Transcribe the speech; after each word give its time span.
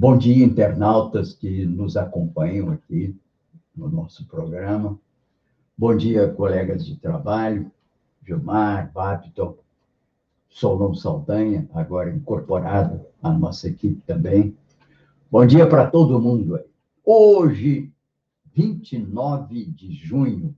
Bom 0.00 0.16
dia, 0.16 0.44
internautas 0.44 1.34
que 1.34 1.66
nos 1.66 1.96
acompanham 1.96 2.70
aqui 2.70 3.18
no 3.74 3.90
nosso 3.90 4.24
programa. 4.28 4.96
Bom 5.76 5.96
dia, 5.96 6.32
colegas 6.32 6.86
de 6.86 6.94
trabalho, 6.94 7.68
Gilmar, 8.24 8.92
Babton, 8.92 9.56
Solon 10.48 10.94
Saldanha, 10.94 11.68
agora 11.74 12.14
incorporado 12.14 13.04
à 13.20 13.32
nossa 13.32 13.66
equipe 13.66 14.00
também. 14.06 14.56
Bom 15.28 15.44
dia 15.44 15.68
para 15.68 15.90
todo 15.90 16.20
mundo 16.20 16.54
aí. 16.54 16.66
Hoje, 17.04 17.92
29 18.54 19.64
de 19.64 19.92
junho, 19.94 20.54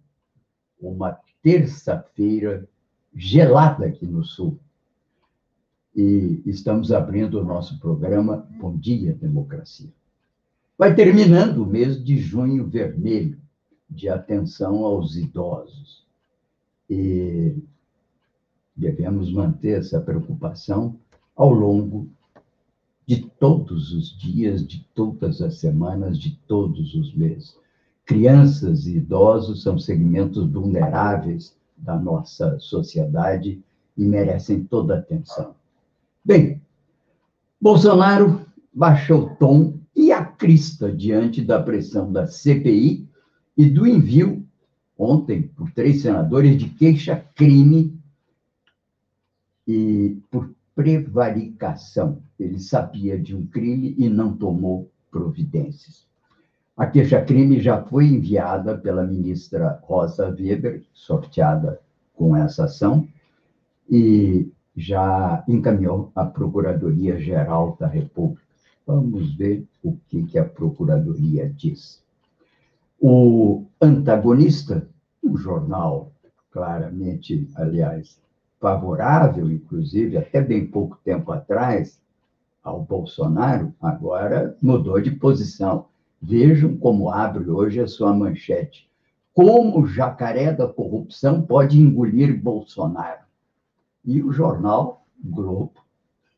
uma 0.78 1.18
terça-feira 1.42 2.68
gelada 3.14 3.86
aqui 3.86 4.04
no 4.04 4.22
Sul 4.22 4.60
e 5.94 6.42
estamos 6.46 6.92
abrindo 6.92 7.40
o 7.40 7.44
nosso 7.44 7.78
programa 7.80 8.46
Bom 8.60 8.76
Dia 8.76 9.14
Democracia. 9.14 9.90
Vai 10.78 10.94
terminando 10.94 11.58
o 11.58 11.66
mês 11.66 12.02
de 12.02 12.16
junho 12.16 12.66
vermelho, 12.66 13.38
de 13.88 14.08
atenção 14.08 14.84
aos 14.84 15.16
idosos. 15.16 16.06
E 16.88 17.56
devemos 18.74 19.32
manter 19.32 19.78
essa 19.78 20.00
preocupação 20.00 20.96
ao 21.36 21.52
longo 21.52 22.08
de 23.06 23.22
todos 23.22 23.92
os 23.92 24.16
dias, 24.16 24.66
de 24.66 24.86
todas 24.94 25.42
as 25.42 25.56
semanas, 25.56 26.18
de 26.18 26.36
todos 26.46 26.94
os 26.94 27.14
meses. 27.14 27.56
Crianças 28.06 28.86
e 28.86 28.96
idosos 28.96 29.62
são 29.62 29.78
segmentos 29.78 30.50
vulneráveis 30.50 31.56
da 31.76 31.98
nossa 31.98 32.58
sociedade 32.58 33.62
e 33.96 34.04
merecem 34.04 34.64
toda 34.64 34.94
a 34.94 34.98
atenção. 34.98 35.54
Bem, 36.30 36.62
Bolsonaro 37.60 38.46
baixou 38.72 39.22
o 39.22 39.34
tom 39.34 39.80
e 39.96 40.12
a 40.12 40.24
crista 40.24 40.92
diante 40.92 41.42
da 41.42 41.60
pressão 41.60 42.12
da 42.12 42.24
CPI 42.24 43.04
e 43.56 43.68
do 43.68 43.84
envio, 43.84 44.46
ontem, 44.96 45.42
por 45.42 45.72
três 45.72 46.02
senadores, 46.02 46.56
de 46.56 46.68
queixa-crime 46.68 47.98
e 49.66 50.22
por 50.30 50.54
prevaricação. 50.72 52.22
Ele 52.38 52.60
sabia 52.60 53.18
de 53.18 53.34
um 53.34 53.44
crime 53.44 53.96
e 53.98 54.08
não 54.08 54.32
tomou 54.36 54.88
providências. 55.10 56.06
A 56.76 56.86
queixa-crime 56.86 57.58
já 57.58 57.82
foi 57.82 58.06
enviada 58.06 58.78
pela 58.78 59.04
ministra 59.04 59.80
Rosa 59.82 60.28
Weber, 60.28 60.84
sorteada 60.92 61.80
com 62.14 62.36
essa 62.36 62.66
ação, 62.66 63.08
e 63.90 64.48
já 64.76 65.44
encaminhou 65.48 66.10
à 66.14 66.24
Procuradoria-Geral 66.24 67.76
da 67.78 67.86
República. 67.86 68.42
Vamos 68.86 69.34
ver 69.34 69.66
o 69.82 69.96
que, 70.08 70.22
que 70.24 70.38
a 70.38 70.44
Procuradoria 70.44 71.48
diz. 71.48 72.02
O 73.00 73.64
antagonista, 73.80 74.88
um 75.22 75.36
jornal 75.36 76.12
claramente, 76.50 77.48
aliás, 77.54 78.20
favorável, 78.60 79.50
inclusive, 79.50 80.18
até 80.18 80.40
bem 80.40 80.66
pouco 80.66 80.98
tempo 81.04 81.32
atrás, 81.32 82.00
ao 82.62 82.82
Bolsonaro, 82.82 83.72
agora 83.80 84.56
mudou 84.62 85.00
de 85.00 85.12
posição. 85.12 85.86
Vejam 86.20 86.76
como 86.76 87.08
abre 87.08 87.48
hoje 87.48 87.80
a 87.80 87.86
sua 87.86 88.12
manchete. 88.12 88.88
Como 89.32 89.80
o 89.80 89.86
jacaré 89.86 90.52
da 90.52 90.68
corrupção 90.68 91.40
pode 91.40 91.80
engolir 91.80 92.38
Bolsonaro? 92.38 93.29
E 94.04 94.22
o 94.22 94.32
jornal 94.32 95.06
Globo, 95.22 95.74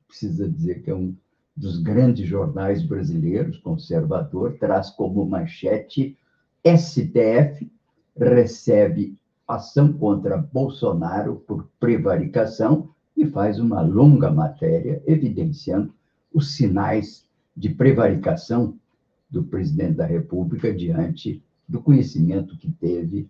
precisa 0.08 0.48
dizer 0.48 0.82
que 0.82 0.90
é 0.90 0.94
um 0.94 1.16
dos 1.56 1.78
grandes 1.78 2.26
jornais 2.26 2.82
brasileiros, 2.82 3.58
conservador, 3.58 4.56
traz 4.58 4.90
como 4.90 5.24
manchete: 5.24 6.16
STF 6.64 7.70
recebe 8.16 9.16
ação 9.46 9.92
contra 9.92 10.36
Bolsonaro 10.36 11.36
por 11.46 11.68
prevaricação 11.78 12.90
e 13.16 13.26
faz 13.26 13.58
uma 13.58 13.80
longa 13.80 14.30
matéria 14.30 15.02
evidenciando 15.06 15.94
os 16.32 16.54
sinais 16.54 17.26
de 17.56 17.68
prevaricação 17.68 18.78
do 19.30 19.42
presidente 19.44 19.94
da 19.94 20.06
República 20.06 20.72
diante 20.72 21.42
do 21.68 21.80
conhecimento 21.80 22.56
que 22.56 22.70
teve 22.70 23.28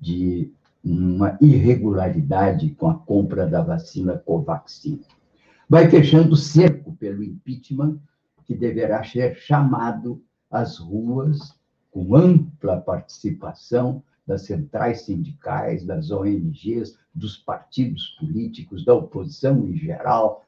de 0.00 0.52
uma 0.84 1.38
irregularidade 1.40 2.70
com 2.70 2.88
a 2.88 2.94
compra 2.94 3.46
da 3.46 3.62
vacina 3.62 4.18
Covaxin. 4.18 5.00
Vai 5.68 5.88
fechando 5.88 6.36
cerco 6.36 6.92
pelo 6.96 7.22
impeachment, 7.22 7.98
que 8.44 8.54
deverá 8.54 9.04
ser 9.04 9.36
chamado 9.36 10.22
às 10.50 10.78
ruas 10.78 11.54
com 11.90 12.16
ampla 12.16 12.80
participação 12.80 14.02
das 14.26 14.42
centrais 14.42 15.02
sindicais, 15.02 15.84
das 15.84 16.10
ONGs, 16.10 16.98
dos 17.14 17.36
partidos 17.36 18.08
políticos, 18.18 18.84
da 18.84 18.94
oposição 18.94 19.68
em 19.68 19.76
geral, 19.76 20.44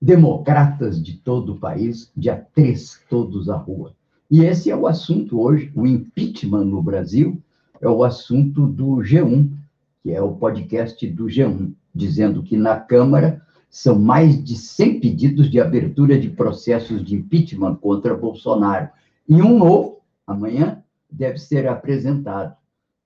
democratas 0.00 1.02
de 1.02 1.16
todo 1.18 1.54
o 1.54 1.58
país, 1.58 2.12
dia 2.16 2.46
3, 2.54 3.02
todos 3.08 3.48
à 3.48 3.56
rua. 3.56 3.94
E 4.30 4.40
esse 4.44 4.70
é 4.70 4.76
o 4.76 4.86
assunto 4.86 5.40
hoje, 5.40 5.72
o 5.74 5.86
impeachment 5.86 6.64
no 6.64 6.82
Brasil, 6.82 7.42
é 7.80 7.88
o 7.88 8.04
assunto 8.04 8.66
do 8.66 8.96
G1, 8.96 9.50
que 10.02 10.12
é 10.12 10.22
o 10.22 10.34
podcast 10.34 11.06
do 11.08 11.24
G1, 11.24 11.72
dizendo 11.94 12.42
que 12.42 12.56
na 12.56 12.78
Câmara 12.78 13.42
são 13.68 13.98
mais 13.98 14.42
de 14.42 14.56
100 14.56 15.00
pedidos 15.00 15.50
de 15.50 15.60
abertura 15.60 16.18
de 16.18 16.30
processos 16.30 17.04
de 17.04 17.14
impeachment 17.14 17.76
contra 17.76 18.16
Bolsonaro. 18.16 18.88
E 19.28 19.42
um 19.42 19.58
novo, 19.58 20.00
amanhã, 20.26 20.82
deve 21.10 21.38
ser 21.38 21.66
apresentado. 21.66 22.56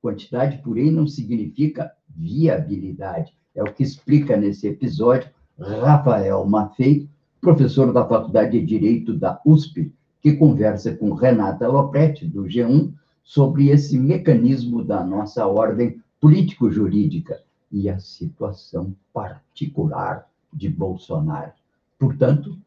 Quantidade 0.00 0.58
por 0.58 0.76
aí 0.76 0.90
não 0.90 1.06
significa 1.06 1.90
viabilidade. 2.08 3.34
É 3.54 3.62
o 3.62 3.72
que 3.72 3.82
explica 3.82 4.36
nesse 4.36 4.68
episódio 4.68 5.28
Rafael 5.58 6.44
Maffei, 6.46 7.08
professor 7.40 7.92
da 7.92 8.06
Faculdade 8.06 8.58
de 8.58 8.64
Direito 8.64 9.14
da 9.14 9.40
USP, 9.44 9.92
que 10.22 10.34
conversa 10.34 10.94
com 10.94 11.12
Renata 11.12 11.66
Lopretti, 11.66 12.26
do 12.26 12.44
G1, 12.44 12.92
sobre 13.22 13.68
esse 13.68 13.98
mecanismo 13.98 14.84
da 14.84 15.04
nossa 15.04 15.46
ordem 15.46 16.02
político-jurídica 16.20 17.42
e 17.70 17.88
a 17.88 17.98
situação 17.98 18.94
particular 19.12 20.28
de 20.52 20.68
Bolsonaro. 20.68 21.52
Portanto, 21.98 22.58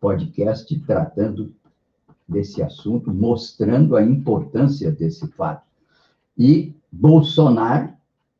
podcast 0.00 0.78
tratando 0.80 1.52
desse 2.26 2.62
assunto, 2.62 3.12
mostrando 3.12 3.96
a 3.96 4.02
importância 4.02 4.90
desse 4.90 5.26
fato. 5.28 5.66
E 6.38 6.72
Bolsonaro, 6.90 7.92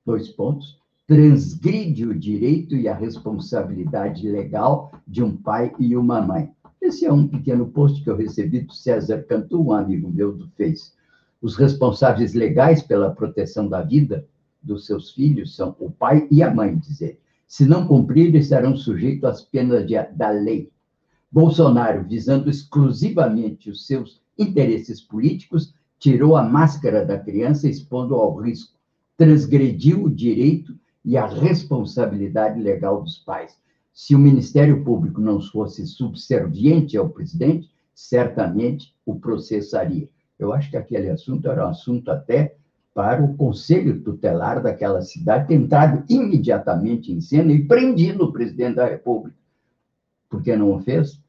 dois 0.07 0.29
pontos, 0.29 0.81
transgride 1.07 2.07
o 2.07 2.17
direito 2.17 2.77
e 2.77 2.87
a 2.87 2.95
responsabilidade 2.95 4.29
legal 4.29 4.93
de 5.07 5.23
um 5.23 5.37
pai 5.37 5.75
e 5.79 5.97
uma 5.97 6.23
mãe. 6.23 6.53
Esse 6.81 7.05
é 7.05 7.13
um 7.13 7.27
pequeno 7.27 7.67
post 7.67 8.03
que 8.03 8.09
eu 8.09 8.17
recebi 8.17 8.61
do 8.61 8.73
César 8.73 9.25
Cantu, 9.25 9.61
um 9.61 9.73
amigo 9.73 10.09
meu 10.09 10.33
do 10.33 10.49
Face. 10.51 10.93
Os 11.41 11.57
responsáveis 11.57 12.35
legais 12.35 12.83
pela 12.83 13.11
proteção 13.11 13.69
da 13.69 13.83
vida 13.83 14.27
dos 14.63 14.87
seus 14.87 15.11
filhos 15.11 15.57
são 15.57 15.75
o 15.79 15.91
pai 15.91 16.29
e 16.31 16.43
a 16.43 16.55
mãe, 16.55 16.77
diz 16.77 17.01
ele. 17.01 17.19
Se 17.47 17.65
não 17.65 17.87
cumprirem, 17.87 18.43
serão 18.43 18.77
sujeitos 18.77 19.25
às 19.25 19.43
penas 19.43 19.87
de, 19.87 19.95
da 20.13 20.31
lei. 20.31 20.71
Bolsonaro, 21.33 22.05
visando 22.05 22.51
exclusivamente 22.51 23.71
os 23.71 23.87
seus 23.87 24.21
interesses 24.39 25.01
políticos, 25.01 25.75
tirou 25.99 26.37
a 26.37 26.43
máscara 26.43 27.05
da 27.05 27.19
criança, 27.19 27.69
expondo 27.69 28.15
ao 28.15 28.37
risco, 28.37 28.79
transgrediu 29.17 30.05
o 30.05 30.11
direito 30.11 30.77
e 31.05 31.17
a 31.17 31.27
responsabilidade 31.27 32.61
legal 32.61 33.03
dos 33.03 33.19
pais. 33.19 33.59
Se 33.93 34.15
o 34.15 34.19
Ministério 34.19 34.85
Público 34.85 35.21
não 35.21 35.41
fosse 35.41 35.87
subserviente 35.87 36.97
ao 36.97 37.09
presidente, 37.09 37.71
certamente 37.95 38.95
o 39.05 39.15
processaria. 39.17 40.09
Eu 40.41 40.53
acho 40.53 40.71
que 40.71 40.77
aquele 40.77 41.11
assunto 41.11 41.49
era 41.49 41.67
um 41.67 41.71
assunto 41.71 42.11
até 42.11 42.57
para 42.95 43.23
o 43.23 43.37
conselho 43.37 44.03
tutelar 44.03 44.63
daquela 44.63 45.03
cidade 45.03 45.49
ter 45.49 45.55
entrado 45.55 46.05
imediatamente 46.09 47.13
em 47.13 47.21
cena 47.21 47.53
e 47.53 47.65
prendido 47.65 48.25
o 48.25 48.33
presidente 48.33 48.77
da 48.77 48.87
República. 48.87 49.37
Por 50.29 50.43
que 50.43 50.57
não 50.57 50.75
o 50.75 50.81
fez? 50.81 51.21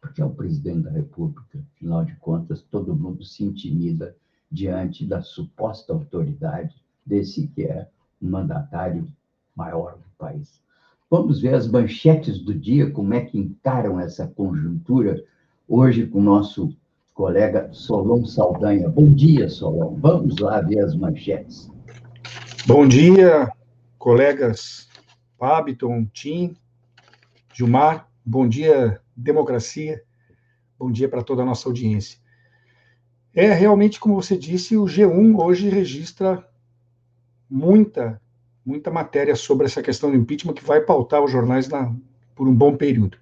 porque 0.00 0.22
é 0.22 0.24
o 0.24 0.30
presidente 0.30 0.84
da 0.84 0.90
República. 0.90 1.58
Afinal 1.74 2.04
de 2.04 2.14
contas, 2.16 2.62
todo 2.62 2.96
mundo 2.96 3.24
se 3.24 3.44
intimida 3.44 4.16
diante 4.50 5.06
da 5.06 5.20
suposta 5.20 5.92
autoridade 5.92 6.74
desse 7.04 7.46
que 7.48 7.64
é 7.64 7.86
o 8.20 8.26
mandatário 8.26 9.06
maior 9.54 9.96
do 9.96 10.04
país. 10.18 10.60
Vamos 11.10 11.40
ver 11.40 11.54
as 11.54 11.68
manchetes 11.68 12.38
do 12.38 12.54
dia, 12.54 12.90
como 12.90 13.14
é 13.14 13.20
que 13.20 13.38
encaram 13.38 14.00
essa 14.00 14.26
conjuntura 14.26 15.22
hoje 15.68 16.06
com 16.06 16.18
o 16.18 16.22
nosso 16.22 16.74
colega 17.20 17.68
Solon 17.70 18.24
Saldanha. 18.24 18.88
Bom 18.88 19.12
dia, 19.12 19.46
Solon. 19.46 19.94
Vamos 20.00 20.38
lá 20.38 20.62
ver 20.62 20.78
as 20.78 20.96
manchetes. 20.96 21.70
Bom 22.66 22.88
dia, 22.88 23.52
colegas 23.98 24.88
Pabiton, 25.36 26.06
Tim, 26.14 26.56
Gilmar. 27.52 28.08
Bom 28.24 28.48
dia, 28.48 29.02
democracia. 29.14 30.02
Bom 30.78 30.90
dia 30.90 31.10
para 31.10 31.22
toda 31.22 31.42
a 31.42 31.44
nossa 31.44 31.68
audiência. 31.68 32.18
É 33.34 33.52
realmente, 33.52 34.00
como 34.00 34.14
você 34.14 34.34
disse, 34.34 34.74
o 34.78 34.86
G1 34.86 35.38
hoje 35.44 35.68
registra 35.68 36.42
muita, 37.50 38.18
muita 38.64 38.90
matéria 38.90 39.36
sobre 39.36 39.66
essa 39.66 39.82
questão 39.82 40.10
do 40.10 40.16
impeachment 40.16 40.54
que 40.54 40.64
vai 40.64 40.80
pautar 40.80 41.22
os 41.22 41.30
jornais 41.30 41.68
na, 41.68 41.94
por 42.34 42.48
um 42.48 42.54
bom 42.54 42.74
período. 42.74 43.18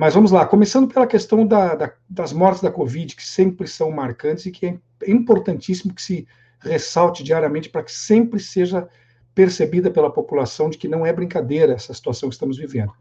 Mas 0.00 0.14
vamos 0.14 0.30
lá, 0.30 0.46
começando 0.46 0.86
pela 0.86 1.08
questão 1.08 1.44
da, 1.44 1.74
da, 1.74 1.92
das 2.08 2.32
mortes 2.32 2.62
da 2.62 2.70
Covid, 2.70 3.16
que 3.16 3.26
sempre 3.26 3.66
são 3.66 3.90
marcantes 3.90 4.46
e 4.46 4.52
que 4.52 4.66
é 4.66 4.78
importantíssimo 5.08 5.92
que 5.92 6.00
se 6.00 6.24
ressalte 6.60 7.24
diariamente 7.24 7.68
para 7.68 7.82
que 7.82 7.90
sempre 7.90 8.38
seja 8.38 8.88
percebida 9.34 9.90
pela 9.90 10.08
população 10.08 10.70
de 10.70 10.78
que 10.78 10.86
não 10.86 11.04
é 11.04 11.12
brincadeira 11.12 11.72
essa 11.72 11.92
situação 11.92 12.28
que 12.28 12.36
estamos 12.36 12.56
vivendo. 12.56 12.92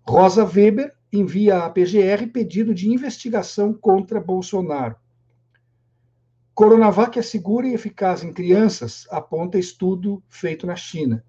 Rosa 0.06 0.44
Weber 0.44 0.94
envia 1.12 1.64
à 1.64 1.70
PGR 1.70 2.28
pedido 2.32 2.74
de 2.74 2.88
investigação 2.88 3.72
contra 3.72 4.20
Bolsonaro. 4.20 4.96
Coronavac 6.54 7.18
é 7.18 7.22
segura 7.22 7.66
e 7.66 7.74
eficaz 7.74 8.22
em 8.22 8.32
crianças, 8.32 9.06
aponta 9.10 9.58
estudo 9.58 10.22
feito 10.28 10.66
na 10.66 10.76
China. 10.76 11.24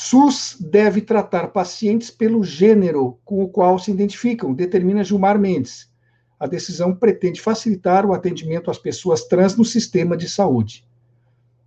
SUS 0.00 0.56
deve 0.60 1.00
tratar 1.00 1.48
pacientes 1.48 2.08
pelo 2.08 2.44
gênero 2.44 3.18
com 3.24 3.42
o 3.42 3.48
qual 3.48 3.80
se 3.80 3.90
identificam, 3.90 4.54
determina 4.54 5.02
Gilmar 5.02 5.36
Mendes. 5.40 5.92
A 6.38 6.46
decisão 6.46 6.94
pretende 6.94 7.40
facilitar 7.40 8.06
o 8.06 8.12
atendimento 8.12 8.70
às 8.70 8.78
pessoas 8.78 9.24
trans 9.24 9.56
no 9.56 9.64
sistema 9.64 10.16
de 10.16 10.28
saúde. 10.28 10.86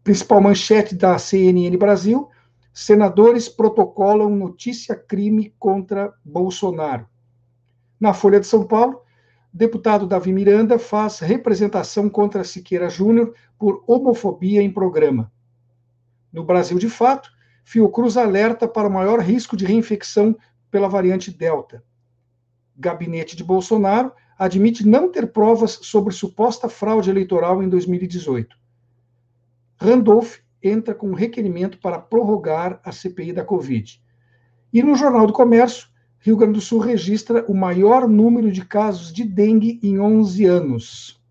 Principal 0.01 0.39
manchete 0.39 0.95
da 0.95 1.17
CNN 1.17 1.75
Brasil: 1.75 2.29
senadores 2.73 3.49
protocolam 3.49 4.33
notícia 4.33 4.95
crime 4.95 5.53
contra 5.59 6.13
Bolsonaro. 6.23 7.05
Na 7.99 8.13
Folha 8.13 8.39
de 8.39 8.47
São 8.47 8.65
Paulo, 8.65 9.01
deputado 9.51 10.07
Davi 10.07 10.31
Miranda 10.31 10.79
faz 10.79 11.19
representação 11.19 12.09
contra 12.09 12.45
Siqueira 12.45 12.89
Júnior 12.89 13.35
por 13.59 13.83
homofobia 13.85 14.61
em 14.61 14.71
programa. 14.71 15.29
No 16.31 16.45
Brasil 16.45 16.79
de 16.79 16.87
Fato, 16.89 17.29
Fiocruz 17.63 18.17
alerta 18.17 18.67
para 18.67 18.89
maior 18.89 19.19
risco 19.19 19.55
de 19.55 19.65
reinfecção 19.65 20.35
pela 20.69 20.87
variante 20.87 21.31
Delta. 21.31 21.83
Gabinete 22.75 23.35
de 23.35 23.43
Bolsonaro 23.43 24.11
admite 24.37 24.87
não 24.87 25.11
ter 25.11 25.31
provas 25.31 25.79
sobre 25.83 26.13
suposta 26.13 26.67
fraude 26.67 27.09
eleitoral 27.09 27.61
em 27.61 27.69
2018. 27.69 28.57
Randolph 29.79 30.37
entra 30.63 30.93
com 30.93 31.13
requerimento 31.13 31.79
para 31.79 31.99
prorrogar 31.99 32.79
a 32.83 32.91
CPI 32.91 33.33
da 33.33 33.43
Covid. 33.43 34.01
E 34.73 34.81
no 34.81 34.95
Jornal 34.95 35.27
do 35.27 35.33
Comércio, 35.33 35.89
Rio 36.19 36.37
Grande 36.37 36.53
do 36.53 36.61
Sul 36.61 36.79
registra 36.79 37.43
o 37.47 37.53
maior 37.53 38.07
número 38.07 38.51
de 38.51 38.63
casos 38.63 39.11
de 39.11 39.23
dengue 39.23 39.79
em 39.81 39.99
11 39.99 40.45
anos. 40.45 41.21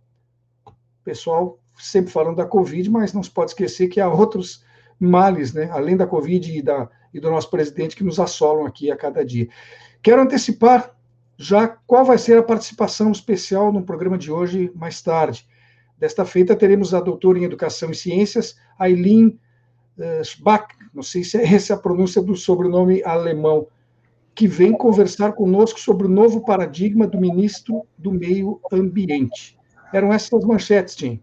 Pessoal, 1.04 1.60
sempre 1.78 2.12
falando 2.12 2.36
da 2.36 2.44
Covid, 2.44 2.90
mas 2.90 3.12
não 3.12 3.22
se 3.22 3.30
pode 3.30 3.52
esquecer 3.52 3.88
que 3.88 4.00
há 4.00 4.08
outros 4.08 4.64
males, 5.00 5.55
né, 5.55 5.70
além 5.73 5.97
da 5.97 6.06
Covid 6.06 6.58
e, 6.58 6.62
da, 6.62 6.88
e 7.12 7.19
do 7.19 7.31
nosso 7.31 7.50
presidente, 7.50 7.97
que 7.97 8.05
nos 8.05 8.20
assolam 8.20 8.67
aqui 8.67 8.91
a 8.91 8.97
cada 8.97 9.25
dia. 9.25 9.49
Quero 10.02 10.20
antecipar 10.20 10.94
já 11.38 11.67
qual 11.67 12.05
vai 12.05 12.19
ser 12.19 12.37
a 12.37 12.43
participação 12.43 13.11
especial 13.11 13.73
no 13.73 13.82
programa 13.82 14.19
de 14.19 14.31
hoje, 14.31 14.70
mais 14.75 15.00
tarde. 15.00 15.49
Desta 15.99 16.25
feita, 16.25 16.55
teremos 16.55 16.93
a 16.93 17.00
doutora 17.00 17.38
em 17.38 17.44
Educação 17.44 17.91
e 17.91 17.94
Ciências, 17.94 18.56
Aileen 18.79 19.38
uh, 19.99 20.23
Schbach, 20.23 20.67
não 20.93 21.02
sei 21.02 21.25
se 21.25 21.38
é 21.38 21.55
essa 21.55 21.75
a 21.75 21.79
pronúncia 21.79 22.20
do 22.20 22.37
sobrenome 22.37 23.02
alemão, 23.05 23.67
que 24.35 24.47
vem 24.47 24.73
conversar 24.73 25.32
conosco 25.32 25.81
sobre 25.81 26.06
o 26.06 26.11
novo 26.11 26.44
paradigma 26.44 27.06
do 27.06 27.19
ministro 27.19 27.87
do 27.97 28.12
Meio 28.12 28.61
Ambiente. 28.70 29.58
Eram 29.93 30.12
essas 30.12 30.32
as 30.32 30.44
manchetes, 30.44 30.94
Tim. 30.94 31.20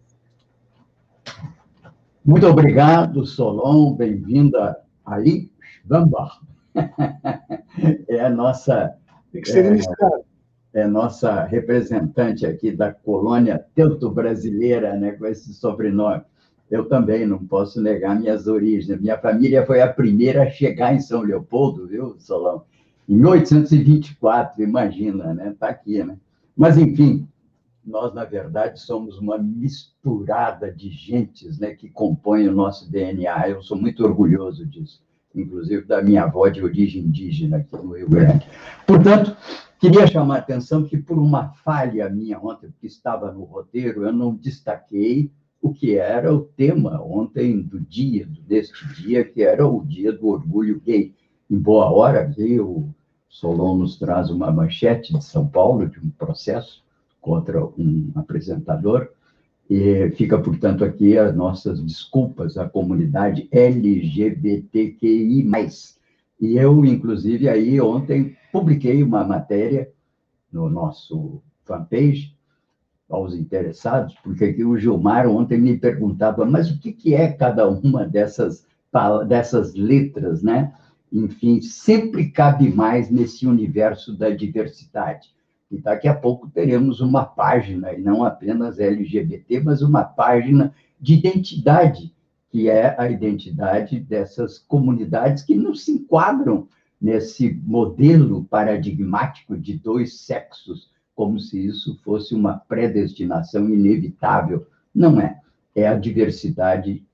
Muito 2.28 2.46
obrigado, 2.46 3.26
Solon. 3.26 3.94
Bem-vinda 3.94 4.78
aí, 5.06 5.50
Schwambar. 5.86 6.42
É 8.10 8.20
a 8.20 8.30
nossa. 8.30 8.96
Tem 9.32 9.42
que 9.42 9.50
ser 9.50 9.80
é, 10.74 10.82
é 10.82 10.88
nossa 10.88 11.44
representante 11.46 12.46
aqui 12.46 12.72
da 12.72 12.92
colônia 12.92 13.64
teuto-brasileira, 13.74 14.96
né, 14.96 15.14
com 15.14 15.26
esse 15.26 15.54
sobrenome. 15.54 16.22
Eu 16.70 16.90
também 16.90 17.26
não 17.26 17.38
posso 17.46 17.82
negar 17.82 18.20
minhas 18.20 18.46
origens. 18.46 19.00
Minha 19.00 19.18
família 19.18 19.66
foi 19.66 19.80
a 19.80 19.88
primeira 19.88 20.44
a 20.44 20.50
chegar 20.50 20.94
em 20.94 21.00
São 21.00 21.22
Leopoldo, 21.22 21.88
viu, 21.88 22.16
Solon? 22.20 22.60
Em 23.08 23.16
1824, 23.16 24.62
imagina, 24.62 25.34
né? 25.34 25.52
Está 25.52 25.69
aqui, 25.69 26.04
né? 26.04 26.18
Mas, 26.57 26.78
enfim, 26.78 27.26
nós, 27.88 28.14
na 28.14 28.26
verdade, 28.26 28.82
somos 28.82 29.18
uma 29.18 29.38
misturada 29.38 30.70
de 30.70 30.90
gentes 30.90 31.58
né, 31.58 31.74
que 31.74 31.90
compõem 31.90 32.50
o 32.50 32.54
nosso 32.54 32.92
DNA. 32.92 33.50
Eu 33.50 33.64
sou 33.64 33.78
muito 33.78 34.04
orgulhoso 34.04 34.66
disso, 34.66 35.02
inclusive 35.34 35.86
da 35.86 36.02
minha 36.02 36.24
avó 36.24 36.50
de 36.50 36.62
origem 36.62 37.04
indígena 37.04 37.58
aqui 37.58 37.74
no 37.74 37.96
Rio 37.96 38.10
Grande. 38.10 38.46
Portanto, 38.86 39.38
queria 39.80 40.06
chamar 40.06 40.36
a 40.36 40.40
atenção 40.40 40.84
que, 40.84 40.98
por 40.98 41.18
uma 41.18 41.48
falha 41.64 42.10
minha 42.10 42.38
ontem, 42.38 42.74
que 42.78 42.88
estava 42.88 43.32
no 43.32 43.46
roteiro, 43.46 44.04
eu 44.04 44.12
não 44.12 44.36
destaquei 44.36 45.32
o 45.62 45.74
que 45.74 45.98
era 45.98 46.34
o 46.34 46.42
tema 46.42 47.02
ontem 47.02 47.62
do 47.62 47.80
dia, 47.80 48.28
deste 48.46 48.86
dia, 48.96 49.24
que 49.24 49.42
era 49.42 49.66
o 49.66 49.82
dia 49.86 50.12
do 50.12 50.28
orgulho 50.28 50.82
gay. 50.82 51.16
Em 51.50 51.58
boa 51.58 51.90
hora, 51.90 52.24
aqui 52.24 52.60
o 52.60 52.90
Solon 53.30 53.78
nos 53.78 53.98
traz 53.98 54.30
uma 54.30 54.52
manchete 54.52 55.14
de 55.14 55.24
São 55.24 55.48
Paulo, 55.48 55.88
de 55.88 56.00
um 56.00 56.10
processo 56.10 56.86
contra 57.28 57.62
um 57.66 58.10
apresentador. 58.16 59.10
E 59.69 60.10
fica, 60.12 60.40
portanto, 60.40 60.86
aqui 60.86 61.18
as 61.18 61.36
nossas 61.36 61.84
desculpas 61.84 62.57
à 62.57 62.69
comunidade 62.69 63.50
LGBTQI+. 63.52 65.46
E 66.40 66.57
eu, 66.57 66.86
inclusive, 66.86 67.50
aí 67.50 67.81
ontem 67.81 68.38
publiquei 68.50 69.04
uma 69.04 69.26
matéria 69.26 69.92
no 70.50 70.69
nosso 70.69 71.42
fanpage 71.66 72.34
aos 73.10 73.36
interessados, 73.36 74.16
porque 74.24 74.46
aqui 74.46 74.64
o 74.64 74.78
Gilmar 74.78 75.28
ontem 75.28 75.57
me 75.60 75.78
perguntava, 75.78 76.46
mas 76.46 76.72
o 76.72 76.80
que, 76.80 77.14
é 77.14 77.30
cada 77.30 77.68
uma 77.68 78.06
dessas, 78.06 78.66
dessas 79.28 79.74
letras, 79.76 80.42
né? 80.42 80.74
Enfim, 81.12 81.60
sempre 81.62 82.31
cabe 82.31 82.69
mais 82.69 83.10
nesse 83.10 83.46
universo 83.46 84.18
da 84.18 84.30
diversidade. 84.30 85.36
E 85.69 85.78
daqui 85.78 86.07
a 86.07 86.16
pouco 86.16 86.50
teremos 86.50 87.02
uma 87.02 87.26
página, 87.26 87.94
e 87.94 88.02
não 88.02 88.24
apenas 88.24 88.80
LGBT, 88.80 89.59
mas 89.59 89.81
uma 89.81 90.04
página 90.04 90.74
de 91.00 91.16
identidade, 91.16 92.14
que 92.50 92.69
é 92.69 92.95
a 92.97 93.09
identidade 93.09 94.00
dessas 94.00 94.57
comunidades 94.57 95.44
que 95.44 95.56
não 95.56 95.76
se 95.76 95.92
enquadram 95.92 96.68
nesse 97.00 97.54
modelo 97.66 98.45
paradigmático 98.45 99.57
de 99.57 99.78
dois 99.78 100.21
sexos, 100.21 100.90
como 101.16 101.40
se 101.40 101.66
isso 101.66 102.00
fosse 102.04 102.33
uma 102.33 102.57
predestinação 102.57 103.69
inevitável. 103.69 104.66
Não 104.94 105.19
é. 105.19 105.40
É 105.76 105.88
a 105.88 105.95
diversidade 105.95 107.06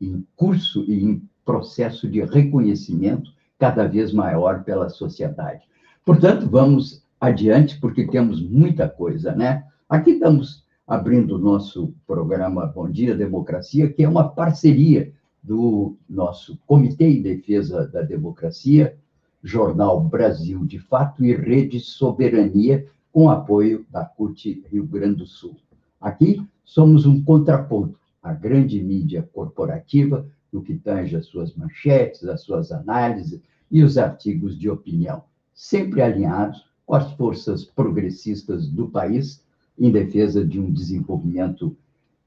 em 0.00 0.24
curso 0.36 0.84
e 0.84 1.04
em 1.04 1.22
processo 1.44 2.08
de 2.08 2.22
reconhecimento 2.22 3.32
cada 3.58 3.86
vez 3.86 4.12
maior 4.12 4.62
pela 4.64 4.88
sociedade. 4.88 5.62
Portanto, 6.04 6.48
vamos 6.48 7.02
adiante, 7.20 7.80
porque 7.80 8.06
temos 8.06 8.40
muita 8.40 8.88
coisa, 8.88 9.34
né? 9.34 9.64
Aqui 9.88 10.12
estamos 10.12 10.64
abrindo 10.86 11.36
o 11.36 11.38
nosso 11.38 11.94
programa 12.06 12.66
Bom 12.66 12.88
Dia 12.88 13.14
Democracia, 13.14 13.92
que 13.92 14.02
é 14.02 14.08
uma 14.08 14.28
parceria 14.28 15.12
do 15.42 15.96
nosso 16.08 16.58
Comitê 16.66 17.08
em 17.08 17.22
Defesa 17.22 17.86
da 17.86 18.02
Democracia, 18.02 18.96
Jornal 19.42 20.00
Brasil 20.02 20.64
de 20.64 20.78
Fato 20.78 21.24
e 21.24 21.34
Rede 21.34 21.80
Soberania, 21.80 22.86
com 23.12 23.30
apoio 23.30 23.84
da 23.90 24.04
CUT 24.04 24.64
Rio 24.70 24.86
Grande 24.86 25.16
do 25.16 25.26
Sul. 25.26 25.56
Aqui 26.00 26.46
somos 26.64 27.06
um 27.06 27.22
contraponto 27.22 27.98
à 28.22 28.32
grande 28.32 28.82
mídia 28.82 29.28
corporativa 29.32 30.26
no 30.52 30.62
que 30.62 30.74
tange 30.74 31.16
as 31.16 31.26
suas 31.26 31.54
manchetes, 31.54 32.24
as 32.24 32.42
suas 32.42 32.70
análises 32.72 33.40
e 33.70 33.82
os 33.82 33.98
artigos 33.98 34.58
de 34.58 34.70
opinião, 34.70 35.24
sempre 35.54 36.00
alinhados 36.00 36.67
com 36.88 36.94
as 36.94 37.12
forças 37.12 37.66
progressistas 37.66 38.66
do 38.66 38.88
país 38.88 39.44
em 39.78 39.92
defesa 39.92 40.42
de 40.42 40.58
um 40.58 40.72
desenvolvimento 40.72 41.76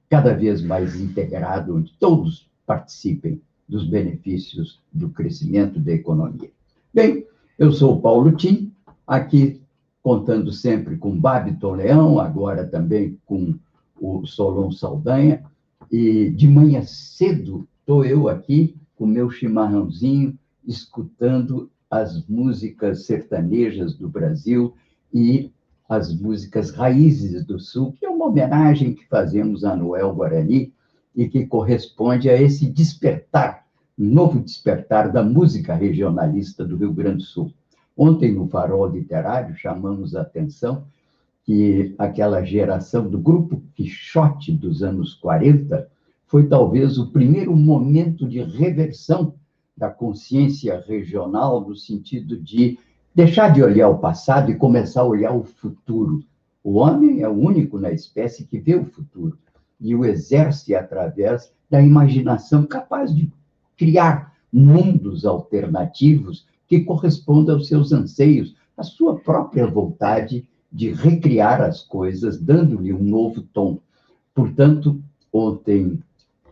cada 0.07 0.35
vez 0.35 0.61
mais 0.61 1.01
integrado, 1.01 1.75
onde 1.75 1.91
todos 1.99 2.47
participem 2.63 3.41
dos 3.67 3.87
benefícios 3.87 4.79
do 4.93 5.09
crescimento 5.09 5.79
da 5.79 5.93
economia. 5.93 6.51
Bem, 6.93 7.25
eu 7.57 7.71
sou 7.71 7.95
o 7.95 8.01
Paulo 8.01 8.33
Tim, 8.33 8.71
aqui 9.07 9.59
contando 10.03 10.51
sempre 10.51 10.95
com 10.95 11.19
Babiton 11.19 11.73
Leão, 11.73 12.19
agora 12.19 12.63
também 12.67 13.17
com 13.25 13.55
o 13.99 14.27
Solon 14.27 14.71
Saldanha, 14.71 15.43
e 15.91 16.29
de 16.29 16.47
manhã 16.47 16.83
cedo 16.83 17.67
estou 17.79 18.05
eu 18.05 18.29
aqui 18.29 18.75
com 18.95 19.07
meu 19.07 19.31
chimarrãozinho, 19.31 20.37
escutando 20.67 21.67
as 21.91 22.25
músicas 22.25 23.05
sertanejas 23.05 23.93
do 23.93 24.07
Brasil 24.07 24.73
e 25.13 25.51
as 25.89 26.17
músicas 26.17 26.71
raízes 26.71 27.43
do 27.45 27.59
Sul, 27.59 27.91
que 27.91 28.05
é 28.05 28.09
uma 28.09 28.27
homenagem 28.27 28.93
que 28.93 29.05
fazemos 29.09 29.65
a 29.65 29.75
Noel 29.75 30.15
Guarani 30.15 30.73
e 31.13 31.27
que 31.27 31.45
corresponde 31.45 32.29
a 32.29 32.41
esse 32.41 32.65
despertar, 32.71 33.65
novo 33.97 34.39
despertar 34.39 35.11
da 35.11 35.21
música 35.21 35.75
regionalista 35.75 36.63
do 36.63 36.77
Rio 36.77 36.93
Grande 36.93 37.17
do 37.17 37.23
Sul. 37.23 37.53
Ontem, 37.97 38.31
no 38.31 38.47
Farol 38.47 38.87
Literário, 38.87 39.53
chamamos 39.57 40.15
a 40.15 40.21
atenção 40.21 40.85
que 41.43 41.93
aquela 41.97 42.41
geração 42.41 43.09
do 43.09 43.19
grupo 43.19 43.61
Quixote 43.75 44.53
dos 44.53 44.81
anos 44.81 45.13
40 45.15 45.89
foi 46.25 46.47
talvez 46.47 46.97
o 46.97 47.11
primeiro 47.11 47.53
momento 47.53 48.25
de 48.25 48.41
reversão 48.41 49.35
da 49.81 49.89
consciência 49.89 50.79
regional, 50.87 51.67
no 51.67 51.75
sentido 51.75 52.37
de 52.37 52.77
deixar 53.15 53.51
de 53.51 53.63
olhar 53.63 53.89
o 53.89 53.97
passado 53.97 54.51
e 54.51 54.55
começar 54.55 55.01
a 55.01 55.05
olhar 55.05 55.35
o 55.35 55.43
futuro. 55.43 56.23
O 56.63 56.73
homem 56.73 57.23
é 57.23 57.27
o 57.27 57.31
único 57.31 57.79
na 57.79 57.91
espécie 57.91 58.45
que 58.45 58.59
vê 58.59 58.75
o 58.75 58.85
futuro 58.85 59.35
e 59.79 59.95
o 59.95 60.05
exerce 60.05 60.75
através 60.75 61.51
da 61.67 61.81
imaginação 61.81 62.63
capaz 62.63 63.11
de 63.11 63.33
criar 63.75 64.35
mundos 64.53 65.25
alternativos 65.25 66.45
que 66.67 66.81
correspondam 66.81 67.55
aos 67.55 67.67
seus 67.67 67.91
anseios, 67.91 68.55
à 68.77 68.83
sua 68.83 69.17
própria 69.17 69.65
vontade 69.65 70.47
de 70.71 70.91
recriar 70.91 71.59
as 71.59 71.81
coisas, 71.81 72.39
dando-lhe 72.39 72.93
um 72.93 73.01
novo 73.01 73.41
tom. 73.41 73.79
Portanto, 74.35 75.01
ontem 75.33 75.99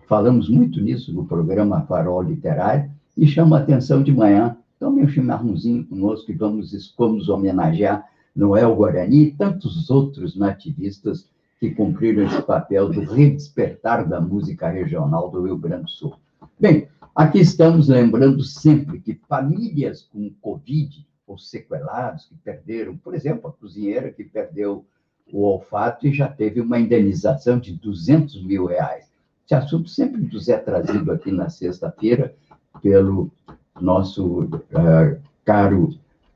falamos 0.07 0.49
muito 0.49 0.81
nisso 0.81 1.13
no 1.13 1.27
programa 1.27 1.83
Farol 1.83 2.23
Literário, 2.23 2.89
e 3.19 3.27
chama 3.27 3.57
a 3.57 3.61
atenção 3.61 4.01
de 4.01 4.13
manhã, 4.13 4.55
tome 4.79 5.03
um 5.03 5.07
chimarrãozinho 5.07 5.85
conosco 5.85 6.31
e 6.31 6.33
vamos, 6.33 6.95
vamos 6.97 7.27
homenagear 7.27 8.07
Noel 8.33 8.73
Guarani 8.73 9.23
e 9.23 9.31
tantos 9.31 9.89
outros 9.89 10.37
nativistas 10.37 11.29
que 11.59 11.71
cumpriram 11.71 12.23
esse 12.23 12.41
papel 12.43 12.87
do 12.87 13.01
redespertar 13.01 14.07
da 14.07 14.21
música 14.21 14.69
regional 14.69 15.29
do 15.29 15.43
Rio 15.43 15.57
Grande 15.57 15.83
do 15.83 15.89
Sul. 15.89 16.15
Bem, 16.57 16.87
aqui 17.13 17.39
estamos 17.39 17.89
lembrando 17.89 18.41
sempre 18.41 19.01
que 19.01 19.19
famílias 19.27 20.03
com 20.03 20.31
Covid 20.41 21.05
ou 21.27 21.37
sequelados 21.37 22.25
que 22.25 22.35
perderam, 22.35 22.95
por 22.95 23.13
exemplo, 23.13 23.49
a 23.49 23.51
cozinheira 23.51 24.13
que 24.13 24.23
perdeu 24.23 24.85
o 25.33 25.41
olfato 25.41 26.07
e 26.07 26.13
já 26.13 26.29
teve 26.29 26.61
uma 26.61 26.79
indenização 26.79 27.59
de 27.59 27.73
200 27.73 28.41
mil 28.45 28.65
reais. 28.65 29.11
Esse 29.45 29.55
assunto 29.55 29.89
sempre 29.89 30.21
nos 30.21 30.47
é 30.47 30.57
trazido 30.57 31.11
aqui 31.11 31.31
na 31.31 31.49
sexta-feira 31.49 32.33
pelo 32.81 33.31
nosso 33.79 34.43
uh, 34.43 35.19
caro 35.45 35.89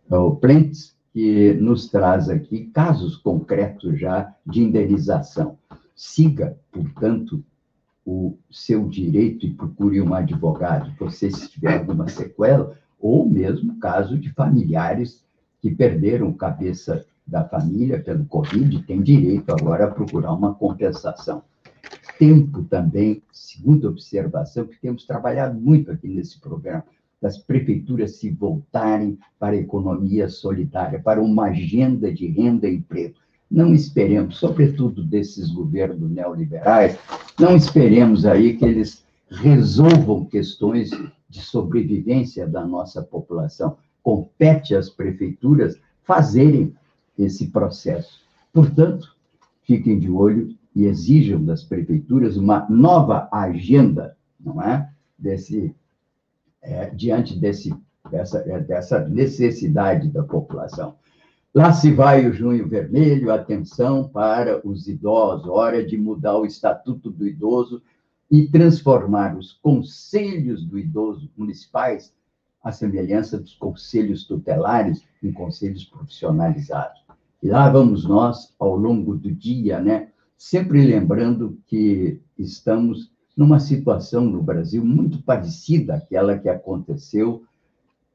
uh, 0.09 0.35
Plentes, 0.37 0.95
que 1.13 1.53
nos 1.53 1.89
traz 1.89 2.29
aqui 2.29 2.65
casos 2.73 3.15
concretos 3.15 3.99
já 3.99 4.33
de 4.45 4.63
indenização. 4.63 5.57
Siga, 5.95 6.57
portanto, 6.71 7.43
o 8.05 8.35
seu 8.51 8.87
direito 8.87 9.45
e 9.45 9.53
procure 9.53 10.01
um 10.01 10.13
advogado, 10.13 10.91
você 10.99 11.31
se 11.31 11.49
tiver 11.49 11.77
alguma 11.77 12.07
sequela, 12.07 12.77
ou 12.99 13.29
mesmo 13.29 13.79
caso 13.79 14.17
de 14.17 14.31
familiares 14.31 15.23
que 15.61 15.73
perderam 15.73 16.33
cabeça 16.33 17.05
da 17.25 17.47
família 17.47 18.01
pelo 18.01 18.25
Covid, 18.25 18.83
tem 18.83 19.01
direito 19.01 19.49
agora 19.51 19.85
a 19.85 19.91
procurar 19.91 20.33
uma 20.33 20.53
compensação 20.53 21.43
tempo 22.17 22.63
também, 22.63 23.21
segunda 23.31 23.87
observação, 23.87 24.65
que 24.65 24.79
temos 24.79 25.05
trabalhado 25.05 25.59
muito 25.59 25.91
aqui 25.91 26.07
nesse 26.07 26.39
programa, 26.39 26.83
das 27.21 27.37
prefeituras 27.37 28.17
se 28.17 28.29
voltarem 28.29 29.17
para 29.39 29.55
a 29.55 29.59
economia 29.59 30.27
solidária, 30.27 30.99
para 30.99 31.21
uma 31.21 31.45
agenda 31.45 32.11
de 32.13 32.27
renda 32.27 32.67
e 32.67 32.75
emprego. 32.75 33.15
Não 33.49 33.73
esperemos, 33.73 34.37
sobretudo 34.37 35.03
desses 35.03 35.49
governos 35.49 36.09
neoliberais, 36.11 36.97
não 37.39 37.55
esperemos 37.55 38.25
aí 38.25 38.57
que 38.57 38.65
eles 38.65 39.05
resolvam 39.29 40.25
questões 40.25 40.91
de 41.29 41.39
sobrevivência 41.39 42.45
da 42.45 42.65
nossa 42.65 43.01
população. 43.01 43.77
Compete 44.01 44.75
às 44.75 44.89
prefeituras 44.89 45.79
fazerem 46.03 46.75
esse 47.17 47.47
processo. 47.47 48.21
Portanto, 48.51 49.15
fiquem 49.63 49.97
de 49.97 50.09
olho 50.09 50.55
e 50.75 50.85
exijam 50.85 51.43
das 51.43 51.63
prefeituras 51.63 52.37
uma 52.37 52.67
nova 52.69 53.27
agenda, 53.31 54.17
não 54.39 54.61
é? 54.61 54.89
Desse, 55.17 55.75
é, 56.61 56.89
diante 56.89 57.37
desse, 57.37 57.73
dessa, 58.09 58.39
é, 58.39 58.59
dessa 58.59 59.07
necessidade 59.07 60.09
da 60.09 60.23
população. 60.23 60.95
Lá 61.53 61.71
se 61.71 61.91
vai 61.91 62.27
o 62.27 62.33
junho 62.33 62.67
vermelho, 62.67 63.31
atenção 63.31 64.09
para 64.09 64.67
os 64.67 64.87
idosos, 64.87 65.47
hora 65.47 65.85
de 65.85 65.95
mudar 65.97 66.37
o 66.37 66.45
estatuto 66.45 67.11
do 67.11 67.27
idoso 67.27 67.81
e 68.29 68.47
transformar 68.47 69.37
os 69.37 69.53
conselhos 69.53 70.65
do 70.65 70.79
idoso 70.79 71.29
municipais, 71.37 72.11
à 72.63 72.71
semelhança 72.71 73.37
dos 73.37 73.53
conselhos 73.53 74.25
tutelares, 74.25 75.03
em 75.21 75.31
conselhos 75.31 75.83
profissionalizados. 75.85 77.03
E 77.43 77.49
lá 77.49 77.69
vamos 77.69 78.05
nós, 78.05 78.55
ao 78.57 78.75
longo 78.75 79.15
do 79.15 79.31
dia, 79.31 79.79
né, 79.79 80.07
sempre 80.37 80.85
lembrando 80.85 81.57
que 81.67 82.19
estamos 82.37 83.11
numa 83.35 83.59
situação 83.59 84.25
no 84.25 84.41
Brasil 84.41 84.85
muito 84.85 85.21
parecida 85.23 85.95
àquela 85.95 86.37
que 86.37 86.49
aconteceu 86.49 87.43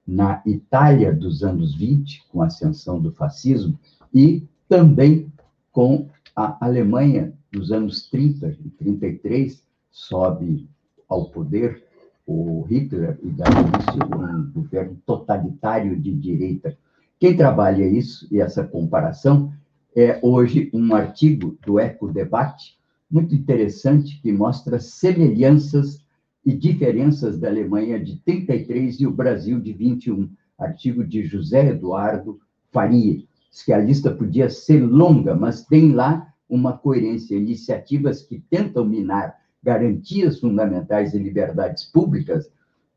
na 0.06 0.42
Itália 0.46 1.12
dos 1.12 1.42
anos 1.42 1.74
20, 1.74 2.26
com 2.28 2.42
a 2.42 2.46
ascensão 2.46 3.00
do 3.00 3.12
fascismo, 3.12 3.78
e 4.14 4.42
também 4.68 5.30
com 5.72 6.08
a 6.34 6.64
Alemanha 6.64 7.32
dos 7.52 7.72
anos 7.72 8.08
30 8.08 8.56
e 8.64 8.70
33, 8.70 9.62
sobe 9.90 10.68
ao 11.08 11.26
poder 11.30 11.84
o 12.26 12.62
Hitler 12.68 13.18
e 13.22 13.30
dá 13.30 13.46
início 13.46 14.14
a 14.14 14.36
um 14.36 14.52
governo 14.52 14.96
totalitário 15.04 15.98
de 15.98 16.12
direita. 16.14 16.76
Quem 17.18 17.36
trabalha 17.36 17.86
isso 17.86 18.28
e 18.30 18.40
essa 18.40 18.62
comparação 18.62 19.52
é 20.00 20.20
hoje 20.22 20.70
um 20.72 20.94
artigo 20.94 21.58
do 21.66 21.80
Eco 21.80 22.12
Debate 22.12 22.78
muito 23.10 23.34
interessante 23.34 24.20
que 24.22 24.30
mostra 24.30 24.78
semelhanças 24.78 26.06
e 26.46 26.54
diferenças 26.54 27.36
da 27.36 27.48
Alemanha 27.48 27.98
de 27.98 28.16
33 28.20 29.00
e 29.00 29.06
o 29.08 29.10
Brasil 29.10 29.58
de 29.58 29.72
21. 29.72 30.30
Artigo 30.56 31.04
de 31.04 31.24
José 31.24 31.70
Eduardo 31.70 32.38
Faria. 32.70 33.24
Diz 33.50 33.64
que 33.64 33.72
a 33.72 33.78
lista 33.78 34.12
podia 34.12 34.48
ser 34.48 34.80
longa, 34.86 35.34
mas 35.34 35.64
tem 35.64 35.90
lá 35.90 36.32
uma 36.48 36.78
coerência, 36.78 37.34
iniciativas 37.34 38.22
que 38.22 38.38
tentam 38.38 38.84
minar 38.84 39.36
garantias 39.60 40.38
fundamentais 40.38 41.12
e 41.12 41.18
liberdades 41.18 41.84
públicas 41.84 42.48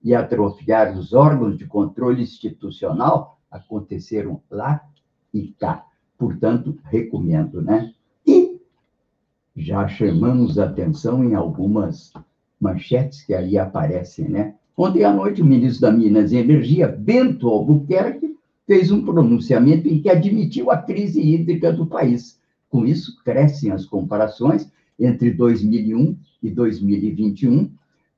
e 0.03 0.13
atrofiar 0.13 0.95
os 0.95 1.13
órgãos 1.13 1.57
de 1.57 1.65
controle 1.65 2.21
institucional 2.21 3.39
aconteceram 3.49 4.39
lá 4.51 4.87
e 5.33 5.47
cá. 5.59 5.87
Portanto, 6.21 6.77
recomendo, 6.83 7.63
né? 7.63 7.91
E 8.27 8.61
já 9.55 9.87
chamamos 9.87 10.59
atenção 10.59 11.23
em 11.23 11.33
algumas 11.33 12.13
manchetes 12.59 13.23
que 13.23 13.33
aí 13.33 13.57
aparecem, 13.57 14.29
né? 14.29 14.53
Ontem 14.77 15.03
à 15.03 15.11
noite, 15.11 15.41
o 15.41 15.45
ministro 15.45 15.81
da 15.81 15.91
Minas 15.91 16.31
e 16.31 16.37
Energia, 16.37 16.87
Bento 16.87 17.47
Albuquerque, 17.47 18.37
fez 18.67 18.91
um 18.91 19.03
pronunciamento 19.03 19.87
em 19.87 19.99
que 19.99 20.11
admitiu 20.11 20.69
a 20.69 20.77
crise 20.77 21.19
hídrica 21.19 21.73
do 21.73 21.87
país. 21.87 22.39
Com 22.69 22.85
isso, 22.85 23.17
crescem 23.23 23.71
as 23.71 23.87
comparações 23.87 24.71
entre 24.99 25.31
2001 25.31 26.15
e 26.43 26.51
2021, 26.51 27.67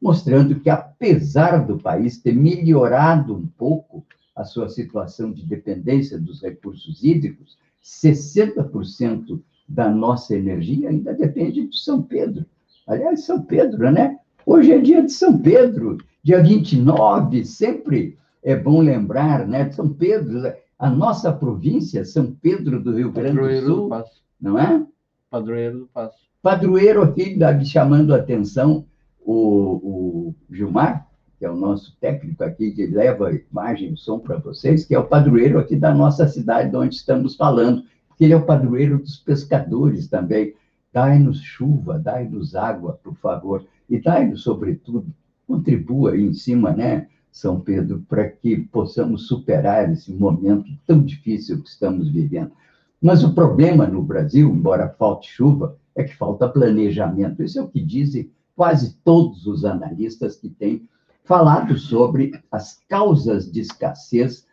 mostrando 0.02 0.60
que, 0.60 0.70
apesar 0.70 1.66
do 1.66 1.78
país 1.78 2.18
ter 2.18 2.36
melhorado 2.36 3.34
um 3.34 3.48
pouco 3.48 4.06
a 4.36 4.44
sua 4.44 4.68
situação 4.68 5.32
de 5.32 5.46
dependência 5.46 6.20
dos 6.20 6.42
recursos 6.42 7.02
hídricos, 7.02 7.58
60% 7.84 9.42
da 9.68 9.90
nossa 9.90 10.36
energia 10.36 10.90
ainda 10.90 11.14
depende 11.14 11.64
do 11.64 11.74
São 11.74 12.02
Pedro. 12.02 12.46
Aliás, 12.88 13.26
São 13.26 13.42
Pedro, 13.42 13.92
né? 13.92 14.20
Hoje 14.46 14.72
é 14.72 14.80
dia 14.80 15.02
de 15.02 15.12
São 15.12 15.38
Pedro, 15.38 15.98
dia 16.22 16.42
29, 16.42 17.46
sempre 17.46 18.18
é 18.42 18.56
bom 18.56 18.82
lembrar, 18.82 19.48
né? 19.48 19.72
São 19.72 19.90
Pedro, 19.90 20.54
a 20.78 20.90
nossa 20.90 21.32
província, 21.32 22.04
São 22.04 22.32
Pedro 22.42 22.82
do 22.82 22.96
Rio 22.96 23.12
Grande 23.12 23.62
do 23.62 23.66
Sul, 23.66 23.90
do 23.90 24.04
não 24.40 24.60
é? 24.60 24.86
Padroeiro 25.30 25.80
do 25.80 25.88
Passo. 25.88 26.18
Padroeiro 26.42 27.02
aqui, 27.02 27.38
chamando 27.66 28.14
a 28.14 28.18
atenção 28.18 28.86
o, 29.26 29.34
o 29.34 30.36
Gilmar, 30.52 31.08
que 31.44 31.48
é 31.48 31.52
o 31.52 31.58
nosso 31.58 31.94
técnico 32.00 32.42
aqui, 32.42 32.72
que 32.72 32.86
leva 32.86 33.38
imagem 33.52 33.92
e 33.92 33.98
som 33.98 34.18
para 34.18 34.38
vocês, 34.38 34.86
que 34.86 34.96
é 34.96 35.00
o 35.00 35.04
padroeiro 35.04 35.60
aqui 35.60 35.76
da 35.76 35.94
nossa 35.94 36.26
cidade, 36.26 36.70
de 36.70 36.78
onde 36.78 36.96
estamos 36.96 37.36
falando, 37.36 37.84
que 38.16 38.24
ele 38.24 38.32
é 38.32 38.38
o 38.38 38.46
padroeiro 38.46 38.98
dos 38.98 39.18
pescadores 39.18 40.08
também. 40.08 40.54
Dai-nos 40.94 41.42
chuva, 41.42 42.00
dai-nos 42.00 42.56
água, 42.56 42.98
por 43.04 43.14
favor, 43.16 43.66
e 43.90 44.00
dai-nos, 44.00 44.42
sobretudo, 44.42 45.06
contribua 45.46 46.12
aí 46.12 46.24
em 46.24 46.34
cima, 46.34 46.72
né, 46.72 47.08
São 47.30 47.60
Pedro, 47.60 48.02
para 48.08 48.30
que 48.30 48.56
possamos 48.72 49.28
superar 49.28 49.92
esse 49.92 50.14
momento 50.14 50.72
tão 50.88 51.04
difícil 51.04 51.62
que 51.62 51.68
estamos 51.68 52.10
vivendo. 52.10 52.54
Mas 53.02 53.22
o 53.22 53.34
problema 53.34 53.86
no 53.86 54.02
Brasil, 54.02 54.50
embora 54.50 54.96
falte 54.98 55.30
chuva, 55.30 55.76
é 55.94 56.06
que 56.06 56.16
falta 56.16 56.48
planejamento. 56.48 57.44
Isso 57.44 57.60
é 57.60 57.62
o 57.62 57.68
que 57.68 57.82
dizem 57.82 58.32
quase 58.56 58.96
todos 59.04 59.46
os 59.46 59.66
analistas 59.66 60.38
que 60.38 60.48
têm 60.48 60.88
falado 61.24 61.78
sobre 61.78 62.34
as 62.52 62.82
causas 62.88 63.52
de 63.52 63.62
escassez 63.62 64.46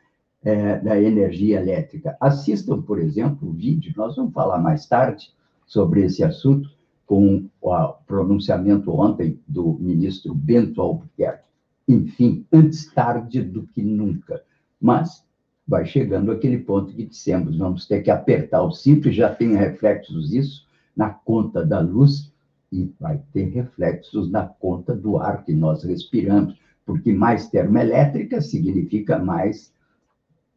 é, 0.42 0.78
da 0.78 1.00
energia 1.00 1.60
elétrica. 1.60 2.16
Assistam, 2.20 2.80
por 2.80 2.98
exemplo, 2.98 3.48
o 3.48 3.52
vídeo, 3.52 3.92
nós 3.96 4.16
vamos 4.16 4.32
falar 4.32 4.58
mais 4.58 4.86
tarde 4.86 5.32
sobre 5.66 6.04
esse 6.04 6.24
assunto, 6.24 6.70
com 7.06 7.48
o 7.60 7.88
pronunciamento 8.06 8.92
ontem 8.92 9.40
do 9.46 9.76
ministro 9.80 10.32
Bento 10.32 10.80
Albuquerque. 10.80 11.44
Enfim, 11.88 12.46
antes 12.52 12.92
tarde 12.92 13.42
do 13.42 13.66
que 13.66 13.82
nunca. 13.82 14.40
Mas 14.80 15.24
vai 15.66 15.84
chegando 15.84 16.30
aquele 16.30 16.58
ponto 16.58 16.92
que 16.92 17.04
dissemos, 17.04 17.58
vamos 17.58 17.86
ter 17.86 18.02
que 18.02 18.10
apertar 18.10 18.62
o 18.62 18.70
cinto, 18.70 19.08
e 19.08 19.12
já 19.12 19.34
tem 19.34 19.56
reflexos 19.56 20.32
isso 20.32 20.66
na 20.96 21.10
conta 21.10 21.64
da 21.66 21.80
luz 21.80 22.29
e 22.72 22.92
vai 23.00 23.20
ter 23.32 23.46
reflexos 23.48 24.30
na 24.30 24.46
conta 24.46 24.94
do 24.94 25.18
ar 25.18 25.44
que 25.44 25.52
nós 25.52 25.82
respiramos, 25.82 26.58
porque 26.86 27.12
mais 27.12 27.48
termoelétrica 27.48 28.40
significa 28.40 29.18
mais, 29.18 29.72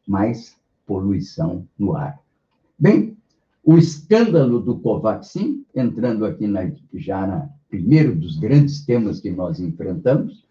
mais 0.08 0.56
poluição 0.86 1.68
no 1.78 1.96
ar. 1.96 2.20
Bem, 2.78 3.18
o 3.64 3.78
escândalo 3.78 4.60
do 4.60 4.78
Covaxin, 4.80 5.66
entrando 5.74 6.26
aqui 6.26 6.48
na, 6.48 6.70
já 6.94 7.26
na 7.26 7.50
primeiro 7.70 8.16
dos 8.16 8.38
grandes 8.38 8.86
temas 8.86 9.20
que 9.20 9.32
nós 9.32 9.60
enfrentamos, 9.60 10.46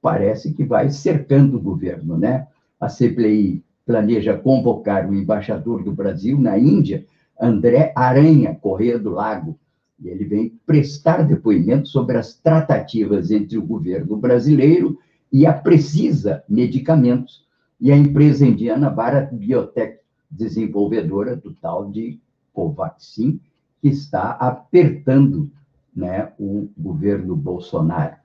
parece 0.00 0.52
que 0.52 0.64
vai 0.64 0.90
cercando 0.90 1.56
o 1.56 1.60
governo, 1.60 2.16
né? 2.16 2.46
A 2.78 2.88
CPI 2.88 3.64
planeja 3.84 4.36
convocar 4.36 5.08
o 5.08 5.14
embaixador 5.14 5.82
do 5.82 5.92
Brasil 5.92 6.38
na 6.38 6.58
Índia, 6.58 7.04
André 7.40 7.92
Aranha 7.96 8.54
Correia 8.54 8.98
do 8.98 9.10
Lago, 9.10 9.58
e 10.00 10.08
ele 10.08 10.24
vem 10.24 10.52
prestar 10.64 11.22
depoimento 11.22 11.88
sobre 11.88 12.16
as 12.16 12.34
tratativas 12.34 13.30
entre 13.30 13.58
o 13.58 13.62
governo 13.62 14.16
brasileiro 14.16 14.98
e 15.32 15.44
a 15.44 15.52
Precisa 15.52 16.42
Medicamentos 16.48 17.44
e 17.80 17.92
a 17.92 17.96
empresa 17.96 18.46
indiana 18.46 18.90
Bharat 18.90 19.34
Biotech, 19.34 19.98
desenvolvedora 20.30 21.34
do 21.36 21.52
tal 21.54 21.90
de 21.90 22.18
Covaxin, 22.52 23.40
que 23.80 23.88
está 23.88 24.30
apertando 24.32 25.50
né, 25.94 26.32
o 26.38 26.68
governo 26.76 27.34
Bolsonaro. 27.34 28.16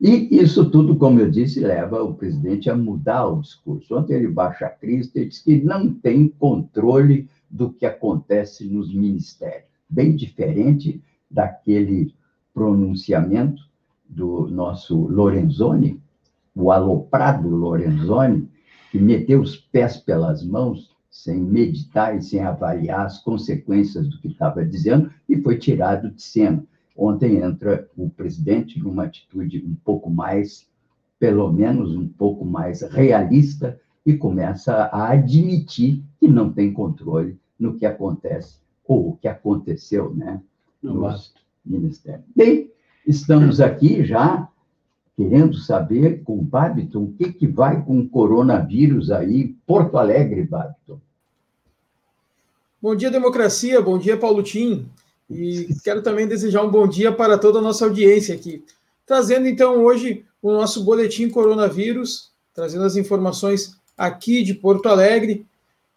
E 0.00 0.28
isso 0.34 0.70
tudo, 0.70 0.96
como 0.96 1.20
eu 1.20 1.30
disse, 1.30 1.60
leva 1.60 2.02
o 2.02 2.14
presidente 2.14 2.70
a 2.70 2.76
mudar 2.76 3.26
o 3.26 3.40
discurso. 3.40 3.98
Ontem 3.98 4.14
ele 4.14 4.28
baixa 4.28 4.66
a 4.66 4.70
crista 4.70 5.20
e 5.20 5.28
diz 5.28 5.40
que 5.40 5.62
não 5.62 5.92
tem 5.92 6.26
controle 6.26 7.28
do 7.50 7.70
que 7.70 7.84
acontece 7.84 8.64
nos 8.64 8.94
ministérios. 8.94 9.68
Bem 9.88 10.16
diferente 10.16 11.02
daquele 11.30 12.14
pronunciamento 12.52 13.62
do 14.08 14.48
nosso 14.48 15.06
Lorenzoni, 15.06 16.02
o 16.54 16.72
aloprado 16.72 17.48
Lorenzoni, 17.48 18.48
que 18.90 18.98
meteu 18.98 19.40
os 19.40 19.56
pés 19.56 19.96
pelas 19.96 20.44
mãos 20.44 20.90
sem 21.10 21.40
meditar 21.40 22.16
e 22.16 22.22
sem 22.22 22.40
avaliar 22.40 23.06
as 23.06 23.22
consequências 23.22 24.08
do 24.08 24.18
que 24.18 24.28
estava 24.28 24.64
dizendo 24.64 25.10
e 25.28 25.40
foi 25.40 25.58
tirado 25.58 26.10
de 26.10 26.22
cena. 26.22 26.64
Ontem 26.96 27.36
entra 27.36 27.88
o 27.96 28.10
presidente 28.10 28.78
numa 28.78 29.04
atitude 29.04 29.64
um 29.64 29.74
pouco 29.84 30.10
mais, 30.10 30.68
pelo 31.18 31.52
menos 31.52 31.94
um 31.94 32.08
pouco 32.08 32.44
mais 32.44 32.82
realista 32.82 33.78
e 34.04 34.16
começa 34.16 34.74
a 34.74 35.10
admitir 35.10 36.02
que 36.18 36.26
não 36.26 36.52
tem 36.52 36.72
controle 36.72 37.38
no 37.58 37.76
que 37.76 37.86
acontece 37.86 38.58
ou 38.84 39.10
o 39.10 39.16
que 39.16 39.28
aconteceu, 39.28 40.14
né? 40.14 40.42
Nos 40.82 41.32
ministérios. 41.64 42.24
Bem, 42.34 42.70
estamos 43.06 43.60
aqui 43.60 44.04
já 44.04 44.48
querendo 45.16 45.56
saber 45.58 46.22
com 46.24 46.38
o 46.38 46.42
Babiton 46.42 47.04
o 47.04 47.12
que, 47.12 47.32
que 47.32 47.46
vai 47.46 47.84
com 47.84 47.98
o 47.98 48.08
coronavírus 48.08 49.10
aí, 49.10 49.48
Porto 49.66 49.98
Alegre, 49.98 50.44
Babiton. 50.44 50.98
Bom 52.80 52.96
dia, 52.96 53.10
democracia. 53.10 53.82
Bom 53.82 53.98
dia, 53.98 54.16
Paulo 54.16 54.42
Tim. 54.42 54.88
E 55.28 55.68
quero 55.84 56.02
também 56.02 56.26
desejar 56.26 56.62
um 56.62 56.70
bom 56.70 56.88
dia 56.88 57.12
para 57.12 57.36
toda 57.36 57.58
a 57.58 57.62
nossa 57.62 57.84
audiência 57.84 58.34
aqui. 58.34 58.64
Trazendo 59.04 59.46
então 59.46 59.84
hoje 59.84 60.24
o 60.40 60.50
nosso 60.50 60.82
boletim 60.82 61.28
coronavírus, 61.28 62.32
trazendo 62.54 62.84
as 62.84 62.96
informações 62.96 63.76
aqui 63.96 64.42
de 64.42 64.54
Porto 64.54 64.88
Alegre 64.88 65.46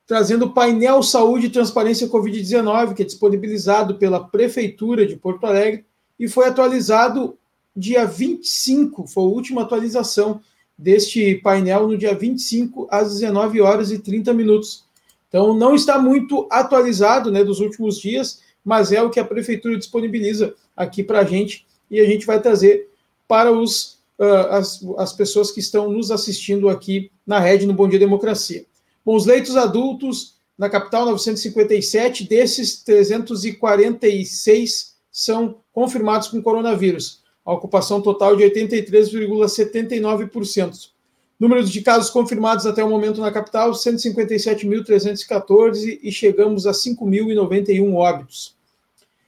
trazendo 0.06 0.46
o 0.46 0.54
painel 0.54 1.02
Saúde 1.02 1.48
e 1.48 1.50
Transparência 1.50 2.08
Covid-19, 2.08 2.94
que 2.94 3.04
é 3.04 3.06
disponibilizado 3.06 3.96
pela 3.96 4.24
Prefeitura 4.24 5.06
de 5.06 5.16
Porto 5.16 5.46
Alegre 5.46 5.86
e 6.20 6.28
foi 6.28 6.48
atualizado 6.48 7.38
dia 7.76 8.06
25, 8.06 9.08
foi 9.08 9.24
a 9.24 9.28
última 9.28 9.62
atualização 9.63 10.42
deste 10.78 11.36
painel 11.36 11.88
no 11.88 11.98
dia 11.98 12.13
25 12.13 12.88
às 12.92 13.13
19 13.13 13.62
horas 13.62 13.92
e 13.92 14.00
30 14.00 14.34
minutos. 14.34 14.86
Então 15.28 15.54
não 15.56 15.74
está 15.74 15.98
muito 15.98 16.48
atualizado, 16.52 17.32
né, 17.32 17.44
dos 17.44 17.60
últimos 17.60 18.00
dias, 18.00 18.42
mas 18.63 18.92
é 18.92 19.02
o 19.02 19.10
que 19.10 19.20
a 19.20 19.26
prefeitura 19.26 19.78
disponibiliza 19.78 20.54
aqui 20.76 21.04
para 21.04 21.20
a 21.20 21.24
gente 21.24 21.66
e 21.89 22.00
a 22.00 22.06
gente 22.06 22.26
vai 22.26 22.39
trazer 22.39 22.89
para 23.28 23.52
os, 23.52 24.00
uh, 24.20 24.48
as, 24.52 24.86
as 24.98 25.13
pessoas 25.13 25.52
que 25.52 25.60
estão 25.60 25.92
nos 25.92 26.12
assistindo 26.12 26.70
aqui 26.70 27.12
na 27.26 27.39
rede 27.39 27.66
no 27.66 27.74
Bom 27.74 27.88
Dia 27.88 28.00
Democracia. 28.00 28.66
Bom, 29.06 29.16
os 29.16 29.26
leitos 29.26 29.58
adultos 29.58 30.38
na 30.58 30.70
capital, 30.70 31.06
957, 31.06 32.28
desses 32.28 32.84
346 32.84 34.96
são 35.12 35.60
confirmados 35.72 36.28
com 36.28 36.42
coronavírus. 36.42 37.22
A 37.46 37.54
ocupação 37.54 38.02
total 38.02 38.36
de 38.36 38.44
83,79%. 38.44 40.92
Número 41.39 41.63
de 41.63 41.82
casos 41.82 42.10
confirmados 42.10 42.66
até 42.66 42.84
o 42.84 42.89
momento 42.89 43.20
na 43.20 43.32
capital, 43.32 43.72
157.314 43.72 46.00
e 46.02 46.12
chegamos 46.12 46.66
a 46.66 46.72
5.091 46.72 47.94
óbitos. 47.96 48.58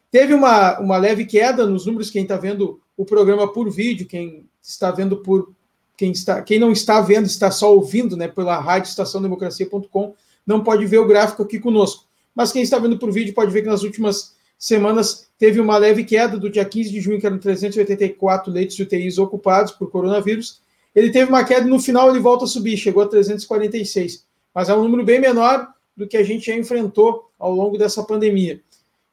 Teve 0.10 0.34
uma, 0.34 0.80
uma 0.80 0.98
leve 0.98 1.26
queda 1.26 1.66
nos 1.66 1.86
números, 1.86 2.10
quem 2.10 2.24
está 2.24 2.38
vendo 2.38 2.80
o 2.96 3.04
programa 3.04 3.52
por 3.52 3.70
vídeo, 3.70 4.08
quem 4.08 4.50
está 4.62 4.92
vendo 4.92 5.18
por 5.18 5.54
quem, 5.98 6.12
está, 6.12 6.42
quem 6.42 6.60
não 6.60 6.72
está 6.72 7.02
vendo, 7.02 7.26
está 7.26 7.50
só 7.52 7.74
ouvindo 7.74 8.18
né, 8.18 8.28
pela 8.28 8.60
rádio 8.60 8.90
estaçãodemocracia.com, 8.90 10.14
não 10.46 10.64
pode 10.64 10.86
ver 10.86 11.00
o 11.00 11.08
gráfico 11.08 11.44
aqui 11.44 11.60
conosco. 11.60 12.06
Mas 12.34 12.52
quem 12.52 12.62
está 12.62 12.78
vendo 12.78 12.98
por 12.98 13.12
vídeo 13.12 13.34
pode 13.34 13.52
ver 13.52 13.62
que 13.62 13.70
nas 13.70 13.84
últimas 13.84 14.36
semanas 14.58 15.28
teve 15.38 15.60
uma 15.60 15.78
leve 15.78 16.04
queda 16.04 16.38
do 16.38 16.50
dia 16.50 16.66
15 16.66 16.92
de 16.92 17.00
junho, 17.00 17.20
que 17.20 17.26
eram 17.26 17.38
384 17.38 18.52
leitos 18.52 18.76
de 18.76 18.84
UTIs 18.84 19.18
ocupados 19.18 19.72
por 19.72 19.90
coronavírus. 19.90 20.60
Ele 20.94 21.10
teve 21.10 21.30
uma 21.30 21.44
queda 21.44 21.66
no 21.66 21.80
final 21.80 22.10
ele 22.10 22.20
volta 22.20 22.46
a 22.46 22.48
subir, 22.48 22.78
chegou 22.78 23.04
a 23.04 23.08
346. 23.08 24.26
Mas 24.54 24.70
é 24.70 24.76
um 24.76 24.84
número 24.84 25.04
bem 25.04 25.20
menor 25.20 25.68
do 25.96 26.08
que 26.08 26.18
a 26.18 26.24
gente 26.24 26.46
já 26.48 26.56
enfrentou 26.56 27.30
ao 27.40 27.52
longo 27.54 27.78
dessa 27.78 28.04
pandemia. 28.04 28.62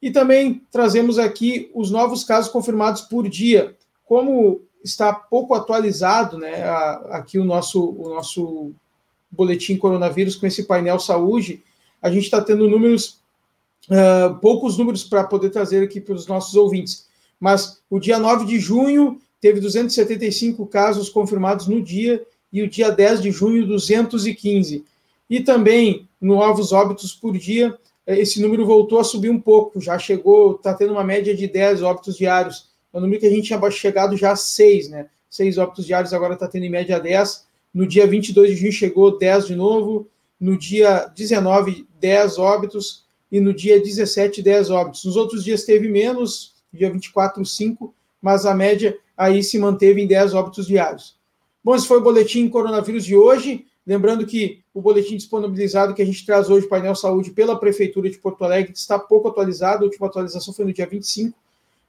E 0.01 0.11
também 0.11 0.63
trazemos 0.71 1.19
aqui 1.19 1.71
os 1.75 1.91
novos 1.91 2.25
casos 2.25 2.51
confirmados 2.51 3.03
por 3.03 3.29
dia. 3.29 3.77
Como 4.05 4.63
está 4.85 5.13
pouco 5.13 5.55
atualizado, 5.55 6.39
né? 6.39 6.65
Aqui 7.11 7.39
o 7.39 7.45
nosso, 7.45 7.91
o 7.91 8.09
nosso 8.09 8.73
boletim 9.31 9.77
coronavírus 9.77 10.37
com 10.37 10.47
esse 10.47 10.65
painel 10.65 10.99
saúde, 10.99 11.63
a 12.01 12.11
gente 12.11 12.25
está 12.25 12.41
tendo 12.41 12.69
números, 12.69 13.21
uh, 13.89 14.35
poucos 14.41 14.77
números 14.77 15.05
para 15.05 15.25
poder 15.25 15.51
trazer 15.51 15.83
aqui 15.83 16.01
para 16.01 16.15
os 16.15 16.27
nossos 16.27 16.55
ouvintes. 16.55 17.07
Mas 17.41 17.81
o 17.89 17.99
dia 17.99 18.19
9 18.19 18.45
de 18.45 18.61
junho 18.61 19.19
teve 19.41 19.61
275 19.61 20.67
casos 20.67 21.09
confirmados 21.09 21.67
no 21.67 21.83
dia 21.83 22.25
e 22.53 22.63
o 22.63 22.69
dia 22.69 22.91
10 22.91 23.23
de 23.23 23.31
junho 23.31 23.67
215. 23.67 24.85
E 25.29 25.41
também 25.41 26.09
novos 26.21 26.73
óbitos 26.73 27.15
por 27.15 27.37
dia, 27.37 27.77
eh, 28.07 28.21
esse 28.21 28.41
número 28.41 28.67
voltou 28.67 29.01
a 29.01 29.05
subir 29.05 29.31
um 29.31 29.41
pouco, 29.41 29.81
já 29.81 29.99
chegou, 29.99 30.57
está 30.57 30.75
tendo 30.75 30.93
uma 30.93 31.03
média 31.03 31.35
de 31.35 31.49
10 31.49 31.83
óbitos 31.83 32.17
diários. 32.17 32.69
É 32.93 32.99
um 32.99 33.01
número 33.01 33.21
que 33.21 33.27
a 33.27 33.31
gente 33.31 33.47
tinha 33.47 33.71
chegado 33.71 34.17
já 34.17 34.33
a 34.33 34.37
6, 34.37 34.91
né? 34.91 35.07
6 35.31 35.59
óbitos 35.59 35.87
diários, 35.87 36.13
agora 36.13 36.35
está 36.35 36.47
tendo 36.47 36.65
em 36.65 36.71
média 36.71 37.01
10. 37.01 37.47
No 37.73 37.87
dia 37.87 38.07
22 38.07 38.51
de 38.51 38.57
junho 38.57 38.73
chegou 38.73 39.19
10 39.19 39.47
de 39.47 39.57
novo. 39.57 40.09
No 40.39 40.59
dia 40.59 41.11
19, 41.17 41.87
10 41.99 42.39
óbitos. 42.39 43.05
E 43.31 43.41
no 43.41 43.55
dia 43.55 43.81
17, 43.81 44.43
10 44.43 44.71
óbitos. 44.71 45.05
Nos 45.05 45.17
outros 45.17 45.43
dias 45.43 45.65
teve 45.65 45.89
menos, 45.89 46.55
dia 46.71 46.91
24, 46.91 47.45
5, 47.45 47.95
mas 48.21 48.45
a 48.45 48.55
média 48.55 48.97
aí 49.17 49.43
se 49.43 49.59
manteve 49.59 50.03
em 50.03 50.07
10 50.07 50.35
óbitos 50.35 50.67
diários. 50.67 51.17
Bom, 51.65 51.75
esse 51.75 51.87
foi 51.87 51.99
o 51.99 52.03
boletim 52.03 52.49
coronavírus 52.49 53.05
de 53.05 53.17
hoje. 53.17 53.65
Lembrando 53.87 54.27
que 54.27 54.61
o 54.75 54.83
boletim 54.83 55.17
disponibilizado 55.17 55.95
que 55.95 56.03
a 56.03 56.05
gente 56.05 56.27
traz 56.27 56.51
hoje, 56.51 56.69
painel 56.69 56.95
saúde, 56.95 57.31
pela 57.31 57.59
Prefeitura 57.59 58.11
de 58.11 58.19
Porto 58.19 58.45
Alegre, 58.45 58.73
está 58.75 58.99
pouco 58.99 59.29
atualizado. 59.29 59.83
A 59.83 59.87
última 59.87 60.07
atualização 60.09 60.53
foi 60.53 60.65
no 60.65 60.73
dia 60.73 60.87
25, 60.87 61.37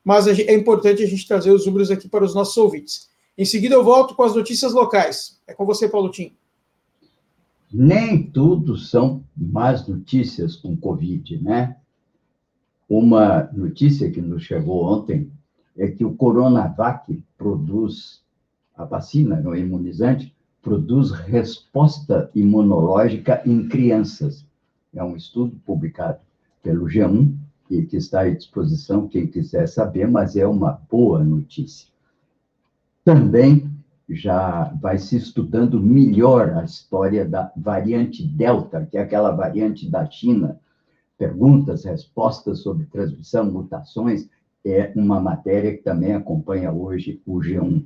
mas 0.04 0.28
é 0.28 0.54
importante 0.54 1.02
a 1.02 1.08
gente 1.08 1.28
trazer 1.28 1.52
os 1.52 1.66
números 1.66 1.90
aqui 1.90 2.10
para 2.10 2.26
os 2.26 2.36
nossos 2.36 2.58
ouvintes. 2.58 3.10
Em 3.38 3.46
seguida, 3.46 3.76
eu 3.76 3.84
volto 3.84 4.16
com 4.16 4.24
as 4.24 4.36
notícias 4.36 4.74
locais. 4.74 5.40
É 5.48 5.54
com 5.54 5.66
você, 5.66 5.88
Paulo 5.88 6.12
Tim. 6.12 6.36
Nem 7.72 8.22
tudo 8.22 8.78
são 8.78 9.24
más 9.36 9.88
notícias 9.88 10.56
com 10.56 10.78
Covid, 10.78 11.42
né? 11.42 11.78
Uma 12.88 13.50
notícia 13.54 14.12
que 14.12 14.22
nos 14.22 14.44
chegou 14.44 14.84
ontem 14.84 15.32
é 15.76 15.88
que 15.88 16.06
o 16.06 16.14
Coronavac 16.14 17.24
produz, 17.36 18.22
a 18.76 18.86
vacina, 18.86 19.42
o 19.44 19.56
imunizante, 19.56 20.36
produz 20.62 21.10
resposta 21.12 22.30
imunológica 22.36 23.42
em 23.46 23.68
crianças. 23.68 24.46
É 24.94 25.04
um 25.04 25.16
estudo 25.16 25.60
publicado 25.66 26.20
pelo 26.62 26.86
G1 26.86 27.36
e 27.80 27.86
que 27.86 27.98
está 27.98 28.22
à 28.22 28.30
disposição 28.30 29.08
quem 29.08 29.28
quiser 29.28 29.68
saber, 29.68 30.08
mas 30.08 30.36
é 30.36 30.46
uma 30.46 30.80
boa 30.90 31.24
notícia. 31.24 31.88
Também 33.04 33.70
já 34.08 34.66
vai 34.82 34.98
se 34.98 35.18
estudando 35.18 35.80
melhor 35.80 36.52
a 36.52 36.64
história 36.64 37.26
da 37.26 37.52
variante 37.56 38.24
Delta, 38.26 38.88
que 38.90 38.98
é 38.98 39.02
aquela 39.02 39.32
variante 39.32 39.90
da 39.90 40.06
China. 40.10 40.60
Perguntas, 41.18 41.86
respostas 41.86 42.60
sobre 42.60 42.86
transmissão, 42.86 43.52
mutações, 43.52 44.30
é 44.66 44.92
uma 44.96 45.20
matéria 45.20 45.76
que 45.76 45.84
também 45.84 46.14
acompanha 46.14 46.72
hoje 46.72 47.22
o 47.26 47.40
G1. 47.40 47.84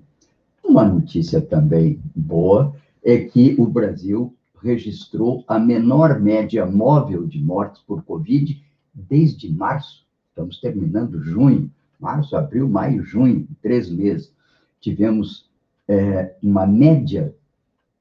Uma 0.64 0.84
notícia 0.84 1.42
também 1.42 2.00
boa 2.16 2.76
é 3.04 3.18
que 3.20 3.56
o 3.58 3.66
Brasil 3.66 4.34
registrou 4.62 5.44
a 5.48 5.58
menor 5.58 6.20
média 6.20 6.66
móvel 6.66 7.26
de 7.26 7.40
mortes 7.40 7.82
por 7.82 8.04
Covid 8.04 8.62
desde 9.10 9.52
março. 9.52 10.06
Estamos 10.30 10.60
terminando 10.60 11.22
junho, 11.22 11.72
março, 12.00 12.36
abril, 12.36 12.68
maio, 12.68 13.04
junho, 13.04 13.48
três 13.62 13.90
meses 13.90 14.32
tivemos 14.80 15.50
é, 15.88 16.36
uma 16.42 16.66
média 16.66 17.34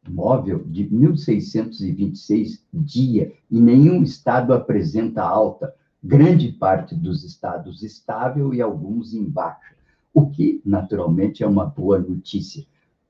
móvel 0.08 0.62
de 0.66 0.84
1.626 0.84 2.60
dia, 2.72 3.32
e 3.50 3.60
nenhum 3.60 4.02
estado 4.02 4.52
apresenta 4.52 5.22
alta, 5.22 5.74
grande 6.02 6.52
parte 6.52 6.94
dos 6.94 7.24
estados 7.24 7.82
estável 7.82 8.54
e 8.54 8.62
alguns 8.62 9.12
em 9.14 9.24
baixa, 9.24 9.74
o 10.14 10.30
que, 10.30 10.60
naturalmente, 10.64 11.42
é 11.42 11.46
uma 11.46 11.66
boa 11.66 11.98
notícia. 11.98 12.64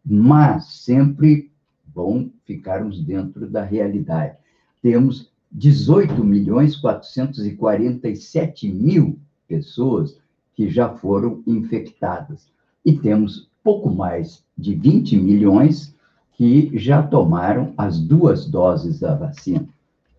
Mas 0.05 0.67
sempre 0.67 1.51
bom 1.87 2.31
ficarmos 2.45 3.03
dentro 3.03 3.49
da 3.49 3.63
realidade. 3.63 4.37
Temos 4.81 5.31
18 5.53 6.23
milhões 6.25 6.77
447 6.77 8.71
mil 8.73 9.19
pessoas 9.49 10.19
que 10.55 10.69
já 10.69 10.89
foram 10.89 11.43
infectadas. 11.47 12.51
E 12.85 12.93
temos 12.93 13.49
pouco 13.63 13.91
mais 13.91 14.45
de 14.57 14.75
20 14.75 15.17
milhões 15.17 15.95
que 16.33 16.71
já 16.79 17.03
tomaram 17.03 17.73
as 17.77 17.99
duas 17.99 18.47
doses 18.47 19.01
da 19.01 19.15
vacina. 19.15 19.69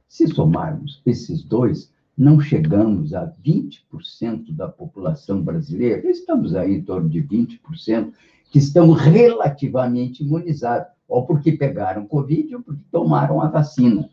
Se 0.08 0.28
somarmos 0.28 1.02
esses 1.06 1.44
dois, 1.44 1.92
não 2.18 2.40
chegamos 2.40 3.14
a 3.14 3.32
20% 3.46 4.52
da 4.52 4.68
população 4.68 5.42
brasileira, 5.42 6.10
estamos 6.10 6.56
aí 6.56 6.76
em 6.76 6.82
torno 6.82 7.08
de 7.08 7.22
20%, 7.22 8.12
que 8.50 8.58
estão 8.58 8.92
relativamente 8.92 10.24
imunizados, 10.24 10.88
ou 11.08 11.26
porque 11.26 11.52
pegaram 11.52 12.08
Covid 12.08 12.56
ou 12.56 12.64
porque 12.64 12.84
tomaram 12.92 13.42
a 13.42 13.50
vacina. 13.50 14.10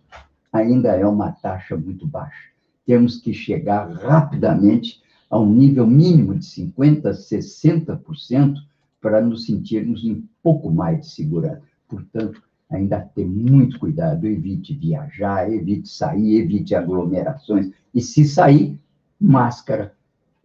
Ainda 0.54 0.90
é 0.90 1.04
uma 1.04 1.32
taxa 1.32 1.76
muito 1.76 2.06
baixa. 2.06 2.48
Temos 2.86 3.16
que 3.20 3.34
chegar 3.34 3.90
rapidamente 3.90 5.02
a 5.28 5.36
um 5.36 5.52
nível 5.52 5.84
mínimo 5.84 6.32
de 6.32 6.46
50%, 6.46 7.10
60% 7.10 8.54
para 9.00 9.20
nos 9.20 9.46
sentirmos 9.46 10.04
um 10.04 10.22
pouco 10.40 10.70
mais 10.70 11.00
de 11.00 11.06
segurança. 11.10 11.60
Portanto, 11.88 12.40
ainda 12.70 13.00
ter 13.00 13.26
muito 13.26 13.80
cuidado, 13.80 14.28
evite 14.28 14.72
viajar, 14.74 15.52
evite 15.52 15.88
sair, 15.88 16.36
evite 16.36 16.72
aglomerações, 16.72 17.72
e 17.92 18.00
se 18.00 18.24
sair, 18.24 18.78
máscara, 19.20 19.92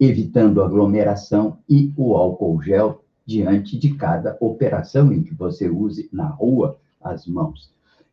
evitando 0.00 0.60
aglomeração 0.60 1.58
e 1.68 1.92
o 1.96 2.16
álcool 2.16 2.60
gel 2.60 3.04
diante 3.24 3.78
de 3.78 3.94
cada 3.94 4.36
operação 4.40 5.12
em 5.12 5.22
que 5.22 5.32
você 5.32 5.70
use 5.70 6.08
na 6.12 6.26
rua 6.26 6.76
as 7.00 7.28
mãos. 7.28 7.72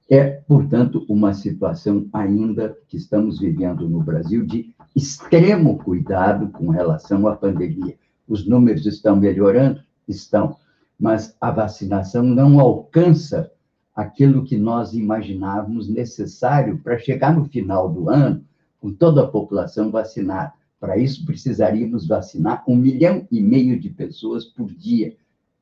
É, 0.09 0.23
portanto, 0.47 1.05
uma 1.09 1.33
situação 1.33 2.07
ainda 2.13 2.77
que 2.87 2.95
estamos 2.95 3.39
vivendo 3.39 3.89
no 3.89 4.01
Brasil 4.01 4.45
de 4.45 4.73
extremo 4.95 5.77
cuidado 5.77 6.47
com 6.49 6.69
relação 6.69 7.27
à 7.27 7.35
pandemia. 7.35 7.97
Os 8.25 8.47
números 8.47 8.85
estão 8.85 9.17
melhorando, 9.17 9.81
estão, 10.07 10.55
mas 10.97 11.35
a 11.41 11.51
vacinação 11.51 12.23
não 12.23 12.57
alcança 12.59 13.51
aquilo 13.93 14.45
que 14.45 14.57
nós 14.57 14.93
imaginávamos 14.93 15.89
necessário 15.89 16.77
para 16.79 16.97
chegar 16.97 17.35
no 17.35 17.45
final 17.45 17.91
do 17.91 18.09
ano 18.09 18.45
com 18.79 18.93
toda 18.93 19.23
a 19.23 19.27
população 19.27 19.91
vacinada. 19.91 20.53
Para 20.79 20.97
isso, 20.97 21.25
precisaríamos 21.25 22.07
vacinar 22.07 22.63
um 22.67 22.75
milhão 22.75 23.27
e 23.29 23.41
meio 23.41 23.77
de 23.79 23.89
pessoas 23.89 24.45
por 24.45 24.71
dia. 24.71 25.17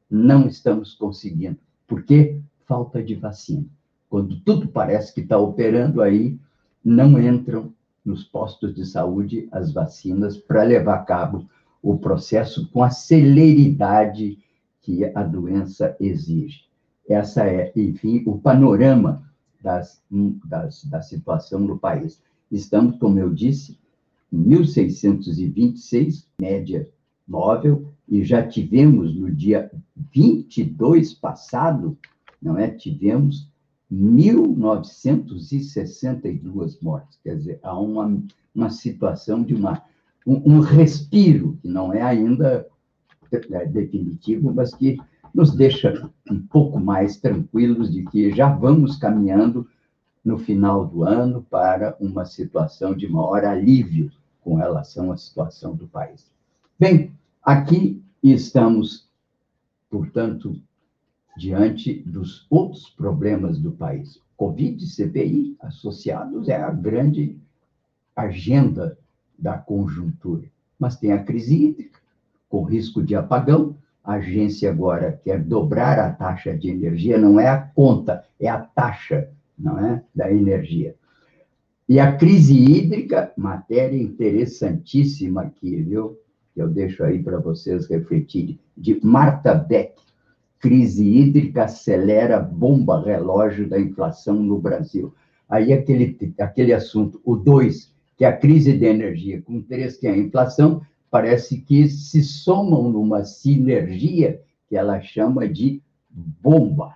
Não 0.09 0.47
estamos 0.47 0.93
conseguindo. 0.93 1.57
Por 1.87 2.03
quê? 2.03 2.41
Falta 2.67 3.01
de 3.01 3.15
vacina. 3.15 3.65
Quando 4.09 4.39
tudo 4.41 4.67
parece 4.67 5.13
que 5.13 5.21
está 5.21 5.37
operando, 5.37 6.01
aí 6.01 6.37
não 6.83 7.19
entram 7.19 7.73
nos 8.03 8.23
postos 8.23 8.73
de 8.73 8.85
saúde 8.85 9.47
as 9.51 9.73
vacinas 9.73 10.37
para 10.37 10.63
levar 10.63 10.95
a 10.95 11.03
cabo 11.03 11.49
o 11.81 11.97
processo 11.97 12.69
com 12.71 12.83
a 12.83 12.89
celeridade 12.89 14.37
que 14.81 15.05
a 15.05 15.23
doença 15.23 15.95
exige. 15.99 16.65
Essa 17.07 17.45
é, 17.45 17.71
enfim, 17.75 18.23
o 18.25 18.37
panorama 18.37 19.23
das, 19.61 20.01
das, 20.45 20.83
da 20.85 21.01
situação 21.01 21.59
no 21.59 21.77
país. 21.77 22.21
Estamos, 22.51 22.97
como 22.97 23.17
eu 23.19 23.33
disse, 23.33 23.79
em 24.31 24.37
1626, 24.37 26.27
média 26.39 26.87
móvel, 27.27 27.91
e 28.07 28.23
já 28.23 28.45
tivemos 28.45 29.15
no 29.15 29.31
dia 29.31 29.71
22 30.13 31.13
passado, 31.13 31.97
não 32.41 32.57
é? 32.57 32.69
Tivemos 32.69 33.49
1.962 33.91 36.81
mortes. 36.81 37.19
Quer 37.23 37.37
dizer, 37.37 37.59
há 37.63 37.79
uma, 37.79 38.21
uma 38.53 38.69
situação 38.69 39.41
de 39.43 39.53
uma 39.53 39.81
um, 40.25 40.55
um 40.55 40.59
respiro, 40.59 41.57
que 41.61 41.67
não 41.67 41.93
é 41.93 42.01
ainda 42.01 42.67
é, 43.31 43.65
definitivo, 43.65 44.51
mas 44.53 44.73
que 44.73 44.97
nos 45.33 45.53
deixa 45.53 46.09
um 46.31 46.41
pouco 46.41 46.79
mais 46.79 47.17
tranquilos 47.17 47.91
de 47.91 48.03
que 48.05 48.33
já 48.33 48.49
vamos 48.49 48.97
caminhando 48.97 49.67
no 50.23 50.39
final 50.39 50.87
do 50.87 51.03
ano 51.03 51.45
para 51.49 51.95
uma 51.99 52.25
situação 52.25 52.95
de 52.95 53.07
maior 53.07 53.45
alívio 53.45 54.11
com 54.41 54.55
relação 54.55 55.11
à 55.11 55.17
situação 55.17 55.75
do 55.75 55.87
país. 55.87 56.31
Bem, 56.79 57.11
aqui 57.43 58.01
estamos, 58.23 59.07
portanto, 59.89 60.59
diante 61.37 61.93
dos 62.05 62.45
outros 62.49 62.89
problemas 62.89 63.59
do 63.59 63.71
país. 63.71 64.19
Covid 64.37 64.83
e 64.83 64.87
CPI 64.87 65.55
associados 65.61 66.49
é 66.49 66.55
a 66.55 66.71
grande 66.71 67.37
agenda 68.15 68.97
da 69.37 69.57
conjuntura. 69.57 70.45
Mas 70.79 70.97
tem 70.97 71.11
a 71.11 71.23
crise 71.23 71.65
hídrica, 71.65 71.99
com 72.49 72.63
risco 72.63 73.01
de 73.03 73.15
apagão. 73.15 73.75
A 74.03 74.13
agência 74.13 74.69
agora 74.69 75.19
quer 75.23 75.41
dobrar 75.41 75.99
a 75.99 76.11
taxa 76.11 76.55
de 76.55 76.69
energia, 76.69 77.17
não 77.17 77.39
é 77.39 77.47
a 77.47 77.59
conta, 77.59 78.23
é 78.39 78.47
a 78.47 78.59
taxa 78.59 79.29
não 79.57 79.79
é? 79.79 80.03
Da 80.13 80.31
energia. 80.31 80.95
E 81.87 81.99
a 81.99 82.15
crise 82.15 82.55
hídrica, 82.55 83.31
matéria 83.37 83.97
interessantíssima 83.97 85.43
aqui, 85.43 85.81
viu? 85.81 86.19
Eu 86.55 86.67
deixo 86.67 87.03
aí 87.03 87.21
para 87.21 87.39
vocês 87.39 87.87
refletirem, 87.87 88.59
de 88.75 88.99
Marta 89.03 89.53
Beck. 89.53 89.93
Crise 90.65 91.05
hídrica 91.05 91.65
acelera 91.65 92.39
bomba 92.39 92.99
relógio 92.99 93.69
da 93.69 93.79
inflação 93.79 94.41
no 94.41 94.57
Brasil. 94.57 95.13
Aí 95.47 95.71
aquele, 95.71 96.17
aquele 96.39 96.73
assunto, 96.73 97.21
o 97.23 97.35
dois, 97.35 97.93
que 98.17 98.25
é 98.25 98.27
a 98.27 98.35
crise 98.35 98.75
de 98.75 98.83
energia, 98.83 99.43
com 99.43 99.61
três, 99.61 99.95
que 99.95 100.07
é 100.07 100.09
a 100.09 100.17
inflação, 100.17 100.81
parece 101.11 101.61
que 101.61 101.87
se 101.87 102.23
somam 102.23 102.91
numa 102.91 103.23
sinergia 103.23 104.41
que 104.67 104.75
ela 104.75 104.99
chama 105.01 105.47
de 105.47 105.83
bomba 106.09 106.95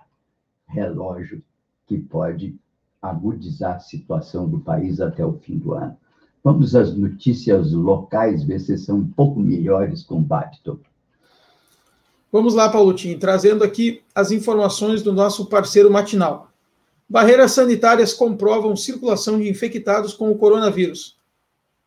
relógio, 0.66 1.40
que 1.86 1.96
pode 1.96 2.56
agudizar 3.00 3.76
a 3.76 3.78
situação 3.78 4.48
do 4.48 4.58
país 4.58 5.00
até 5.00 5.24
o 5.24 5.34
fim 5.34 5.56
do 5.56 5.74
ano. 5.74 5.96
Vamos 6.42 6.74
às 6.74 6.92
notícias 6.92 7.72
locais, 7.72 8.42
ver 8.42 8.58
se 8.58 8.76
são 8.76 8.96
um 8.96 9.08
pouco 9.08 9.38
melhores 9.38 10.02
com 10.02 10.16
o 10.16 10.22
Babton. 10.22 10.76
Vamos 12.32 12.54
lá, 12.54 12.68
Paulotinho, 12.68 13.18
trazendo 13.18 13.64
aqui 13.64 14.02
as 14.14 14.30
informações 14.30 15.02
do 15.02 15.12
nosso 15.12 15.46
parceiro 15.46 15.90
matinal. 15.90 16.50
Barreiras 17.08 17.52
sanitárias 17.52 18.14
comprovam 18.14 18.76
circulação 18.76 19.40
de 19.40 19.48
infectados 19.48 20.12
com 20.12 20.30
o 20.30 20.38
coronavírus. 20.38 21.16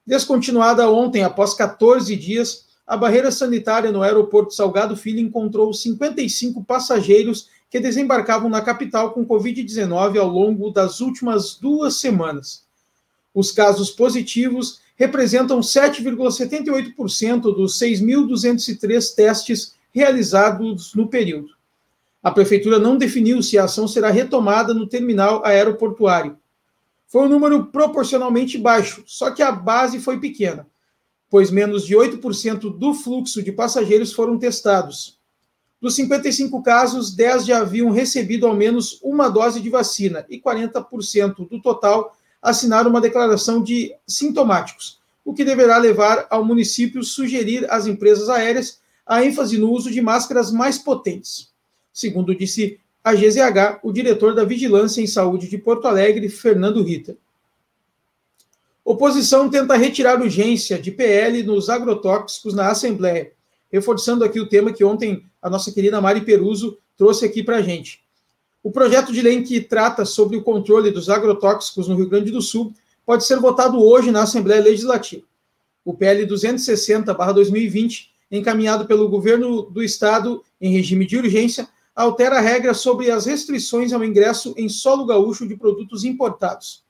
Descontinuada 0.06 0.90
ontem, 0.92 1.24
após 1.24 1.54
14 1.54 2.14
dias, 2.18 2.66
a 2.86 2.98
barreira 2.98 3.32
sanitária 3.32 3.90
no 3.90 4.02
aeroporto 4.02 4.54
Salgado 4.54 4.98
Filho 4.98 5.20
encontrou 5.20 5.74
55 5.74 6.62
passageiros 6.66 7.48
que 7.70 7.80
desembarcavam 7.80 8.50
na 8.50 8.62
capital 8.62 9.14
com 9.14 9.26
Covid-19 9.26 10.20
ao 10.20 10.28
longo 10.28 10.70
das 10.70 11.00
últimas 11.00 11.56
duas 11.56 11.96
semanas. 11.96 12.66
Os 13.34 13.50
casos 13.50 13.90
positivos 13.92 14.82
representam 14.98 15.62
7,78% 15.62 17.42
dos 17.42 17.80
6.203 17.80 19.16
testes 19.16 19.74
realizados 19.94 20.94
no 20.96 21.08
período. 21.08 21.50
A 22.22 22.32
prefeitura 22.32 22.80
não 22.80 22.98
definiu 22.98 23.44
se 23.44 23.58
a 23.58 23.66
ação 23.66 23.88
será 23.88 24.10
retomada 24.10 24.74
no 24.74 24.88
terminal 24.88 25.46
aeroportuário. 25.46 26.38
Foi 27.08 27.26
um 27.26 27.30
número 27.30 27.66
proporcionalmente 27.66 28.58
baixo, 28.58 29.04
só 29.06 29.30
que 29.30 29.44
a 29.44 29.52
base 29.52 30.00
foi 30.00 30.20
pequena, 30.20 30.66
pois 31.30 31.52
menos 31.52 31.86
de 31.86 31.96
8% 31.96 32.76
do 32.78 32.94
fluxo 32.94 33.44
de 33.44 33.52
passageiros 33.52 34.14
foram 34.14 34.40
testados. 34.40 35.20
Dos 35.80 35.96
55 35.96 36.64
casos, 36.64 37.14
10 37.14 37.46
já 37.46 37.60
haviam 37.60 37.92
recebido 37.92 38.48
ao 38.48 38.56
menos 38.56 39.00
uma 39.04 39.30
dose 39.30 39.60
de 39.60 39.70
vacina 39.70 40.26
e 40.30 40.40
40% 40.40 41.48
do 41.48 41.62
total 41.62 42.16
assinaram 42.42 42.90
uma 42.90 43.02
declaração 43.02 43.62
de 43.62 43.94
sintomáticos, 44.08 45.02
o 45.26 45.34
que 45.34 45.44
deverá 45.44 45.78
levar 45.78 46.26
ao 46.30 46.44
município 46.44 47.04
sugerir 47.04 47.70
às 47.70 47.86
empresas 47.86 48.30
aéreas 48.30 48.82
a 49.06 49.24
ênfase 49.24 49.58
no 49.58 49.72
uso 49.72 49.92
de 49.92 50.02
máscaras 50.02 50.52
mais 50.52 50.78
potentes. 50.78 51.52
Segundo 51.92 52.36
disse 52.36 52.80
a 53.04 53.14
GZH, 53.14 53.80
o 53.84 53.92
diretor 53.92 54.34
da 54.34 54.46
Vigilância 54.46 55.02
em 55.02 55.08
Saúde 55.08 55.48
de 55.48 55.58
Porto 55.58 55.88
Alegre, 55.88 56.30
Fernando 56.30 56.82
Ritter. 56.82 57.18
Oposição 58.86 59.50
tenta 59.50 59.76
retirar 59.76 60.22
urgência 60.22 60.80
de 60.80 60.92
PL 60.92 61.44
nos 61.44 61.70
agrotóxicos 61.70 62.54
na 62.54 62.70
Assembleia 62.70 63.32
reforçando 63.74 64.24
aqui 64.24 64.40
o 64.40 64.48
tema 64.48 64.72
que 64.72 64.84
ontem 64.84 65.26
a 65.42 65.50
nossa 65.50 65.72
querida 65.72 66.00
Mari 66.00 66.22
Peruso 66.22 66.78
trouxe 66.96 67.26
aqui 67.26 67.42
para 67.42 67.58
a 67.58 67.62
gente. 67.64 68.04
O 68.62 68.72
projeto 68.72 69.12
de 69.12 69.20
lei 69.20 69.42
que 69.42 69.60
trata 69.60 70.06
sobre 70.06 70.38
o 70.38 70.44
controle 70.44 70.92
dos 70.92 71.10
agrotóxicos 71.10 71.88
no 71.88 71.96
Rio 71.96 72.08
Grande 72.08 72.30
do 72.30 72.40
Sul 72.40 72.72
pode 73.04 73.26
ser 73.26 73.40
votado 73.40 73.84
hoje 73.84 74.12
na 74.12 74.22
Assembleia 74.22 74.62
Legislativa. 74.62 75.24
O 75.84 75.92
PL 75.92 76.28
260-2020, 76.28 78.10
encaminhado 78.38 78.86
pelo 78.86 79.08
governo 79.08 79.62
do 79.64 79.84
Estado 79.84 80.44
em 80.60 80.72
regime 80.72 81.06
de 81.06 81.18
urgência, 81.18 81.68
altera 81.96 82.38
a 82.38 82.42
regra 82.42 82.74
sobre 82.74 83.12
as 83.12 83.26
restrições 83.26 83.94
ao 83.94 84.04
ingresso 84.04 84.54
em 84.58 84.68
solo 84.68 85.06
gaúcho 85.06 85.48
de 85.48 85.56
produtos 85.56 86.04
importados. 86.04 86.84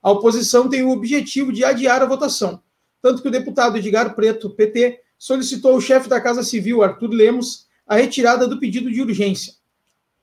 A 0.00 0.12
oposição 0.12 0.68
tem 0.68 0.82
o 0.84 0.90
objetivo 0.90 1.52
de 1.52 1.64
adiar 1.64 2.00
a 2.00 2.06
votação, 2.06 2.62
tanto 3.02 3.20
que 3.20 3.28
o 3.28 3.32
deputado 3.32 3.76
Edgar 3.76 4.14
Preto, 4.14 4.50
PT, 4.50 5.00
solicitou 5.18 5.72
ao 5.72 5.80
chefe 5.80 6.08
da 6.08 6.20
Casa 6.20 6.44
Civil, 6.44 6.82
Arthur 6.82 7.10
Lemos, 7.10 7.66
a 7.86 7.96
retirada 7.96 8.46
do 8.46 8.60
pedido 8.60 8.90
de 8.90 9.02
urgência. 9.02 9.54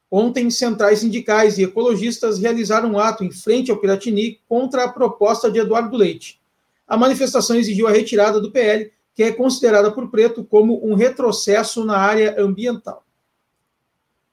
Ontem, 0.09 0.49
centrais 0.49 0.99
sindicais 0.99 1.57
e 1.57 1.63
ecologistas 1.63 2.39
realizaram 2.39 2.93
um 2.93 2.99
ato 2.99 3.23
em 3.23 3.31
frente 3.31 3.71
ao 3.71 3.77
Piratini 3.77 4.39
contra 4.47 4.85
a 4.85 4.89
proposta 4.89 5.51
de 5.51 5.59
Eduardo 5.59 5.97
Leite. 5.97 6.39
A 6.87 6.95
manifestação 6.95 7.57
exigiu 7.57 7.87
a 7.87 7.91
retirada 7.91 8.39
do 8.39 8.51
PL, 8.51 8.91
que 9.15 9.23
é 9.23 9.31
considerada 9.31 9.91
por 9.91 10.11
Preto 10.11 10.43
como 10.43 10.85
um 10.85 10.93
retrocesso 10.93 11.85
na 11.85 11.97
área 11.97 12.35
ambiental. 12.37 13.05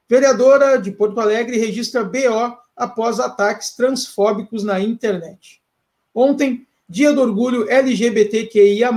Vereadora 0.09 0.77
de 0.77 0.90
Porto 0.90 1.21
Alegre 1.21 1.57
registra 1.57 2.05
BO 2.05 2.59
após 2.77 3.21
ataques 3.21 3.77
transfóbicos 3.77 4.64
na 4.64 4.81
internet. 4.81 5.62
Ontem, 6.12 6.66
dia 6.88 7.12
do 7.12 7.23
orgulho 7.23 7.71
LGBTQIA, 7.71 8.90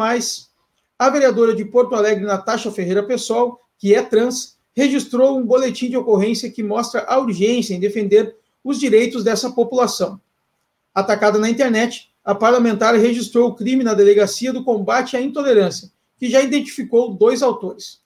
a 0.98 1.10
vereadora 1.10 1.54
de 1.54 1.64
Porto 1.64 1.94
Alegre, 1.96 2.26
Natasha 2.26 2.72
Ferreira 2.72 3.04
Pessoal, 3.04 3.62
que 3.78 3.94
é 3.94 4.02
trans, 4.02 4.58
registrou 4.76 5.38
um 5.38 5.46
boletim 5.46 5.90
de 5.90 5.96
ocorrência 5.96 6.52
que 6.52 6.64
mostra 6.64 7.06
a 7.08 7.18
urgência 7.20 7.74
em 7.74 7.80
defender 7.80 8.36
os 8.64 8.80
direitos 8.80 9.24
dessa 9.24 9.52
população. 9.52 10.20
Atacada 10.94 11.38
na 11.38 11.50
internet, 11.50 12.12
a 12.26 12.34
parlamentar 12.34 12.96
registrou 12.96 13.50
o 13.50 13.56
crime 13.56 13.84
na 13.84 13.94
Delegacia 13.94 14.52
do 14.52 14.64
Combate 14.64 15.16
à 15.16 15.22
Intolerância, 15.22 15.92
que 16.18 16.28
já 16.28 16.42
identificou 16.42 17.14
dois 17.14 17.44
autores. 17.44 18.02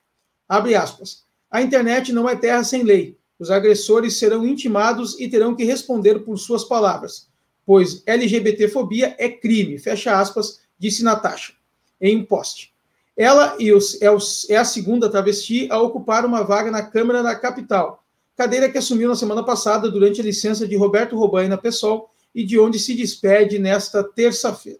Abre 0.47 0.75
aspas. 0.75 1.23
A 1.49 1.61
internet 1.61 2.11
não 2.11 2.27
é 2.27 2.35
terra 2.35 2.63
sem 2.65 2.83
lei. 2.83 3.17
Os 3.39 3.49
agressores 3.49 4.17
serão 4.17 4.45
intimados 4.45 5.17
e 5.17 5.29
terão 5.29 5.55
que 5.55 5.63
responder 5.63 6.19
por 6.19 6.37
suas 6.37 6.65
palavras, 6.65 7.29
pois 7.65 8.03
LGBTfobia 8.05 9.15
é 9.17 9.29
crime, 9.29 9.79
fecha 9.79 10.19
aspas, 10.19 10.59
disse 10.77 11.01
Natasha, 11.01 11.53
em 12.01 12.17
um 12.17 12.25
post. 12.25 12.73
Ela 13.15 13.55
é, 13.57 14.53
é 14.53 14.57
a 14.57 14.65
segunda 14.65 15.09
travesti 15.09 15.69
a 15.71 15.79
ocupar 15.79 16.25
uma 16.25 16.43
vaga 16.43 16.69
na 16.69 16.83
Câmara 16.83 17.23
da 17.23 17.33
Capital, 17.35 18.03
cadeira 18.35 18.69
que 18.69 18.77
assumiu 18.77 19.07
na 19.07 19.15
semana 19.15 19.43
passada 19.43 19.89
durante 19.89 20.19
a 20.19 20.23
licença 20.23 20.67
de 20.67 20.75
Roberto 20.75 21.15
Robaina 21.15 21.57
Pessoal 21.57 22.08
e 22.33 22.43
de 22.43 22.59
onde 22.59 22.79
se 22.79 22.95
despede 22.95 23.59
nesta 23.59 24.03
terça-feira. 24.03 24.79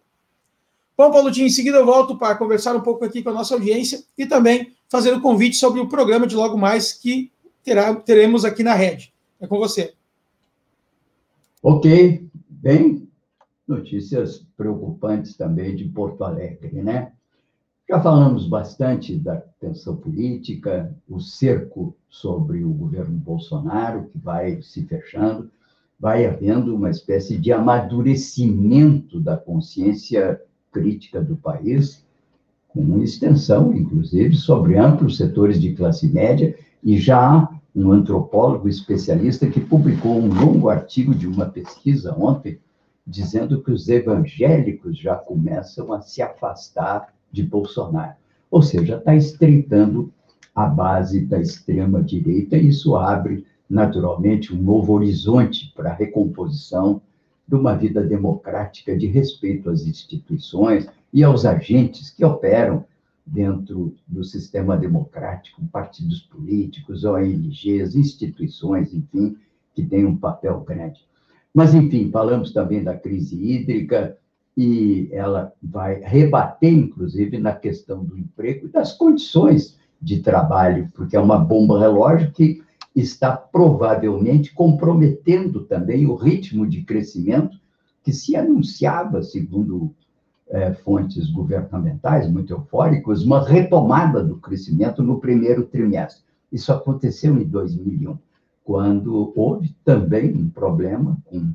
Bom, 0.98 1.12
Paulo, 1.12 1.30
em 1.30 1.50
seguida 1.50 1.78
eu 1.78 1.86
volto 1.86 2.18
para 2.18 2.36
conversar 2.36 2.76
um 2.76 2.82
pouco 2.82 3.06
aqui 3.06 3.24
com 3.24 3.30
a 3.30 3.34
nossa 3.34 3.54
audiência 3.54 4.04
e 4.18 4.26
também 4.26 4.76
fazer 4.90 5.14
o 5.14 5.22
convite 5.22 5.56
sobre 5.56 5.80
o 5.80 5.88
programa 5.88 6.28
de 6.28 6.36
logo 6.36 6.58
mais 6.58 6.92
que 6.92 7.32
terá, 7.64 7.96
teremos 7.96 8.44
aqui 8.44 8.64
na 8.64 8.74
rede. 8.74 9.14
É 9.40 9.48
com 9.48 9.58
você. 9.58 9.94
Ok, 11.64 12.28
bem, 12.50 13.08
notícias 13.68 14.46
preocupantes 14.58 15.38
também 15.38 15.76
de 15.76 15.86
Porto 15.86 16.24
Alegre, 16.24 16.82
né? 16.82 17.14
Já 17.90 18.02
falamos 18.02 18.48
bastante 18.48 19.16
da 19.16 19.38
tensão 19.60 19.96
política, 19.96 20.96
o 21.08 21.20
cerco 21.20 21.96
sobre 22.08 22.64
o 22.64 22.70
governo 22.70 23.18
Bolsonaro, 23.18 24.08
que 24.10 24.18
vai 24.18 24.62
se 24.62 24.86
fechando, 24.86 25.50
vai 26.00 26.26
havendo 26.26 26.74
uma 26.74 26.90
espécie 26.90 27.38
de 27.38 27.52
amadurecimento 27.52 29.20
da 29.20 29.36
consciência 29.36 30.42
crítica 30.72 31.22
do 31.22 31.36
país, 31.36 32.06
com 32.70 33.02
extensão, 33.02 33.74
inclusive, 33.74 34.36
sobre 34.36 34.78
amplos 34.78 35.18
setores 35.18 35.60
de 35.60 35.74
classe 35.74 36.08
média, 36.08 36.56
e 36.84 36.98
já 36.98 37.20
há 37.20 37.50
um 37.76 37.92
antropólogo 37.92 38.70
especialista 38.70 39.48
que 39.48 39.60
publicou 39.60 40.18
um 40.18 40.34
longo 40.34 40.70
artigo 40.70 41.14
de 41.14 41.28
uma 41.28 41.46
pesquisa 41.46 42.16
ontem, 42.18 42.60
dizendo 43.06 43.62
que 43.62 43.72
os 43.72 43.90
evangélicos 43.90 44.98
já 44.98 45.16
começam 45.16 45.92
a 45.92 46.02
se 46.02 46.22
afastar 46.22 47.14
de 47.32 47.44
Bolsonaro. 47.44 48.14
Ou 48.50 48.62
seja, 48.62 48.98
está 48.98 49.16
estreitando 49.16 50.12
a 50.56 50.66
base 50.66 51.26
da 51.26 51.40
extrema-direita, 51.40 52.58
e 52.58 52.70
isso 52.70 52.96
abre, 52.96 53.46
naturalmente, 53.70 54.54
um 54.54 54.62
novo 54.62 54.94
horizonte 54.94 55.72
para 55.76 55.92
a 55.92 55.96
recomposição 55.96 57.02
de 57.48 57.56
uma 57.56 57.76
vida 57.76 58.04
democrática 58.04 58.98
de 58.98 59.08
respeito 59.08 59.70
às 59.70 59.86
instituições 59.86 60.88
e 61.14 61.24
aos 61.24 61.46
agentes 61.46 62.10
que 62.10 62.26
operam 62.26 62.86
dentro 63.26 63.94
do 64.08 64.24
sistema 64.24 64.76
democrático, 64.76 65.64
partidos 65.72 66.22
políticos, 66.22 67.06
ONGs, 67.06 67.96
instituições, 67.96 68.94
enfim, 68.94 69.38
que 69.76 69.84
têm 69.84 70.06
um 70.06 70.18
papel 70.18 70.60
grande. 70.62 71.08
Mas, 71.54 71.74
enfim, 71.74 72.10
falamos 72.12 72.52
também 72.52 72.84
da 72.84 72.96
crise 72.96 73.36
hídrica, 73.36 74.18
e 74.58 75.08
ela 75.14 75.54
vai 75.64 76.02
rebater, 76.02 76.74
inclusive, 76.74 77.38
na 77.38 77.54
questão 77.54 78.04
do 78.04 78.18
emprego 78.18 78.66
e 78.66 78.70
das 78.70 78.94
condições 78.94 79.78
de 80.02 80.20
trabalho, 80.20 80.90
porque 80.94 81.16
é 81.16 81.20
uma 81.20 81.38
bomba 81.38 81.80
relógio 81.80 82.32
que 82.32 82.62
está 83.00 83.36
provavelmente 83.36 84.54
comprometendo 84.54 85.66
também 85.66 86.08
o 86.08 86.16
ritmo 86.16 86.68
de 86.68 86.84
crescimento 86.84 87.58
que 88.04 88.12
se 88.12 88.36
anunciava, 88.36 89.22
segundo 89.22 89.94
é, 90.50 90.74
fontes 90.74 91.30
governamentais 91.30 92.30
muito 92.30 92.54
eufóricas, 92.54 93.24
uma 93.24 93.48
retomada 93.48 94.24
do 94.24 94.38
crescimento 94.38 95.04
no 95.04 95.20
primeiro 95.20 95.66
trimestre. 95.66 96.24
Isso 96.52 96.74
aconteceu 96.74 97.40
em 97.40 97.46
2001, 97.46 98.18
quando 98.64 99.32
houve 99.36 99.76
também 99.86 100.34
um 100.34 100.50
problema 100.50 101.18
com 101.26 101.54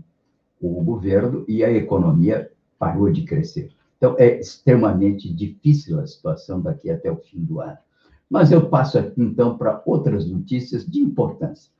o 0.60 0.82
governo 0.82 1.44
e 1.48 1.64
a 1.64 1.70
economia 1.70 2.50
parou 2.78 3.10
de 3.10 3.24
crescer. 3.24 3.70
Então, 3.96 4.16
é 4.18 4.38
extremamente 4.38 5.32
difícil 5.32 5.98
a 5.98 6.06
situação 6.06 6.60
daqui 6.60 6.90
até 6.90 7.10
o 7.10 7.16
fim 7.16 7.40
do 7.40 7.60
ano. 7.60 7.78
Mas 8.28 8.50
eu 8.50 8.68
passo 8.68 8.98
aqui, 8.98 9.22
então, 9.22 9.56
para 9.56 9.82
outras 9.86 10.26
notícias 10.26 10.84
de 10.86 11.00
importância. 11.00 11.70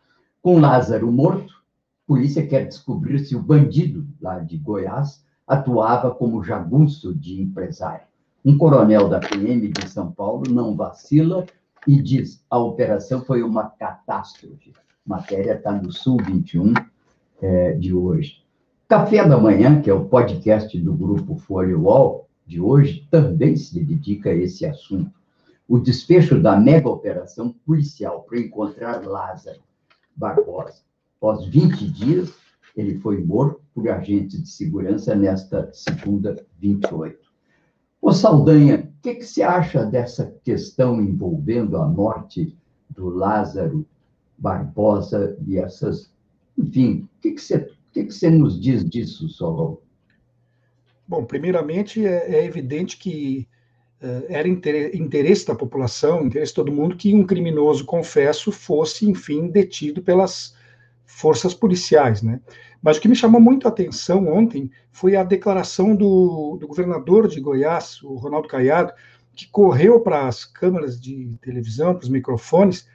Com 0.42 0.61
Lázaro 0.61 1.11
morto, 1.11 1.52
a 1.52 2.07
polícia 2.07 2.46
quer 2.46 2.66
descobrir 2.66 3.18
se 3.20 3.35
o 3.35 3.42
bandido 3.42 4.07
lá 4.20 4.38
de 4.38 4.59
Goiás 4.59 5.24
atuava 5.46 6.11
como 6.11 6.44
jagunço 6.44 7.14
de 7.14 7.40
empresário. 7.40 8.07
Um 8.44 8.59
coronel 8.59 9.09
da 9.09 9.20
PM 9.20 9.68
de 9.68 9.88
São 9.88 10.12
Paulo 10.12 10.44
não 10.50 10.76
vacila 10.76 11.46
e 11.87 12.00
diz: 12.00 12.44
a 12.50 12.59
operação 12.59 13.24
foi 13.24 13.42
uma 13.42 13.70
catástrofe. 13.70 14.72
Matéria 15.04 15.54
está 15.54 15.72
no 15.72 15.92
Sul 15.92 16.18
21 16.22 16.74
é, 17.40 17.72
de 17.72 17.94
hoje. 17.94 18.42
Café 18.88 19.26
da 19.26 19.38
Manhã, 19.38 19.80
que 19.80 19.88
é 19.88 19.94
o 19.94 20.04
podcast 20.04 20.78
do 20.78 20.94
grupo 20.94 21.37
Folha 21.37 21.78
Wall 21.78 22.28
de 22.46 22.61
hoje, 22.61 23.07
também 23.11 23.57
se 23.57 23.83
dedica 23.83 24.30
a 24.30 24.35
esse 24.35 24.66
assunto. 24.66 25.11
O 25.68 25.79
desfecho 25.79 26.40
da 26.40 26.59
mega 26.59 26.88
operação 26.88 27.53
policial 27.64 28.22
para 28.22 28.38
encontrar 28.38 29.07
Lázaro 29.07 29.62
Barbosa. 30.14 30.83
Após 31.16 31.46
20 31.46 31.90
dias, 31.90 32.35
ele 32.77 32.98
foi 32.98 33.22
morto 33.22 33.61
por 33.74 33.88
agentes 33.88 34.42
de 34.42 34.48
segurança 34.48 35.14
nesta 35.14 35.72
segunda 35.72 36.37
28. 36.59 37.18
Ô 38.00 38.12
Saldanha, 38.12 38.92
o 38.98 39.03
que, 39.03 39.14
que 39.14 39.24
você 39.24 39.42
acha 39.42 39.85
dessa 39.87 40.35
questão 40.44 41.00
envolvendo 41.00 41.79
a 41.79 41.88
morte 41.88 42.55
do 42.90 43.09
Lázaro 43.09 43.87
Barbosa 44.37 45.37
e 45.46 45.59
essas. 45.59 46.12
Enfim, 46.57 47.09
o 47.16 47.20
que, 47.20 47.33
que, 47.33 47.40
você, 47.40 47.57
o 47.57 47.92
que, 47.92 48.05
que 48.05 48.12
você 48.12 48.31
nos 48.31 48.61
diz 48.61 48.85
disso, 48.85 49.29
Solon? 49.29 49.77
Bom, 51.07 51.24
primeiramente, 51.24 52.05
é, 52.05 52.37
é 52.37 52.44
evidente 52.44 52.98
que 52.98 53.48
era 54.28 54.46
interesse 54.48 55.46
da 55.46 55.54
população, 55.54 56.26
interesse 56.26 56.52
de 56.52 56.56
todo 56.56 56.72
mundo, 56.72 56.96
que 56.96 57.14
um 57.14 57.24
criminoso, 57.24 57.84
confesso, 57.84 58.52
fosse, 58.52 59.08
enfim, 59.08 59.48
detido 59.48 60.02
pelas 60.02 60.54
forças 61.04 61.54
policiais, 61.54 62.22
né? 62.22 62.40
Mas 62.82 62.98
o 62.98 63.00
que 63.00 63.08
me 63.08 63.16
chamou 63.16 63.40
muito 63.40 63.66
a 63.66 63.70
atenção 63.70 64.28
ontem 64.28 64.70
foi 64.92 65.16
a 65.16 65.24
declaração 65.24 65.96
do, 65.96 66.58
do 66.60 66.66
governador 66.66 67.28
de 67.28 67.40
Goiás, 67.40 68.02
o 68.02 68.14
Ronaldo 68.14 68.46
Caiado, 68.46 68.92
que 69.34 69.48
correu 69.48 70.00
para 70.00 70.28
as 70.28 70.44
câmeras 70.44 71.00
de 71.00 71.38
televisão, 71.40 71.94
para 71.94 72.04
os 72.04 72.10
microfones, 72.10 72.86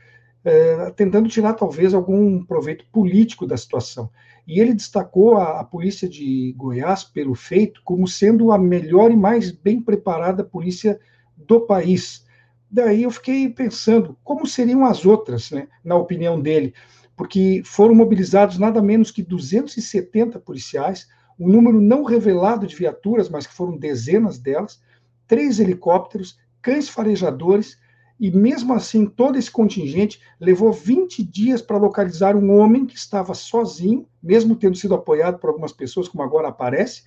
eh, 0.43 0.91
tentando 0.95 1.29
tirar 1.29 1.53
talvez 1.53 1.93
algum 1.93 2.43
proveito 2.43 2.85
político 2.91 3.45
da 3.45 3.57
situação. 3.57 4.09
E 4.47 4.59
ele 4.59 4.73
destacou 4.73 5.37
a, 5.37 5.59
a, 5.59 5.63
polícia 5.63 6.07
de 6.07 6.53
Goiás, 6.57 7.03
pelo 7.03 7.35
feito, 7.35 7.81
como 7.83 8.07
sendo 8.07 8.51
a 8.51 8.57
melhor 8.57 9.11
e 9.11 9.15
mais 9.15 9.51
bem 9.51 9.81
preparada 9.81 10.43
polícia 10.43 10.99
do 11.35 11.61
país. 11.61 12.25
Daí 12.71 13.03
eu 13.03 13.11
fiquei 13.11 13.49
pensando 13.49 14.17
como 14.23 14.45
seriam 14.45 14.85
as 14.85 15.05
outras, 15.05 15.51
né, 15.51 15.67
na 15.83 15.95
opinião 15.95 16.39
dele 16.39 16.73
porque 17.19 17.61
foram 17.65 17.93
mobilizados 17.93 18.57
nada 18.57 18.81
menos 18.81 19.11
que 19.11 19.21
270 19.21 20.39
policiais, 20.39 21.05
um 21.37 21.49
número 21.49 21.81
não 21.81 22.05
revelado 22.05 22.65
de 22.65 22.73
viaturas, 22.73 23.29
mas 23.29 23.45
que 23.45 23.53
foram 23.53 23.75
dezenas 23.75 24.39
delas, 24.39 24.81
três 25.27 25.59
helicópteros, 25.59 26.39
cães 26.61 26.87
farejadores, 26.87 27.77
e 28.19 28.29
mesmo 28.29 28.73
assim 28.73 29.05
todo 29.05 29.37
esse 29.37 29.49
contingente 29.49 30.19
levou 30.39 30.73
20 30.73 31.23
dias 31.23 31.61
para 31.61 31.77
localizar 31.77 32.35
um 32.35 32.59
homem 32.59 32.85
que 32.85 32.97
estava 32.97 33.33
sozinho, 33.33 34.05
mesmo 34.21 34.55
tendo 34.55 34.75
sido 34.75 34.93
apoiado 34.93 35.39
por 35.39 35.49
algumas 35.49 35.71
pessoas, 35.71 36.09
como 36.09 36.23
agora 36.23 36.49
aparece, 36.49 37.03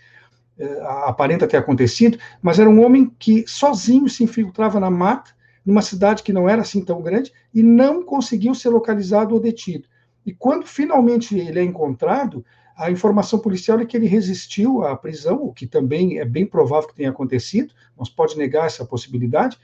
é, 0.59 0.81
aparenta 1.05 1.47
ter 1.47 1.59
acontecido, 1.59 2.19
mas 2.41 2.59
era 2.59 2.71
um 2.71 2.83
homem 2.83 3.13
que 3.19 3.45
sozinho 3.47 4.09
se 4.09 4.25
infiltrava 4.25 4.81
na 4.81 4.91
mata, 4.91 5.33
numa 5.65 5.83
cidade 5.83 6.23
que 6.23 6.33
não 6.33 6.49
era 6.49 6.63
assim 6.63 6.83
tão 6.85 7.03
grande, 7.03 7.33
e 7.55 7.63
não 7.63 8.03
conseguiu 8.03 8.55
ser 8.55 8.71
localizado 8.71 9.35
ou 9.35 9.41
detido. 9.41 9.87
E 10.25 10.33
quando 10.33 10.67
finalmente 10.67 11.39
ele 11.39 11.59
é 11.59 11.63
encontrado, 11.63 12.45
a 12.77 12.91
informação 12.91 13.39
policial 13.39 13.79
é 13.81 13.85
que 13.85 13.97
ele 13.97 14.07
resistiu 14.07 14.83
à 14.83 14.97
prisão, 14.97 15.43
o 15.43 15.53
que 15.53 15.67
também 15.67 16.19
é 16.19 16.25
bem 16.25 16.47
provável 16.47 16.89
que 16.89 16.95
tenha 16.95 17.11
acontecido, 17.11 17.75
não 17.97 18.05
se 18.05 18.15
pode 18.15 18.37
negar 18.37 18.67
essa 18.67 18.85
possibilidade, 18.85 19.59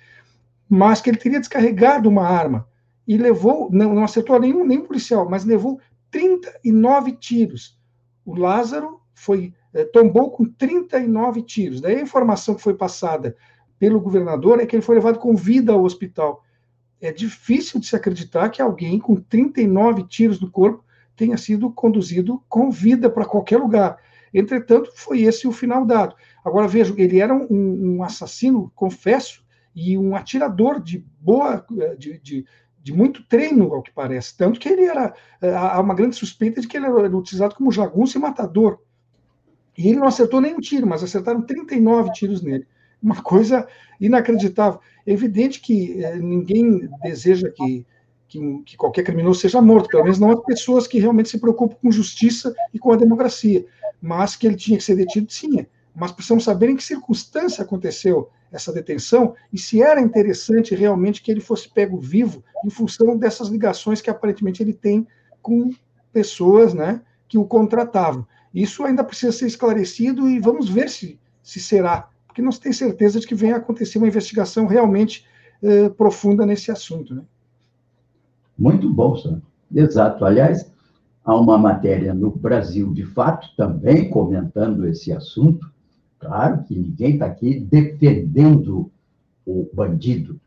mas 0.68 1.00
que 1.00 1.10
ele 1.10 1.18
teria 1.18 1.40
descarregado 1.40 2.08
uma 2.08 2.26
arma 2.26 2.68
e 3.06 3.16
levou, 3.16 3.68
não, 3.72 3.94
não 3.94 4.04
acertou 4.04 4.38
nenhum, 4.38 4.66
nenhum 4.66 4.84
policial, 4.84 5.28
mas 5.28 5.44
levou 5.44 5.80
39 6.10 7.12
tiros. 7.12 7.78
O 8.24 8.34
Lázaro 8.36 9.00
foi 9.14 9.54
é, 9.72 9.84
tombou 9.84 10.30
com 10.30 10.44
39 10.44 11.42
tiros. 11.42 11.80
Daí 11.80 11.96
a 11.96 12.02
informação 12.02 12.54
que 12.54 12.62
foi 12.62 12.74
passada 12.74 13.36
pelo 13.78 14.00
governador 14.00 14.60
é 14.60 14.66
que 14.66 14.74
ele 14.74 14.82
foi 14.82 14.96
levado 14.96 15.18
com 15.18 15.34
vida 15.34 15.72
ao 15.72 15.84
hospital 15.84 16.42
é 17.00 17.12
difícil 17.12 17.78
de 17.80 17.86
se 17.86 17.96
acreditar 17.96 18.48
que 18.48 18.60
alguém 18.60 18.98
com 18.98 19.16
39 19.16 20.04
tiros 20.04 20.40
no 20.40 20.50
corpo 20.50 20.84
tenha 21.16 21.36
sido 21.36 21.70
conduzido 21.70 22.42
com 22.48 22.70
vida 22.70 23.08
para 23.10 23.24
qualquer 23.24 23.58
lugar. 23.58 23.98
Entretanto, 24.32 24.90
foi 24.94 25.22
esse 25.22 25.46
o 25.48 25.52
final 25.52 25.84
dado. 25.84 26.14
Agora 26.44 26.68
vejo, 26.68 26.94
ele 26.98 27.18
era 27.18 27.34
um, 27.34 27.96
um 27.96 28.02
assassino, 28.02 28.70
confesso, 28.74 29.44
e 29.74 29.96
um 29.96 30.16
atirador 30.16 30.80
de 30.80 31.04
boa, 31.20 31.64
de, 31.98 32.18
de, 32.18 32.46
de, 32.82 32.92
muito 32.92 33.22
treino, 33.24 33.72
ao 33.72 33.82
que 33.82 33.92
parece. 33.92 34.36
Tanto 34.36 34.58
que 34.58 34.68
ele 34.68 34.84
era. 34.84 35.14
Há 35.40 35.80
uma 35.80 35.94
grande 35.94 36.16
suspeita 36.16 36.60
de 36.60 36.66
que 36.66 36.76
ele 36.76 36.86
era 36.86 37.16
utilizado 37.16 37.54
como 37.54 37.72
jagunço 37.72 38.18
e 38.18 38.20
matador. 38.20 38.78
E 39.76 39.88
ele 39.88 40.00
não 40.00 40.08
acertou 40.08 40.40
nenhum 40.40 40.58
tiro, 40.58 40.86
mas 40.86 41.04
acertaram 41.04 41.42
39 41.42 42.12
tiros 42.12 42.42
nele. 42.42 42.66
Uma 43.00 43.22
coisa 43.22 43.68
inacreditável. 44.00 44.80
É 45.06 45.12
evidente 45.12 45.60
que 45.60 46.02
é, 46.04 46.16
ninguém 46.16 46.88
deseja 47.00 47.48
que, 47.48 47.86
que, 48.26 48.62
que, 48.64 48.76
qualquer 48.76 49.04
criminoso 49.04 49.40
seja 49.40 49.62
morto, 49.62 49.88
pelo 49.88 50.02
menos 50.02 50.18
não 50.18 50.32
as 50.32 50.40
pessoas 50.40 50.88
que 50.88 50.98
realmente 50.98 51.28
se 51.28 51.38
preocupam 51.38 51.76
com 51.80 51.92
justiça 51.92 52.52
e 52.74 52.78
com 52.78 52.90
a 52.90 52.96
democracia. 52.96 53.64
Mas 54.02 54.34
que 54.34 54.48
ele 54.48 54.56
tinha 54.56 54.76
que 54.76 54.82
ser 54.82 54.96
detido, 54.96 55.28
tinha. 55.28 55.68
Mas 55.98 56.12
precisamos 56.12 56.44
saber 56.44 56.70
em 56.70 56.76
que 56.76 56.84
circunstância 56.84 57.62
aconteceu 57.62 58.30
essa 58.50 58.72
detenção 58.72 59.34
e 59.52 59.58
se 59.58 59.82
era 59.82 60.00
interessante 60.00 60.74
realmente 60.74 61.22
que 61.22 61.30
ele 61.30 61.40
fosse 61.40 61.68
pego 61.68 61.98
vivo 61.98 62.42
em 62.64 62.70
função 62.70 63.16
dessas 63.16 63.48
ligações 63.48 64.00
que 64.00 64.08
aparentemente 64.08 64.62
ele 64.62 64.72
tem 64.72 65.06
com 65.42 65.70
pessoas 66.12 66.72
né, 66.72 67.02
que 67.28 67.36
o 67.36 67.44
contratavam. 67.44 68.26
Isso 68.54 68.84
ainda 68.84 69.04
precisa 69.04 69.32
ser 69.32 69.46
esclarecido 69.46 70.28
e 70.28 70.40
vamos 70.40 70.68
ver 70.68 70.88
se, 70.88 71.20
se 71.42 71.60
será 71.60 72.08
porque 72.38 72.42
não 72.42 72.52
se 72.52 72.60
tem 72.60 72.72
certeza 72.72 73.18
de 73.18 73.26
que 73.26 73.34
venha 73.34 73.56
acontecer 73.56 73.98
uma 73.98 74.06
investigação 74.06 74.68
realmente 74.68 75.26
eh, 75.60 75.88
profunda 75.88 76.46
nesse 76.46 76.70
assunto. 76.70 77.12
Né? 77.12 77.22
Muito 78.56 78.88
bom, 78.88 79.16
senhor. 79.16 79.42
Exato. 79.74 80.24
Aliás, 80.24 80.70
há 81.24 81.34
uma 81.34 81.58
matéria 81.58 82.14
no 82.14 82.30
Brasil, 82.30 82.92
de 82.92 83.04
fato, 83.04 83.48
também 83.56 84.08
comentando 84.08 84.86
esse 84.86 85.10
assunto. 85.10 85.68
Claro 86.18 86.64
que 86.64 86.78
ninguém 86.78 87.14
está 87.14 87.26
aqui 87.26 87.60
defendendo 87.60 88.90
o 89.46 89.68
bandido. 89.72 90.40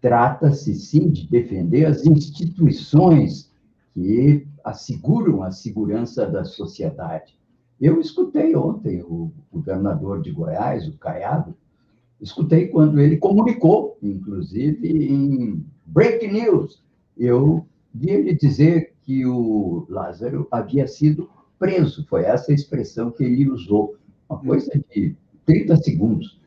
Trata-se, 0.00 0.74
sim, 0.74 1.10
de 1.10 1.28
defender 1.28 1.86
as 1.86 2.06
instituições 2.06 3.50
que 3.92 4.46
asseguram 4.62 5.42
a 5.42 5.50
segurança 5.50 6.26
da 6.26 6.44
sociedade. 6.44 7.36
Eu 7.80 8.00
escutei 8.00 8.54
ontem 8.56 9.02
o 9.02 9.32
governador 9.52 10.22
de 10.22 10.30
Goiás, 10.30 10.86
o 10.86 10.96
Caiado, 10.96 11.54
escutei 12.20 12.68
quando 12.68 13.00
ele 13.00 13.16
comunicou, 13.16 13.98
inclusive 14.02 14.88
em 14.88 15.64
break 15.84 16.26
news, 16.28 16.82
eu 17.16 17.66
vi 17.94 18.10
ele 18.10 18.34
dizer 18.34 18.94
que 19.02 19.26
o 19.26 19.86
Lázaro 19.88 20.48
havia 20.50 20.86
sido 20.86 21.28
preso, 21.58 22.06
foi 22.06 22.24
essa 22.24 22.52
a 22.52 22.54
expressão 22.54 23.10
que 23.10 23.24
ele 23.24 23.48
usou, 23.48 23.96
uma 24.28 24.38
coisa 24.38 24.70
de 24.90 25.14
30 25.44 25.76
segundos, 25.76 26.40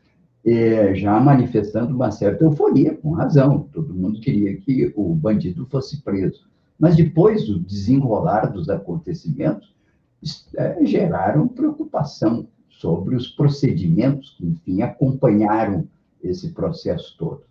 é, 0.44 0.94
já 0.94 1.18
manifestando 1.20 1.94
uma 1.94 2.10
certa 2.10 2.44
euforia, 2.44 2.94
com 2.94 3.10
razão, 3.10 3.68
todo 3.72 3.94
mundo 3.94 4.20
queria 4.20 4.56
que 4.56 4.92
o 4.96 5.14
bandido 5.14 5.66
fosse 5.66 6.02
preso. 6.02 6.48
Mas 6.78 6.96
depois 6.96 7.46
do 7.46 7.58
desenrolar 7.58 8.46
dos 8.46 8.68
acontecimentos, 8.70 9.74
é, 10.56 10.84
geraram 10.84 11.48
preocupação 11.48 12.46
sobre 12.68 13.14
os 13.14 13.28
procedimentos 13.28 14.34
que, 14.36 14.46
enfim, 14.46 14.82
acompanharam 14.82 15.86
esse 16.22 16.50
processo 16.50 17.16
todo. 17.18 17.42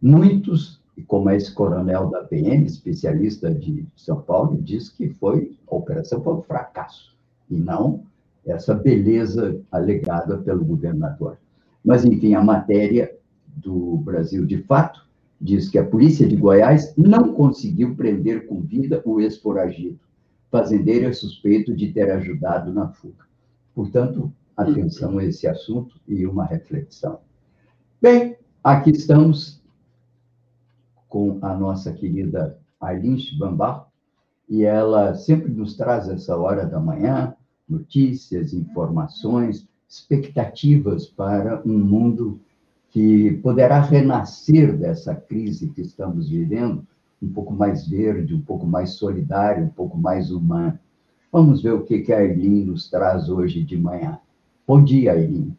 Muitos 0.00 0.82
como 1.06 1.30
esse 1.30 1.52
coronel 1.52 2.10
da 2.10 2.22
PM, 2.24 2.66
especialista 2.66 3.52
de 3.52 3.86
São 3.96 4.20
Paulo, 4.20 4.60
diz 4.60 4.88
que 4.88 5.08
foi 5.08 5.56
a 5.70 5.74
operação 5.74 6.22
foi 6.22 6.34
um 6.34 6.42
fracasso 6.42 7.14
e 7.50 7.56
não 7.56 8.04
essa 8.46 8.74
beleza 8.74 9.60
alegada 9.70 10.38
pelo 10.38 10.64
governador. 10.64 11.38
Mas, 11.84 12.04
enfim, 12.04 12.34
a 12.34 12.42
matéria 12.42 13.14
do 13.46 13.96
Brasil 13.98 14.46
de 14.46 14.62
Fato 14.62 15.06
diz 15.40 15.68
que 15.68 15.78
a 15.78 15.84
polícia 15.84 16.26
de 16.26 16.36
Goiás 16.36 16.94
não 16.96 17.34
conseguiu 17.34 17.94
prender 17.96 18.46
com 18.46 18.60
vida 18.60 19.02
o 19.04 19.20
ex-foragido. 19.20 19.98
Fazendeiro 20.50 21.06
é 21.06 21.12
suspeito 21.12 21.74
de 21.74 21.92
ter 21.92 22.10
ajudado 22.10 22.72
na 22.72 22.88
fuga. 22.88 23.24
Portanto, 23.74 24.32
atenção 24.56 25.18
a 25.18 25.24
esse 25.24 25.48
assunto 25.48 26.00
e 26.06 26.26
uma 26.26 26.44
reflexão. 26.44 27.20
Bem, 28.00 28.36
aqui 28.62 28.90
estamos 28.90 29.62
com 31.08 31.38
a 31.42 31.54
nossa 31.54 31.92
querida 31.92 32.58
Aileen 32.80 33.18
Bambá, 33.38 33.86
e 34.48 34.64
ela 34.64 35.14
sempre 35.14 35.50
nos 35.50 35.76
traz 35.76 36.08
essa 36.08 36.36
hora 36.36 36.66
da 36.66 36.78
manhã 36.78 37.34
notícias, 37.72 38.52
informações, 38.52 39.66
expectativas 39.88 41.06
para 41.06 41.62
um 41.66 41.78
mundo 41.78 42.40
que 42.90 43.32
poderá 43.42 43.80
renascer 43.80 44.76
dessa 44.76 45.14
crise 45.14 45.70
que 45.70 45.80
estamos 45.80 46.28
vivendo, 46.28 46.86
um 47.22 47.28
pouco 47.32 47.52
mais 47.54 47.88
verde, 47.88 48.34
um 48.34 48.40
pouco 48.40 48.66
mais 48.66 48.90
solidário, 48.90 49.64
um 49.64 49.70
pouco 49.70 49.96
mais 49.96 50.30
humano. 50.30 50.78
Vamos 51.32 51.62
ver 51.62 51.72
o 51.72 51.82
que, 51.82 52.12
a 52.12 52.18
Aileen 52.18 52.66
nos 52.66 52.90
traz 52.90 53.30
hoje 53.30 53.62
de 53.62 53.76
manhã. 53.78 54.18
Bom 54.66 54.84
dia, 54.84 55.12
Aileen. 55.12 55.56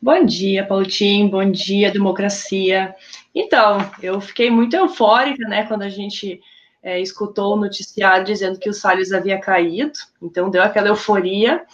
Bom 0.00 0.24
dia, 0.24 0.66
Paulinho. 0.66 1.30
Bom 1.30 1.48
dia, 1.48 1.92
democracia. 1.92 2.94
Então, 3.34 3.78
eu 4.02 4.20
fiquei 4.20 4.50
muito 4.50 4.74
eufórica, 4.74 5.48
né, 5.48 5.64
quando 5.64 5.82
a 5.82 5.88
gente 5.88 6.40
é, 6.82 7.00
escutou 7.00 7.54
o 7.54 7.60
noticiário 7.60 8.24
dizendo 8.24 8.58
que 8.58 8.68
o 8.68 8.74
Salles 8.74 9.12
havia 9.12 9.38
caído, 9.38 9.92
então 10.20 10.50
deu 10.50 10.62
aquela 10.62 10.88
euforia. 10.88 11.64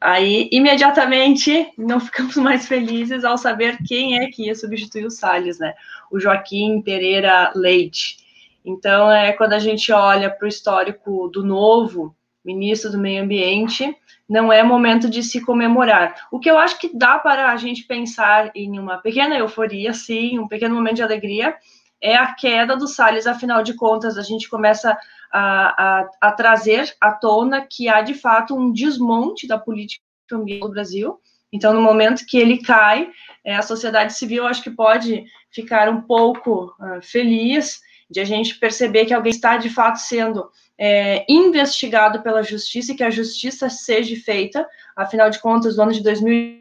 Aí, 0.00 0.48
imediatamente, 0.52 1.72
não 1.76 2.00
ficamos 2.00 2.36
mais 2.38 2.66
felizes 2.66 3.24
ao 3.24 3.38
saber 3.38 3.78
quem 3.86 4.18
é 4.18 4.28
que 4.28 4.46
ia 4.46 4.54
substituir 4.54 5.06
o 5.06 5.10
Salles, 5.10 5.58
né? 5.58 5.74
O 6.10 6.20
Joaquim 6.20 6.82
Pereira 6.82 7.52
Leite. 7.54 8.18
Então, 8.64 9.10
é 9.10 9.32
quando 9.32 9.54
a 9.54 9.58
gente 9.58 9.90
olha 9.92 10.30
para 10.30 10.44
o 10.44 10.48
histórico 10.48 11.28
do 11.28 11.42
novo 11.42 12.14
ministro 12.44 12.90
do 12.90 12.98
Meio 12.98 13.22
Ambiente, 13.22 13.94
não 14.28 14.52
é 14.52 14.62
momento 14.62 15.08
de 15.10 15.22
se 15.22 15.40
comemorar. 15.40 16.14
O 16.30 16.38
que 16.38 16.50
eu 16.50 16.56
acho 16.56 16.78
que 16.78 16.96
dá 16.96 17.18
para 17.18 17.50
a 17.50 17.56
gente 17.56 17.84
pensar 17.84 18.50
em 18.54 18.78
uma 18.78 18.98
pequena 18.98 19.36
euforia, 19.36 19.92
sim, 19.92 20.38
um 20.38 20.48
pequeno 20.48 20.74
momento 20.74 20.96
de 20.96 21.02
alegria, 21.02 21.56
é 22.02 22.16
a 22.16 22.34
queda 22.34 22.76
do 22.76 22.88
Salles, 22.88 23.26
afinal 23.26 23.62
de 23.62 23.74
contas, 23.74 24.16
a 24.16 24.22
gente 24.22 24.48
começa 24.48 24.96
a, 25.32 26.00
a, 26.00 26.10
a 26.20 26.32
trazer 26.32 26.94
à 27.00 27.12
tona 27.12 27.66
que 27.68 27.88
há, 27.88 28.00
de 28.00 28.14
fato, 28.14 28.56
um 28.56 28.72
desmonte 28.72 29.46
da 29.46 29.58
política 29.58 30.02
ambiental 30.32 30.68
do 30.68 30.74
Brasil. 30.74 31.20
Então, 31.52 31.72
no 31.72 31.82
momento 31.82 32.24
que 32.26 32.38
ele 32.38 32.62
cai, 32.62 33.10
é, 33.44 33.56
a 33.56 33.62
sociedade 33.62 34.14
civil 34.14 34.46
acho 34.46 34.62
que 34.62 34.70
pode 34.70 35.24
ficar 35.50 35.88
um 35.88 36.00
pouco 36.00 36.74
uh, 36.78 37.02
feliz 37.02 37.80
de 38.08 38.20
a 38.20 38.24
gente 38.24 38.58
perceber 38.58 39.06
que 39.06 39.14
alguém 39.14 39.30
está, 39.30 39.56
de 39.56 39.68
fato, 39.68 39.96
sendo 39.96 40.50
é, 40.78 41.24
investigado 41.28 42.22
pela 42.22 42.42
justiça 42.42 42.92
e 42.92 42.96
que 42.96 43.04
a 43.04 43.10
justiça 43.10 43.68
seja 43.68 44.16
feita. 44.16 44.66
Afinal 44.96 45.30
de 45.30 45.38
contas, 45.38 45.76
no 45.76 45.84
ano 45.84 45.92
de 45.92 46.02
2000. 46.02 46.60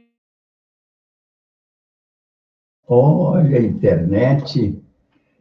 Olha, 2.88 3.60
a 3.60 3.62
internet 3.62 4.80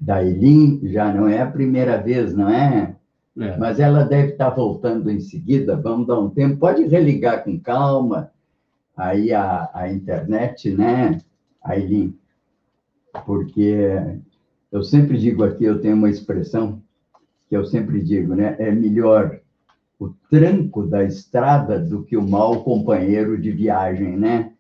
da 0.01 0.23
Eileen 0.25 0.81
já 0.85 1.13
não 1.13 1.29
é 1.29 1.41
a 1.41 1.51
primeira 1.51 1.97
vez, 2.01 2.35
não 2.35 2.49
é? 2.49 2.95
é? 3.39 3.57
Mas 3.57 3.81
ela 3.81 4.05
deve 4.05 4.33
estar 4.33 4.51
voltando 4.51 5.11
em 5.11 5.21
seguida. 5.21 5.77
Vamos 5.77 6.07
dar 6.07 6.19
um 6.19 6.31
tempo. 6.31 6.59
Pode 6.59 6.85
religar 6.85 7.45
com 7.45 7.59
calma 7.59 8.31
aí 8.97 9.33
a, 9.33 9.71
a 9.73 9.91
internet, 9.91 10.71
né, 10.71 11.21
Eileen? 11.69 12.17
Porque 13.25 13.77
eu 14.71 14.83
sempre 14.83 15.19
digo 15.19 15.45
aqui, 15.45 15.65
eu 15.65 15.81
tenho 15.81 15.97
uma 15.97 16.11
expressão 16.11 16.83
que 17.49 17.57
eu 17.57 17.65
sempre 17.65 18.01
digo, 18.01 18.35
né? 18.35 18.55
É 18.59 18.71
melhor 18.71 19.41
o 19.99 20.11
tranco 20.31 20.87
da 20.87 21.03
estrada 21.03 21.79
do 21.79 22.05
que 22.05 22.17
o 22.17 22.29
mau 22.29 22.63
companheiro 22.63 23.41
de 23.41 23.51
viagem, 23.51 24.17
né? 24.17 24.53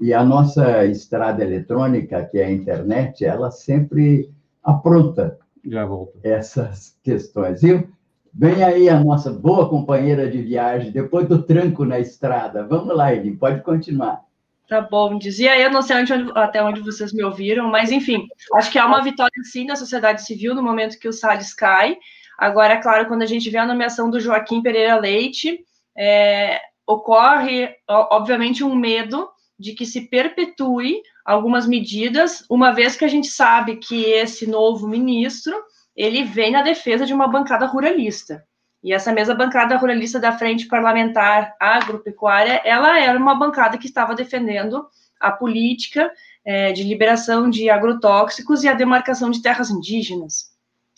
E 0.00 0.14
a 0.14 0.24
nossa 0.24 0.86
estrada 0.86 1.42
eletrônica, 1.42 2.24
que 2.24 2.38
é 2.38 2.44
a 2.44 2.52
internet, 2.52 3.24
ela 3.24 3.50
sempre 3.50 4.30
apronta 4.68 5.38
Já 5.64 5.84
volto. 5.84 6.18
essas 6.22 6.98
questões. 7.02 7.62
Viu? 7.62 7.88
Vem 8.32 8.62
aí 8.62 8.88
a 8.88 9.02
nossa 9.02 9.32
boa 9.32 9.68
companheira 9.68 10.30
de 10.30 10.42
viagem, 10.42 10.92
depois 10.92 11.26
do 11.26 11.42
tranco 11.42 11.84
na 11.84 11.98
estrada. 11.98 12.66
Vamos 12.66 12.94
lá, 12.94 13.12
Eli, 13.12 13.36
pode 13.36 13.62
continuar. 13.62 14.22
Tá 14.68 14.82
bom, 14.82 15.18
dizia 15.18 15.58
eu, 15.58 15.70
não 15.70 15.80
sei 15.80 15.96
onde, 15.96 16.12
até 16.34 16.62
onde 16.62 16.82
vocês 16.82 17.12
me 17.14 17.24
ouviram, 17.24 17.70
mas 17.70 17.90
enfim, 17.90 18.28
acho 18.54 18.70
que 18.70 18.78
há 18.78 18.84
uma 18.84 19.02
vitória 19.02 19.42
sim 19.42 19.66
da 19.66 19.74
sociedade 19.74 20.22
civil 20.26 20.54
no 20.54 20.62
momento 20.62 20.98
que 20.98 21.08
o 21.08 21.12
Salles 21.12 21.54
cai. 21.54 21.96
Agora, 22.38 22.74
é 22.74 22.76
claro, 22.76 23.08
quando 23.08 23.22
a 23.22 23.26
gente 23.26 23.48
vê 23.48 23.56
a 23.56 23.66
nomeação 23.66 24.10
do 24.10 24.20
Joaquim 24.20 24.62
Pereira 24.62 25.00
Leite, 25.00 25.58
é, 25.96 26.60
ocorre, 26.86 27.70
obviamente, 27.88 28.62
um 28.62 28.76
medo 28.76 29.28
de 29.58 29.72
que 29.72 29.86
se 29.86 30.02
perpetue 30.02 31.02
algumas 31.28 31.66
medidas, 31.66 32.42
uma 32.48 32.72
vez 32.72 32.96
que 32.96 33.04
a 33.04 33.08
gente 33.08 33.26
sabe 33.26 33.76
que 33.76 34.02
esse 34.02 34.46
novo 34.46 34.88
ministro 34.88 35.54
ele 35.94 36.24
vem 36.24 36.50
na 36.50 36.62
defesa 36.62 37.04
de 37.04 37.12
uma 37.12 37.28
bancada 37.28 37.66
ruralista. 37.66 38.42
E 38.82 38.94
essa 38.94 39.12
mesma 39.12 39.34
bancada 39.34 39.76
ruralista 39.76 40.18
da 40.18 40.32
Frente 40.32 40.66
Parlamentar 40.66 41.54
Agropecuária, 41.60 42.62
ela 42.64 42.98
era 42.98 43.18
uma 43.18 43.34
bancada 43.34 43.76
que 43.76 43.86
estava 43.86 44.14
defendendo 44.14 44.86
a 45.20 45.30
política 45.30 46.10
é, 46.46 46.72
de 46.72 46.82
liberação 46.82 47.50
de 47.50 47.68
agrotóxicos 47.68 48.64
e 48.64 48.68
a 48.68 48.72
demarcação 48.72 49.30
de 49.30 49.42
terras 49.42 49.68
indígenas. 49.68 50.52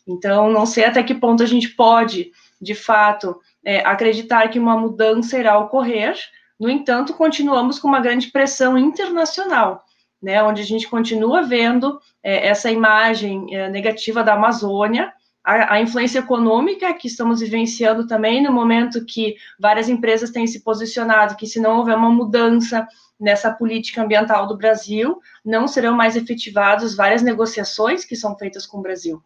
Então, 0.07 0.49
não 0.49 0.65
sei 0.65 0.85
até 0.85 1.03
que 1.03 1.15
ponto 1.15 1.43
a 1.43 1.47
gente 1.47 1.71
pode, 1.71 2.31
de 2.61 2.77
fato, 2.77 3.41
é, 3.65 3.81
acreditar 3.81 4.47
que 4.47 4.61
uma 4.61 4.77
mudança 4.77 5.37
irá 5.37 5.59
ocorrer. 5.59 6.15
No 6.59 6.71
entanto, 6.71 7.15
continuamos 7.15 7.81
com 7.81 7.89
uma 7.89 8.01
grande 8.01 8.29
pressão 8.29 8.79
internacional 8.79 9.85
né, 10.23 10.43
onde 10.43 10.61
a 10.61 10.65
gente 10.65 10.89
continua 10.89 11.43
vendo 11.43 11.99
é, 12.23 12.49
essa 12.49 12.71
imagem 12.71 13.55
é, 13.55 13.69
negativa 13.69 14.23
da 14.23 14.35
Amazônia, 14.35 15.13
a, 15.43 15.75
a, 15.75 15.81
influência 15.81 16.19
econômica 16.19 16.93
que 16.95 17.07
estamos 17.07 17.41
vivenciando 17.41 18.07
também 18.07 18.43
no 18.43 18.53
momento 18.53 19.05
que 19.07 19.37
várias 19.59 19.89
empresas 19.89 20.31
têm 20.31 20.47
se 20.47 20.63
posicionado 20.63 21.37
que 21.37 21.47
se 21.47 21.59
não 21.59 21.79
houver 21.79 21.97
uma 21.97 22.11
mudança 22.11 22.87
nessa 23.19 23.51
política 23.51 24.03
ambiental 24.03 24.47
do 24.47 24.57
Brasil, 24.57 25.19
não 25.45 25.67
serão 25.67 25.95
mais 25.95 26.17
efetivadas 26.17 26.95
várias 26.95 27.23
negociações 27.23 28.05
que 28.05 28.17
são 28.17 28.37
feitas 28.37 28.67
com 28.67 28.79
o 28.79 28.83
Brasil. 28.83 29.23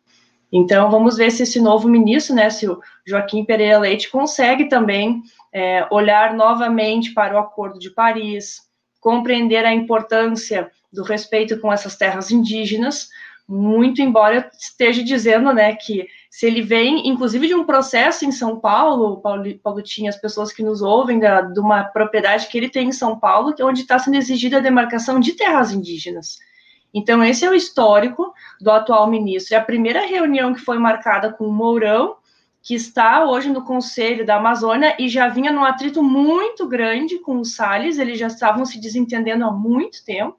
Então, 0.52 0.88
vamos 0.90 1.16
ver 1.16 1.30
se 1.30 1.42
esse 1.42 1.60
novo 1.60 1.88
ministro, 1.88 2.34
né, 2.34 2.48
se 2.48 2.68
o 2.68 2.80
Joaquim 3.04 3.44
Pereira 3.44 3.78
Leite 3.78 4.10
consegue 4.10 4.68
também 4.68 5.22
é, 5.52 5.86
olhar 5.90 6.34
novamente 6.34 7.12
para 7.12 7.34
o 7.34 7.38
Acordo 7.38 7.78
de 7.78 7.90
Paris, 7.90 8.62
compreender 9.00 9.64
a 9.64 9.74
importância 9.74 10.70
do 10.94 11.02
respeito 11.02 11.58
com 11.60 11.72
essas 11.72 11.96
terras 11.96 12.30
indígenas, 12.30 13.08
muito 13.46 14.00
embora 14.00 14.50
esteja 14.58 15.02
dizendo, 15.02 15.52
né, 15.52 15.74
que 15.74 16.06
se 16.30 16.46
ele 16.46 16.62
vem, 16.62 17.06
inclusive, 17.06 17.46
de 17.46 17.54
um 17.54 17.64
processo 17.64 18.24
em 18.24 18.32
São 18.32 18.58
Paulo, 18.58 19.20
Paulo, 19.20 19.58
Paulo 19.62 19.82
tinha 19.82 20.10
as 20.10 20.16
pessoas 20.16 20.52
que 20.52 20.62
nos 20.62 20.82
ouvem, 20.82 21.20
da, 21.20 21.42
de 21.42 21.60
uma 21.60 21.84
propriedade 21.84 22.48
que 22.48 22.58
ele 22.58 22.68
tem 22.68 22.88
em 22.88 22.92
São 22.92 23.18
Paulo, 23.18 23.54
onde 23.60 23.82
está 23.82 23.98
sendo 23.98 24.16
exigida 24.16 24.56
a 24.56 24.60
demarcação 24.60 25.20
de 25.20 25.34
terras 25.34 25.72
indígenas. 25.72 26.38
Então, 26.92 27.22
esse 27.22 27.44
é 27.44 27.50
o 27.50 27.54
histórico 27.54 28.32
do 28.60 28.70
atual 28.70 29.08
ministro. 29.08 29.54
É 29.54 29.58
a 29.58 29.64
primeira 29.64 30.06
reunião 30.06 30.54
que 30.54 30.60
foi 30.60 30.78
marcada 30.78 31.32
com 31.32 31.46
o 31.46 31.52
Mourão, 31.52 32.16
que 32.62 32.74
está 32.74 33.24
hoje 33.26 33.50
no 33.50 33.62
Conselho 33.62 34.24
da 34.24 34.36
Amazônia 34.36 34.96
e 34.98 35.08
já 35.08 35.28
vinha 35.28 35.52
num 35.52 35.64
atrito 35.64 36.02
muito 36.02 36.66
grande 36.66 37.18
com 37.18 37.38
o 37.38 37.44
Salles, 37.44 37.98
eles 37.98 38.18
já 38.18 38.28
estavam 38.28 38.64
se 38.64 38.80
desentendendo 38.80 39.44
há 39.44 39.50
muito 39.50 40.02
tempo. 40.04 40.36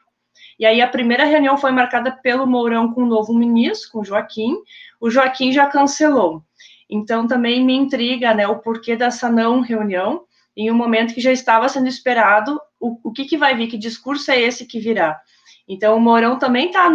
E 0.58 0.66
aí 0.66 0.82
a 0.82 0.88
primeira 0.88 1.26
reunião 1.26 1.58
foi 1.58 1.72
marcada 1.72 2.12
pelo 2.12 2.48
Mourão 2.48 2.94
com 2.94 3.04
o 3.04 3.06
novo 3.06 3.34
ministro, 3.34 3.92
com 3.92 4.00
o 4.00 4.06
Joaquim. 4.06 4.56
O 5.00 5.10
Joaquim 5.10 5.52
já 5.52 5.68
cancelou. 5.68 6.44
Então 6.90 7.28
também 7.28 7.64
me 7.64 7.74
intriga, 7.74 8.34
né, 8.34 8.48
o 8.48 8.60
porquê 8.60 8.96
dessa 8.96 9.30
não 9.30 9.60
reunião 9.60 10.24
em 10.56 10.72
um 10.72 10.76
momento 10.76 11.14
que 11.14 11.22
já 11.22 11.32
estava 11.32 11.68
sendo 11.68 11.88
esperado 11.88 12.60
o, 12.80 12.98
o 13.04 13.12
que, 13.12 13.26
que 13.26 13.38
vai 13.38 13.56
vir, 13.56 13.68
que 13.68 13.78
discurso 13.78 14.32
é 14.32 14.40
esse 14.40 14.66
que 14.66 14.80
virá. 14.80 15.20
Então 15.68 15.98
o 15.98 16.00
Mourão 16.00 16.38
também 16.38 16.68
está 16.68 16.88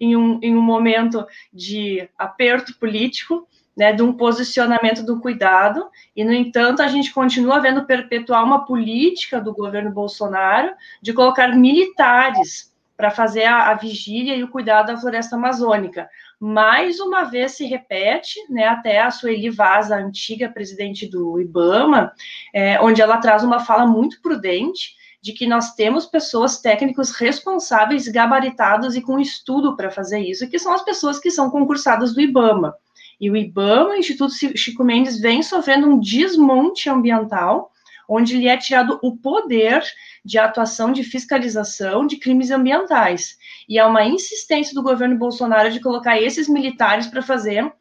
em 0.00 0.16
um, 0.16 0.40
em 0.42 0.56
um 0.56 0.62
momento 0.62 1.24
de 1.52 2.08
aperto 2.18 2.76
político, 2.78 3.46
né, 3.76 3.92
de 3.92 4.02
um 4.02 4.12
posicionamento 4.12 5.04
do 5.04 5.20
cuidado, 5.20 5.86
e, 6.16 6.24
no 6.24 6.32
entanto, 6.32 6.80
a 6.80 6.88
gente 6.88 7.12
continua 7.12 7.60
vendo 7.60 7.84
perpetuar 7.84 8.42
uma 8.42 8.64
política 8.64 9.38
do 9.38 9.52
governo 9.52 9.90
Bolsonaro 9.90 10.72
de 11.02 11.12
colocar 11.12 11.54
militares 11.54 12.74
para 12.96 13.10
fazer 13.10 13.44
a, 13.44 13.70
a, 13.70 13.74
vigília 13.74 14.34
e 14.34 14.42
o 14.42 14.48
cuidado 14.48 14.86
da 14.86 14.96
floresta 14.96 15.36
amazônica. 15.36 16.08
mais 16.40 16.98
uma 17.00 17.24
vez 17.24 17.52
se 17.52 17.64
repete, 17.66 18.38
né, 18.50 18.66
até 18.66 19.00
a 19.00 19.10
Sueli 19.10 19.50
Vaz, 19.50 19.92
a 19.92 19.98
antiga 19.98 20.48
presidente 20.48 21.08
do 21.08 21.40
IBAMA, 21.40 22.12
é, 22.54 22.80
onde 22.80 23.02
ela 23.02 23.18
traz 23.18 23.42
uma 23.42 23.60
fala 23.60 23.86
muito 23.86 24.20
prudente 24.20 24.94
de 25.22 25.32
que 25.32 25.46
nós 25.46 25.74
temos 25.74 26.06
pessoas 26.06 26.60
técnicos 26.60 27.10
responsáveis, 27.10 28.06
gabaritados 28.06 28.94
e 28.96 29.02
com 29.02 29.18
estudo 29.18 29.76
para 29.76 29.90
fazer 29.90 30.20
isso, 30.20 30.48
que 30.48 30.58
são 30.58 30.72
as 30.72 30.84
pessoas 30.84 31.18
que 31.18 31.30
são 31.30 31.50
concursadas 31.50 32.14
do 32.14 32.20
IBAMA. 32.20 32.74
E 33.20 33.30
o 33.30 33.36
IBAMA, 33.36 33.90
o 33.90 33.94
Instituto 33.94 34.32
Chico 34.56 34.84
Mendes, 34.84 35.18
vem 35.18 35.42
sofrendo 35.42 35.88
um 35.88 35.98
desmonte 35.98 36.88
ambiental, 36.88 37.72
onde 38.08 38.36
lhe 38.36 38.48
é 38.48 38.56
tirado 38.56 38.98
o 39.02 39.16
poder 39.16 39.82
de 40.24 40.38
atuação 40.38 40.92
de 40.92 41.02
fiscalização 41.02 42.06
de 42.06 42.16
crimes 42.16 42.50
ambientais. 42.50 43.36
E 43.68 43.78
há 43.78 43.86
uma 43.86 44.04
insistência 44.04 44.74
do 44.74 44.82
governo 44.82 45.16
Bolsonaro 45.16 45.70
de 45.70 45.80
colocar 45.80 46.20
esses 46.20 46.48
militares 46.48 47.06
para 47.06 47.22
fazer 47.22 47.72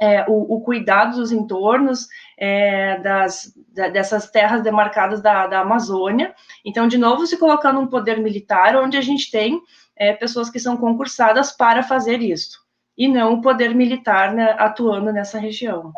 é, 0.00 0.24
o, 0.26 0.56
o, 0.56 0.60
cuidado 0.62 1.16
dos 1.16 1.30
entornos 1.30 2.08
é, 2.38 2.98
das, 3.00 3.52
da, 3.68 3.88
dessas 3.88 4.30
terras 4.30 4.62
demarcadas 4.62 5.20
da, 5.20 5.46
da, 5.46 5.60
Amazônia. 5.60 6.34
Então, 6.64 6.88
de 6.88 6.96
novo, 6.96 7.26
se 7.26 7.36
colocando 7.36 7.78
um 7.78 7.86
poder 7.86 8.18
militar, 8.18 8.74
onde 8.76 8.96
a 8.96 9.02
gente 9.02 9.30
tem 9.30 9.60
é, 9.94 10.14
pessoas 10.14 10.48
que 10.48 10.58
são 10.58 10.78
concursadas 10.78 11.52
para 11.52 11.82
fazer 11.82 12.22
isso, 12.22 12.60
e 12.96 13.06
não 13.06 13.34
o 13.34 13.42
poder 13.42 13.74
militar 13.74 14.32
né, 14.32 14.56
atuando 14.58 15.12
nessa 15.12 15.38
região. 15.38 15.92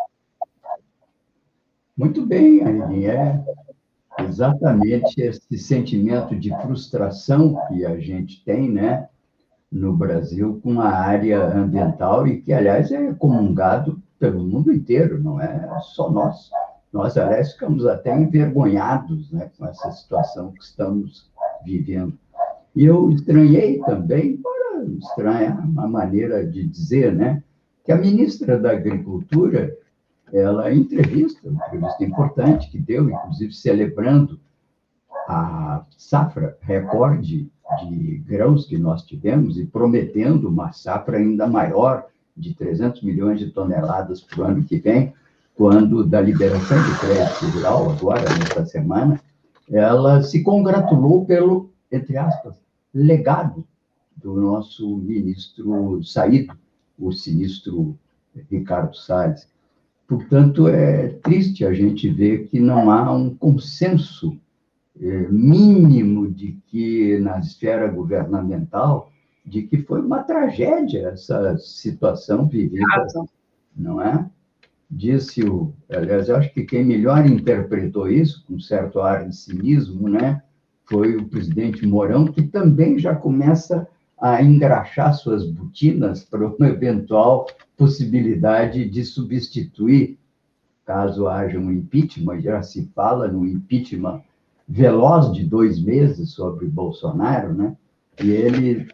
Muito 2.03 2.27
bem, 2.27 2.61
Aline. 2.65 3.07
É 3.07 3.45
exatamente 4.19 5.23
esse 5.23 5.57
sentimento 5.57 6.35
de 6.35 6.51
frustração 6.61 7.57
que 7.69 7.87
a 7.87 7.97
gente 7.97 8.45
tem, 8.45 8.69
né, 8.69 9.09
no 9.71 9.93
Brasil 9.97 10.61
com 10.65 10.81
a 10.81 10.89
área 10.89 11.41
ambiental 11.57 12.27
e 12.27 12.43
que, 12.43 12.53
aliás, 12.53 12.91
é 12.91 13.13
comungado 13.15 14.03
pelo 14.19 14.45
mundo 14.45 14.73
inteiro, 14.73 15.23
não 15.23 15.41
é 15.41 15.79
só 15.95 16.11
nós. 16.11 16.51
Nós, 16.93 17.17
aliás, 17.17 17.53
ficamos 17.53 17.87
até 17.87 18.21
envergonhados 18.21 19.31
né, 19.31 19.49
com 19.57 19.65
essa 19.65 19.93
situação 19.93 20.51
que 20.51 20.65
estamos 20.65 21.31
vivendo. 21.65 22.19
E 22.75 22.85
eu 22.85 23.13
estranhei 23.13 23.79
também, 23.79 24.39
para 24.39 24.85
estranhar 24.99 25.65
a 25.79 25.87
maneira 25.87 26.45
de 26.45 26.67
dizer, 26.67 27.15
né, 27.15 27.45
que 27.85 27.93
a 27.93 27.97
ministra 27.97 28.59
da 28.59 28.73
Agricultura 28.73 29.73
ela 30.33 30.73
entrevista, 30.73 31.49
uma 31.49 31.67
entrevista 31.67 32.05
importante 32.05 32.71
que 32.71 32.79
deu, 32.79 33.11
inclusive 33.11 33.53
celebrando 33.53 34.41
a 35.29 35.85
safra 35.97 36.57
recorde 36.61 37.51
de 37.81 38.23
grãos 38.27 38.67
que 38.67 38.79
nós 38.79 39.03
tivemos 39.03 39.59
e 39.59 39.67
prometendo 39.67 40.49
uma 40.49 40.73
safra 40.73 41.19
ainda 41.19 41.47
maior, 41.47 42.07
de 42.37 42.55
300 42.55 43.03
milhões 43.03 43.39
de 43.39 43.51
toneladas 43.51 44.23
para 44.23 44.41
o 44.41 44.45
ano 44.45 44.65
que 44.65 44.79
vem, 44.79 45.13
quando 45.55 46.05
da 46.05 46.21
liberação 46.21 46.79
de 46.83 46.99
crédito 46.99 47.45
rural, 47.55 47.91
agora, 47.91 48.23
nesta 48.39 48.65
semana, 48.65 49.21
ela 49.71 50.23
se 50.23 50.43
congratulou 50.43 51.27
pelo, 51.27 51.71
entre 51.91 52.17
aspas, 52.17 52.57
legado 52.93 53.65
do 54.17 54.35
nosso 54.35 54.97
ministro 54.97 56.03
saído, 56.05 56.57
o 56.99 57.13
sinistro 57.13 57.99
Ricardo 58.51 58.97
Salles. 58.97 59.49
Portanto, 60.13 60.69
é 60.69 61.09
triste 61.09 61.65
a 61.65 61.73
gente 61.73 62.07
ver 62.07 62.47
que 62.49 62.61
não 62.61 62.91
há 62.91 63.11
um 63.11 63.35
consenso 63.35 64.39
é, 65.01 65.27
mínimo 65.31 66.31
de 66.31 66.59
que, 66.67 67.19
na 67.19 67.39
esfera 67.39 67.89
governamental, 67.89 69.11
de 69.43 69.63
que 69.63 69.79
foi 69.79 70.03
uma 70.03 70.23
tragédia 70.23 71.09
essa 71.09 71.57
situação 71.57 72.47
vivida, 72.47 72.85
não 73.75 74.03
é? 74.03 74.29
Disse 74.91 75.43
o, 75.45 75.73
aliás, 75.91 76.29
eu 76.29 76.37
acho 76.37 76.53
que 76.53 76.65
quem 76.65 76.85
melhor 76.85 77.25
interpretou 77.25 78.07
isso, 78.07 78.45
com 78.47 78.61
certo 78.61 79.01
ar 79.01 79.27
de 79.27 79.35
cinismo, 79.35 80.11
né, 80.11 80.43
foi 80.85 81.17
o 81.17 81.27
presidente 81.27 81.87
Mourão, 81.87 82.27
que 82.27 82.43
também 82.43 82.99
já 82.99 83.15
começa 83.15 83.79
a 83.79 83.87
engraxar 84.41 85.13
suas 85.15 85.45
botinas 85.45 86.23
para 86.23 86.47
uma 86.47 86.69
eventual 86.69 87.47
possibilidade 87.77 88.89
de 88.89 89.05
substituir, 89.05 90.17
caso 90.85 91.27
haja 91.27 91.59
um 91.59 91.73
impeachment, 91.73 92.41
já 92.41 92.63
se 92.63 92.89
fala 92.95 93.27
no 93.27 93.45
impeachment 93.45 94.23
veloz 94.69 95.33
de 95.33 95.45
dois 95.45 95.83
meses 95.83 96.31
sobre 96.31 96.67
Bolsonaro, 96.67 97.53
né? 97.53 97.77
E 98.23 98.31
ele, 98.31 98.89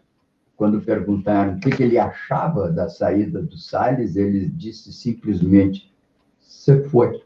quando 0.55 0.81
perguntaram 0.81 1.55
o 1.55 1.59
que, 1.59 1.69
que 1.69 1.83
ele 1.83 1.99
achava 1.99 2.71
da 2.71 2.89
saída 2.89 3.41
do 3.41 3.57
Salles, 3.57 4.15
ele 4.15 4.47
disse 4.47 4.91
simplesmente: 4.91 5.93
"Você 6.39 6.83
foi". 6.89 7.21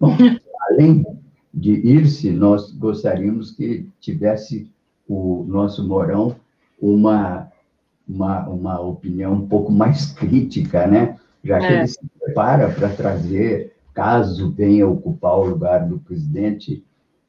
Bom, 0.00 0.16
além 0.70 1.04
de 1.52 1.72
ir-se, 1.72 2.30
nós 2.30 2.72
gostaríamos 2.72 3.50
que 3.50 3.86
tivesse 4.00 4.70
o 5.06 5.44
nosso 5.46 5.86
Morão 5.86 6.36
uma 6.80 7.50
uma, 8.08 8.48
uma 8.48 8.80
opinião 8.80 9.32
um 9.34 9.48
pouco 9.48 9.72
mais 9.72 10.12
crítica, 10.12 10.86
né? 10.86 11.18
Já 11.42 11.58
que 11.58 11.66
é. 11.66 11.78
ele 11.78 11.88
se 11.88 11.98
prepara 12.20 12.70
para 12.70 12.88
trazer, 12.88 13.74
caso 13.92 14.52
venha 14.52 14.86
ocupar 14.86 15.36
o 15.38 15.44
lugar 15.44 15.86
do 15.86 15.98
presidente, 15.98 16.84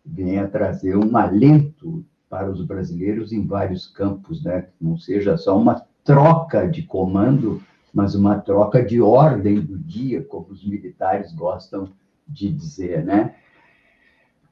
venha 0.06 0.48
trazer 0.48 0.96
um 0.96 1.18
alento 1.18 2.06
para 2.30 2.50
os 2.50 2.64
brasileiros 2.64 3.32
em 3.32 3.46
vários 3.46 3.88
campos, 3.88 4.44
né? 4.44 4.62
Que 4.62 4.74
não 4.80 4.98
seja 4.98 5.38
só 5.38 5.58
uma 5.58 5.84
troca 6.04 6.68
de 6.68 6.84
comando, 6.84 7.62
mas 7.94 8.16
uma 8.16 8.38
troca 8.40 8.84
de 8.84 9.02
ordem 9.02 9.60
do 9.60 9.78
dia, 9.78 10.24
como 10.24 10.48
os 10.52 10.66
militares 10.66 11.34
gostam 11.34 11.90
de 12.28 12.52
dizer, 12.52 13.04
né? 13.04 13.36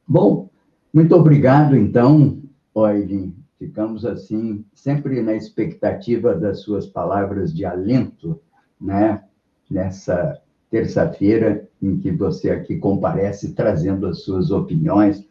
Bom, 0.08 0.50
muito 0.94 1.16
obrigado, 1.16 1.76
então, 1.76 2.42
Oilin, 2.74 3.36
Ficamos 3.58 4.06
assim, 4.06 4.66
sempre 4.74 5.22
na 5.22 5.34
expectativa 5.34 6.36
das 6.36 6.62
suas 6.62 6.86
palavras 6.86 7.54
de 7.54 7.66
alento, 7.66 8.40
né? 8.80 9.24
Nessa 9.70 10.42
terça-feira 10.70 11.68
em 11.82 11.98
que 11.98 12.12
você 12.12 12.52
aqui 12.52 12.78
comparece 12.78 13.54
trazendo 13.54 14.08
as 14.08 14.24
suas 14.24 14.52
opiniões 14.52 15.26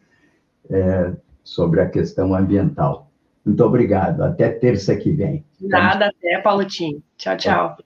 é, 0.69 1.13
sobre 1.43 1.81
a 1.81 1.89
questão 1.89 2.33
ambiental. 2.33 3.11
Muito 3.45 3.63
obrigado. 3.63 4.23
Até 4.23 4.49
terça 4.49 4.95
que 4.95 5.11
vem. 5.11 5.45
Nada, 5.61 6.07
até, 6.07 6.41
Paulotinho. 6.41 7.01
Tchau, 7.15 7.37
tchau. 7.37 7.77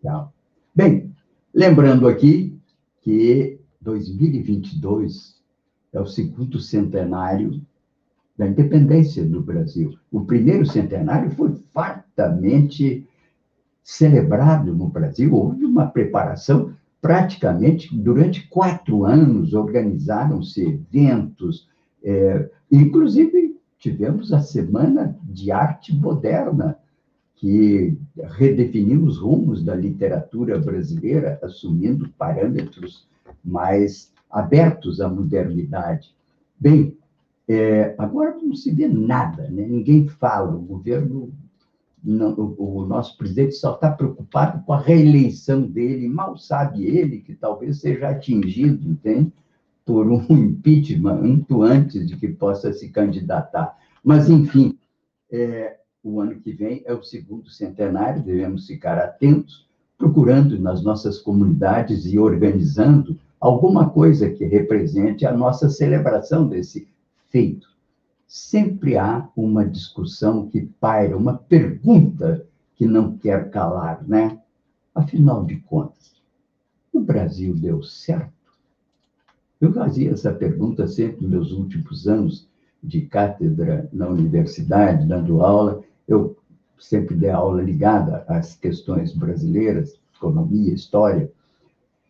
Tchau. 0.00 0.32
Bem, 0.72 1.12
lembrando 1.52 2.06
aqui 2.06 2.56
que 3.00 3.58
2022 3.80 5.40
é 5.92 6.00
o 6.00 6.06
segundo 6.06 6.60
centenário 6.60 7.60
da 8.36 8.46
independência 8.46 9.24
do 9.24 9.40
Brasil. 9.40 9.94
O 10.10 10.24
primeiro 10.24 10.66
centenário 10.66 11.30
foi 11.30 11.54
fartamente 11.72 13.06
celebrado 13.82 14.74
no 14.74 14.88
Brasil, 14.88 15.32
houve 15.32 15.64
uma 15.64 15.86
preparação 15.86 16.72
praticamente 17.00 17.96
durante 17.96 18.48
quatro 18.48 19.04
anos, 19.04 19.54
organizaram-se 19.54 20.62
eventos, 20.62 21.68
é, 22.02 22.50
inclusive 22.70 23.56
tivemos 23.78 24.32
a 24.32 24.40
Semana 24.40 25.16
de 25.22 25.52
Arte 25.52 25.94
Moderna, 25.94 26.76
que 27.36 27.96
redefiniu 28.36 29.04
os 29.04 29.18
rumos 29.18 29.62
da 29.62 29.74
literatura 29.74 30.58
brasileira, 30.58 31.38
assumindo 31.42 32.08
parâmetros 32.18 33.06
mais 33.44 34.10
abertos 34.30 35.00
à 35.00 35.08
modernidade. 35.08 36.14
Bem, 36.58 36.96
é, 37.48 37.94
agora 37.96 38.36
não 38.42 38.54
se 38.54 38.72
vê 38.72 38.88
nada, 38.88 39.48
né? 39.48 39.66
ninguém 39.66 40.08
fala, 40.08 40.54
o 40.54 40.60
governo, 40.60 41.32
não, 42.02 42.32
o, 42.32 42.80
o, 42.80 42.86
nosso 42.86 43.16
presidente 43.16 43.54
só 43.54 43.74
está 43.74 43.90
preocupado 43.90 44.64
com 44.64 44.72
a 44.72 44.80
reeleição 44.80 45.62
dele, 45.62 46.08
mal 46.08 46.36
sabe 46.36 46.84
ele 46.84 47.20
que 47.20 47.34
talvez 47.34 47.80
seja 47.80 48.08
atingido, 48.08 48.88
entende? 48.88 49.32
Por 49.84 50.10
um 50.10 50.24
impeachment 50.30 51.22
muito 51.22 51.62
antes 51.62 52.08
de 52.08 52.16
que 52.16 52.28
possa 52.28 52.72
se 52.72 52.88
candidatar. 52.88 53.76
Mas, 54.02 54.28
enfim, 54.28 54.76
é, 55.30 55.76
o 56.02 56.20
ano 56.20 56.40
que 56.40 56.52
vem 56.52 56.82
é 56.84 56.94
o 56.94 57.02
segundo 57.02 57.48
centenário, 57.48 58.22
devemos 58.22 58.66
ficar 58.66 58.98
atentos, 58.98 59.66
procurando 59.96 60.58
nas 60.58 60.82
nossas 60.82 61.18
comunidades 61.18 62.06
e 62.06 62.18
organizando 62.18 63.16
alguma 63.40 63.88
coisa 63.88 64.28
que 64.30 64.44
represente 64.44 65.24
a 65.24 65.32
nossa 65.32 65.70
celebração 65.70 66.48
desse 66.48 66.88
feito, 67.30 67.68
sempre 68.26 68.96
há 68.96 69.28
uma 69.36 69.64
discussão 69.64 70.48
que 70.48 70.62
paira, 70.80 71.16
uma 71.16 71.34
pergunta 71.34 72.46
que 72.74 72.86
não 72.86 73.16
quer 73.16 73.50
calar, 73.50 74.06
né? 74.06 74.38
Afinal 74.94 75.44
de 75.44 75.56
contas, 75.56 76.16
o 76.92 77.00
Brasil 77.00 77.54
deu 77.54 77.82
certo? 77.82 78.32
Eu 79.60 79.72
fazia 79.72 80.10
essa 80.10 80.32
pergunta 80.32 80.86
sempre 80.86 81.22
nos 81.22 81.30
meus 81.30 81.52
últimos 81.52 82.06
anos 82.06 82.48
de 82.82 83.02
cátedra 83.02 83.88
na 83.92 84.08
universidade, 84.08 85.06
dando 85.06 85.40
aula. 85.40 85.82
Eu 86.06 86.36
sempre 86.78 87.14
dei 87.14 87.30
aula 87.30 87.62
ligada 87.62 88.24
às 88.28 88.54
questões 88.54 89.12
brasileiras, 89.12 89.98
economia, 90.14 90.72
história, 90.72 91.30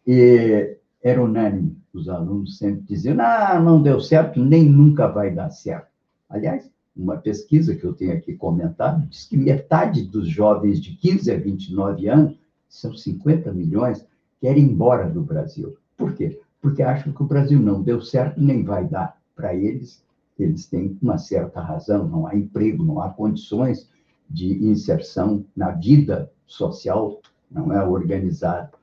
e 0.07 0.77
era 1.03 1.23
unânime. 1.23 1.77
Os 1.97 2.09
alunos 2.09 2.59
sempre 2.59 2.83
diziam: 2.83 3.17
ah, 3.21 3.59
não 3.59 3.83
deu 3.83 4.01
certo, 4.01 4.39
nem 4.39 4.69
nunca 4.69 5.09
vai 5.09 5.35
dar 5.35 5.51
certo. 5.51 5.89
Aliás, 6.29 6.71
uma 6.95 7.17
pesquisa 7.17 7.75
que 7.75 7.85
eu 7.85 7.95
tenho 7.95 8.13
aqui 8.13 8.35
comentado 8.35 9.07
diz 9.09 9.25
que 9.25 9.37
metade 9.37 10.03
dos 10.03 10.29
jovens 10.29 10.81
de 10.81 10.95
15 10.97 11.31
a 11.33 11.37
29 11.37 12.09
anos, 12.09 12.39
são 12.69 12.95
50 12.95 13.53
milhões, 13.53 14.07
querem 14.41 14.65
ir 14.65 14.71
embora 14.71 15.09
do 15.09 15.23
Brasil. 15.23 15.77
Por 15.97 16.15
quê? 16.15 16.41
Porque 16.61 16.83
acham 16.83 17.13
que 17.13 17.23
o 17.23 17.27
Brasil 17.27 17.59
não 17.59 17.83
deu 17.83 18.03
certo 18.03 18.41
nem 18.41 18.63
vai 18.65 18.87
dar. 18.87 19.17
Para 19.35 19.55
eles, 19.55 20.03
eles 20.39 20.67
têm 20.67 20.99
uma 21.01 21.19
certa 21.19 21.61
razão, 21.61 22.09
não 22.09 22.27
há 22.27 22.35
emprego, 22.35 22.85
não 22.85 23.01
há 23.01 23.11
condições 23.11 23.89
de 24.29 24.65
inserção 24.65 25.45
na 25.55 25.71
vida 25.71 26.31
social, 26.47 27.21
não 27.51 27.73
é 27.73 27.83
organizada. 27.83 28.76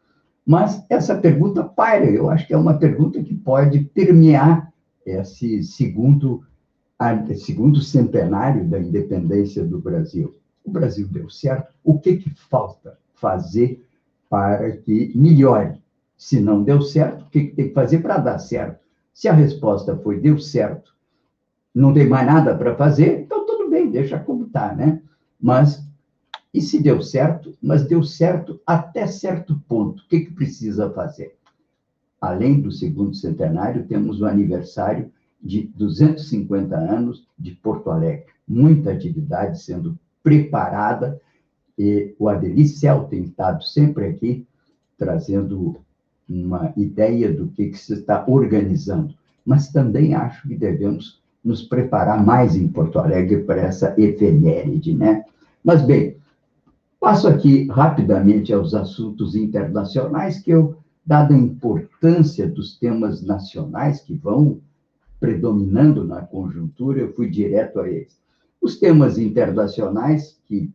Mas 0.45 0.85
essa 0.89 1.15
pergunta 1.15 1.63
paira, 1.63 2.05
eu 2.05 2.29
acho 2.29 2.45
que 2.45 2.53
é 2.53 2.57
uma 2.57 2.77
pergunta 2.77 3.23
que 3.23 3.33
pode 3.33 3.79
permear 3.79 4.71
esse 5.05 5.63
segundo, 5.63 6.43
segundo 7.35 7.81
centenário 7.81 8.65
da 8.65 8.79
independência 8.79 9.63
do 9.63 9.79
Brasil. 9.79 10.33
O 10.63 10.71
Brasil 10.71 11.07
deu 11.07 11.29
certo, 11.29 11.73
o 11.83 11.99
que, 11.99 12.17
que 12.17 12.29
falta 12.29 12.97
fazer 13.15 13.85
para 14.29 14.71
que 14.77 15.11
melhore? 15.15 15.81
Se 16.17 16.39
não 16.39 16.63
deu 16.63 16.81
certo, 16.81 17.23
o 17.25 17.29
que, 17.29 17.45
que 17.45 17.55
tem 17.55 17.67
que 17.67 17.73
fazer 17.73 17.99
para 17.99 18.17
dar 18.17 18.39
certo? 18.39 18.79
Se 19.13 19.27
a 19.27 19.33
resposta 19.33 19.95
foi 19.97 20.19
deu 20.19 20.39
certo, 20.39 20.93
não 21.73 21.93
tem 21.93 22.07
mais 22.07 22.25
nada 22.25 22.55
para 22.55 22.75
fazer, 22.75 23.21
então 23.21 23.45
tudo 23.45 23.69
bem, 23.69 23.89
deixa 23.89 24.19
como 24.19 24.45
está, 24.45 24.73
né? 24.73 25.01
Mas, 25.39 25.83
e 26.53 26.61
se 26.61 26.81
deu 26.81 27.01
certo? 27.01 27.57
Mas 27.61 27.85
deu 27.85 28.03
certo 28.03 28.59
até 28.65 29.07
certo 29.07 29.59
ponto. 29.67 30.03
O 30.03 30.07
que, 30.07 30.21
que 30.21 30.31
precisa 30.31 30.89
fazer? 30.91 31.35
Além 32.21 32.61
do 32.61 32.71
segundo 32.71 33.15
centenário, 33.15 33.85
temos 33.85 34.21
o 34.21 34.25
aniversário 34.25 35.11
de 35.41 35.63
250 35.75 36.75
anos 36.75 37.27
de 37.37 37.51
Porto 37.51 37.89
Alegre. 37.89 38.25
Muita 38.47 38.91
atividade 38.91 39.61
sendo 39.61 39.97
preparada 40.21 41.19
e 41.77 42.13
o 42.19 42.29
Adeli 42.29 42.67
Cel 42.67 43.05
tem 43.05 43.23
estado 43.23 43.63
sempre 43.63 44.05
aqui 44.05 44.45
trazendo 44.97 45.77
uma 46.29 46.71
ideia 46.77 47.33
do 47.33 47.47
que, 47.47 47.69
que 47.69 47.77
se 47.77 47.93
está 47.93 48.23
organizando. 48.27 49.13
Mas 49.45 49.69
também 49.69 50.13
acho 50.13 50.47
que 50.47 50.55
devemos 50.55 51.21
nos 51.43 51.61
preparar 51.61 52.23
mais 52.23 52.55
em 52.55 52.67
Porto 52.67 52.99
Alegre 52.99 53.43
para 53.43 53.61
essa 53.61 53.93
efeméride, 53.97 54.95
né? 54.95 55.25
Mas, 55.61 55.81
bem, 55.81 56.15
passo 57.03 57.27
aqui 57.27 57.67
rapidamente 57.67 58.53
aos 58.53 58.73
assuntos 58.73 59.35
internacionais, 59.35 60.39
que 60.39 60.51
eu, 60.51 60.77
dada 61.05 61.35
a 61.35 61.37
importância 61.37 62.47
dos 62.47 62.77
temas 62.79 63.21
nacionais 63.21 63.99
que 63.99 64.13
vão 64.13 64.61
predominando 65.19 66.05
na 66.05 66.21
conjuntura, 66.21 67.01
eu 67.01 67.13
fui 67.13 67.29
direto 67.29 67.81
a 67.81 67.89
eles. 67.89 68.17
Os 68.61 68.79
temas 68.79 69.17
internacionais 69.17 70.39
que 70.45 70.71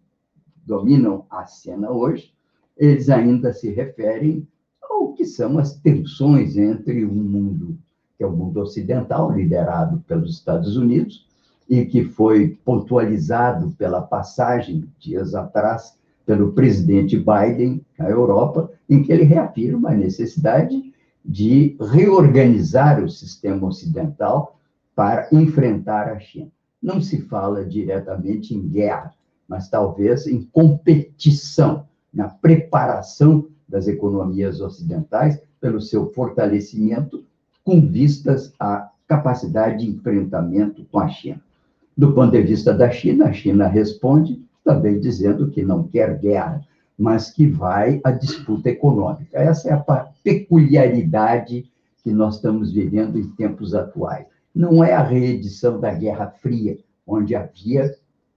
dominam 0.66 1.24
a 1.30 1.46
cena 1.46 1.90
hoje, 1.90 2.30
eles 2.76 3.08
ainda 3.08 3.50
se 3.54 3.70
referem 3.70 4.46
ao 4.82 5.14
que 5.14 5.24
são 5.24 5.58
as 5.58 5.78
tensões 5.80 6.58
entre 6.58 7.06
o 7.06 7.10
mundo, 7.10 7.78
que 8.18 8.22
é 8.22 8.26
o 8.26 8.36
mundo 8.36 8.60
ocidental, 8.60 9.32
liderado 9.32 10.04
pelos 10.06 10.34
Estados 10.34 10.76
Unidos, 10.76 11.26
e 11.66 11.86
que 11.86 12.04
foi 12.04 12.50
pontualizado 12.66 13.70
pela 13.78 14.02
passagem, 14.02 14.84
dias 14.98 15.34
atrás, 15.34 15.97
pelo 16.28 16.52
presidente 16.52 17.16
Biden 17.16 17.80
à 17.98 18.04
Europa, 18.04 18.70
em 18.86 19.02
que 19.02 19.10
ele 19.10 19.24
reafirma 19.24 19.92
a 19.92 19.94
necessidade 19.94 20.92
de 21.24 21.74
reorganizar 21.80 23.02
o 23.02 23.08
sistema 23.08 23.66
ocidental 23.66 24.60
para 24.94 25.26
enfrentar 25.32 26.08
a 26.08 26.18
China. 26.18 26.50
Não 26.82 27.00
se 27.00 27.22
fala 27.22 27.64
diretamente 27.64 28.54
em 28.54 28.60
guerra, 28.60 29.14
mas 29.48 29.70
talvez 29.70 30.26
em 30.26 30.42
competição, 30.52 31.86
na 32.12 32.28
preparação 32.28 33.46
das 33.66 33.88
economias 33.88 34.60
ocidentais 34.60 35.40
pelo 35.58 35.80
seu 35.80 36.12
fortalecimento 36.12 37.24
com 37.64 37.80
vistas 37.80 38.52
à 38.60 38.90
capacidade 39.06 39.78
de 39.78 39.90
enfrentamento 39.90 40.84
com 40.92 40.98
a 40.98 41.08
China. 41.08 41.40
Do 41.96 42.12
ponto 42.12 42.32
de 42.32 42.42
vista 42.42 42.74
da 42.74 42.90
China, 42.90 43.24
a 43.24 43.32
China 43.32 43.66
responde 43.66 44.46
também 44.68 45.00
dizendo 45.00 45.48
que 45.48 45.62
não 45.62 45.84
quer 45.84 46.18
guerra, 46.18 46.60
mas 46.98 47.30
que 47.30 47.46
vai 47.46 48.02
à 48.04 48.10
disputa 48.10 48.68
econômica. 48.68 49.38
Essa 49.38 49.70
é 49.70 49.72
a 49.72 50.10
peculiaridade 50.22 51.64
que 52.04 52.12
nós 52.12 52.34
estamos 52.34 52.70
vivendo 52.70 53.18
em 53.18 53.26
tempos 53.30 53.74
atuais. 53.74 54.26
Não 54.54 54.84
é 54.84 54.92
a 54.92 55.02
reedição 55.02 55.80
da 55.80 55.94
Guerra 55.94 56.34
Fria, 56.42 56.76
onde 57.06 57.34
havia 57.34 57.94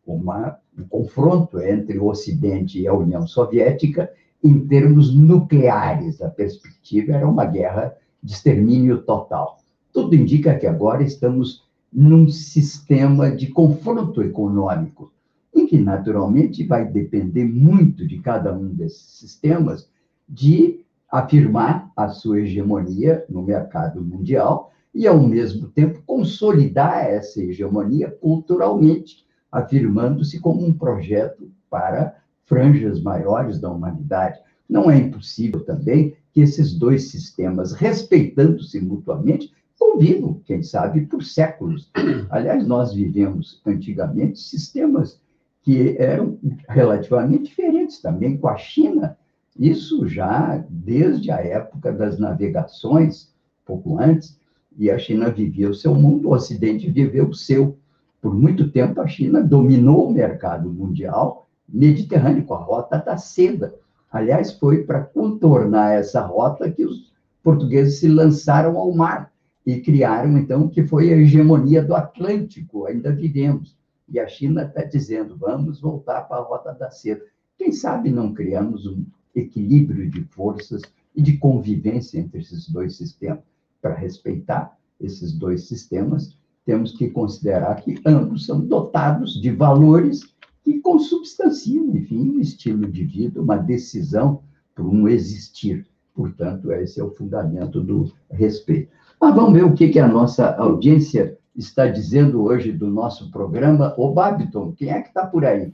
uma, 0.08 0.58
um 0.78 0.86
confronto 0.86 1.60
entre 1.60 2.00
o 2.00 2.06
Ocidente 2.06 2.80
e 2.80 2.88
a 2.88 2.94
União 2.94 3.28
Soviética 3.28 4.10
em 4.42 4.58
termos 4.68 5.14
nucleares. 5.14 6.22
A 6.22 6.30
perspectiva 6.30 7.12
era 7.12 7.28
uma 7.28 7.44
guerra 7.44 7.94
de 8.24 8.32
extermínio 8.32 9.02
total. 9.02 9.58
Tudo 9.92 10.16
indica 10.16 10.58
que 10.58 10.66
agora 10.66 11.04
estamos 11.04 11.66
num 11.92 12.30
sistema 12.30 13.30
de 13.30 13.48
confronto 13.48 14.22
econômico, 14.22 15.12
em 15.54 15.66
que, 15.66 15.78
naturalmente, 15.78 16.66
vai 16.66 16.86
depender 16.86 17.46
muito 17.46 18.08
de 18.08 18.20
cada 18.20 18.54
um 18.54 18.68
desses 18.68 19.20
sistemas 19.20 19.90
de 20.28 20.82
afirmar 21.10 21.92
a 21.96 22.08
sua 22.08 22.40
hegemonia 22.40 23.26
no 23.30 23.42
mercado 23.42 24.02
mundial 24.02 24.72
e, 24.94 25.06
ao 25.06 25.22
mesmo 25.22 25.68
tempo, 25.68 26.02
consolidar 26.06 27.06
essa 27.06 27.42
hegemonia 27.42 28.10
culturalmente, 28.10 29.26
afirmando-se 29.52 30.40
como 30.40 30.66
um 30.66 30.74
projeto 30.74 31.52
para 31.70 32.16
franjas 32.46 33.02
maiores 33.02 33.60
da 33.60 33.70
humanidade. 33.70 34.40
Não 34.70 34.90
é 34.90 34.98
impossível 34.98 35.62
também 35.66 36.16
que 36.34 36.42
esses 36.42 36.74
dois 36.74 37.10
sistemas, 37.10 37.74
respeitando-se 37.74 38.80
mutuamente, 38.80 39.52
convivam, 39.78 40.40
quem 40.46 40.64
sabe, 40.64 41.02
por 41.02 41.24
séculos. 41.24 41.92
Aliás, 42.30 42.66
nós 42.66 42.94
vivemos 42.94 43.62
antigamente 43.66 44.40
sistemas 44.40 45.20
que 45.62 45.96
eram 46.00 46.38
relativamente 46.68 47.50
diferentes 47.50 48.02
também 48.02 48.38
com 48.38 48.48
a 48.48 48.58
China. 48.58 49.18
Isso 49.58 50.08
já 50.08 50.64
desde 50.70 51.32
a 51.32 51.38
época 51.38 51.92
das 51.92 52.18
navegações, 52.18 53.32
pouco 53.66 54.00
antes, 54.00 54.40
e 54.78 54.90
a 54.90 54.98
China 54.98 55.30
vivia 55.30 55.70
o 55.70 55.76
seu 55.76 55.94
mundo, 55.94 56.30
o 56.30 56.34
Ocidente 56.34 56.90
viveu 56.90 57.28
o 57.28 57.36
seu. 57.36 57.78
Por 58.22 58.34
muito 58.34 58.70
tempo, 58.72 59.02
a 59.02 59.08
China 59.08 59.44
dominou 59.44 60.08
o 60.08 60.14
mercado 60.14 60.70
mundial 60.70 61.48
mediterrâneo 61.68 62.44
com 62.44 62.54
a 62.54 62.60
rota 62.60 62.98
da 62.98 63.18
seda. 63.18 63.74
Aliás, 64.12 64.52
foi 64.54 64.84
para 64.84 65.02
contornar 65.02 65.94
essa 65.94 66.22
rota 66.22 66.70
que 66.70 66.86
os 66.86 67.12
portugueses 67.44 68.00
se 68.00 68.08
lançaram 68.08 68.78
ao 68.78 68.94
mar 68.94 69.32
e 69.66 69.80
criaram, 69.80 70.38
então, 70.38 70.68
que 70.68 70.84
foi 70.86 71.14
a 71.14 71.18
hegemonia 71.18 71.82
do 71.82 71.96
Atlântico, 71.96 72.86
ainda 72.86 73.12
vivemos. 73.12 73.78
E 74.08 74.20
a 74.20 74.28
China 74.28 74.64
está 74.64 74.84
dizendo, 74.84 75.38
vamos 75.38 75.80
voltar 75.80 76.22
para 76.22 76.38
a 76.38 76.44
rota 76.44 76.74
da 76.74 76.92
seda. 76.92 77.22
Quem 77.58 77.72
sabe 77.72 78.10
não 78.10 78.34
criamos 78.34 78.86
um 78.86 79.06
equilíbrio 79.36 80.10
de 80.10 80.24
forças 80.26 80.82
e 81.16 81.22
de 81.22 81.38
convivência 81.38 82.20
entre 82.20 82.40
esses 82.40 82.70
dois 82.70 82.96
sistemas. 82.96 83.44
Para 83.82 83.96
respeitar 83.96 84.78
esses 85.00 85.34
dois 85.34 85.68
sistemas, 85.68 86.38
temos 86.66 86.92
que 86.92 87.10
considerar 87.10 87.76
que 87.82 88.00
ambos 88.06 88.46
são 88.46 88.60
dotados 88.60 89.42
de 89.42 89.52
valores 89.52 90.22
que 90.64 90.80
consubstanciam, 90.80 91.96
enfim, 91.96 92.30
um 92.30 92.40
estilo 92.40 92.90
de 92.90 93.04
vida, 93.04 93.42
uma 93.42 93.58
decisão 93.58 94.44
por 94.76 94.86
um 94.86 95.08
existir. 95.08 95.88
Portanto, 96.14 96.72
esse 96.72 97.00
é 97.00 97.04
o 97.04 97.12
fundamento 97.12 97.82
do 97.82 98.12
respeito. 98.30 98.92
Mas 99.20 99.36
vamos 99.36 99.54
ver 99.54 99.64
o 99.64 99.74
que, 99.74 99.90
que 99.90 100.00
a 100.00 100.08
nossa 100.08 100.56
audiência 100.56 101.38
está 101.56 101.88
dizendo 101.88 102.44
hoje 102.44 102.72
do 102.72 102.88
nosso 102.88 103.30
programa. 103.32 103.94
O 103.98 104.10
Babiton, 104.12 104.74
quem 104.78 104.90
é 104.90 105.02
que 105.02 105.10
está 105.10 105.26
por 105.26 105.46
aí? 105.46 105.72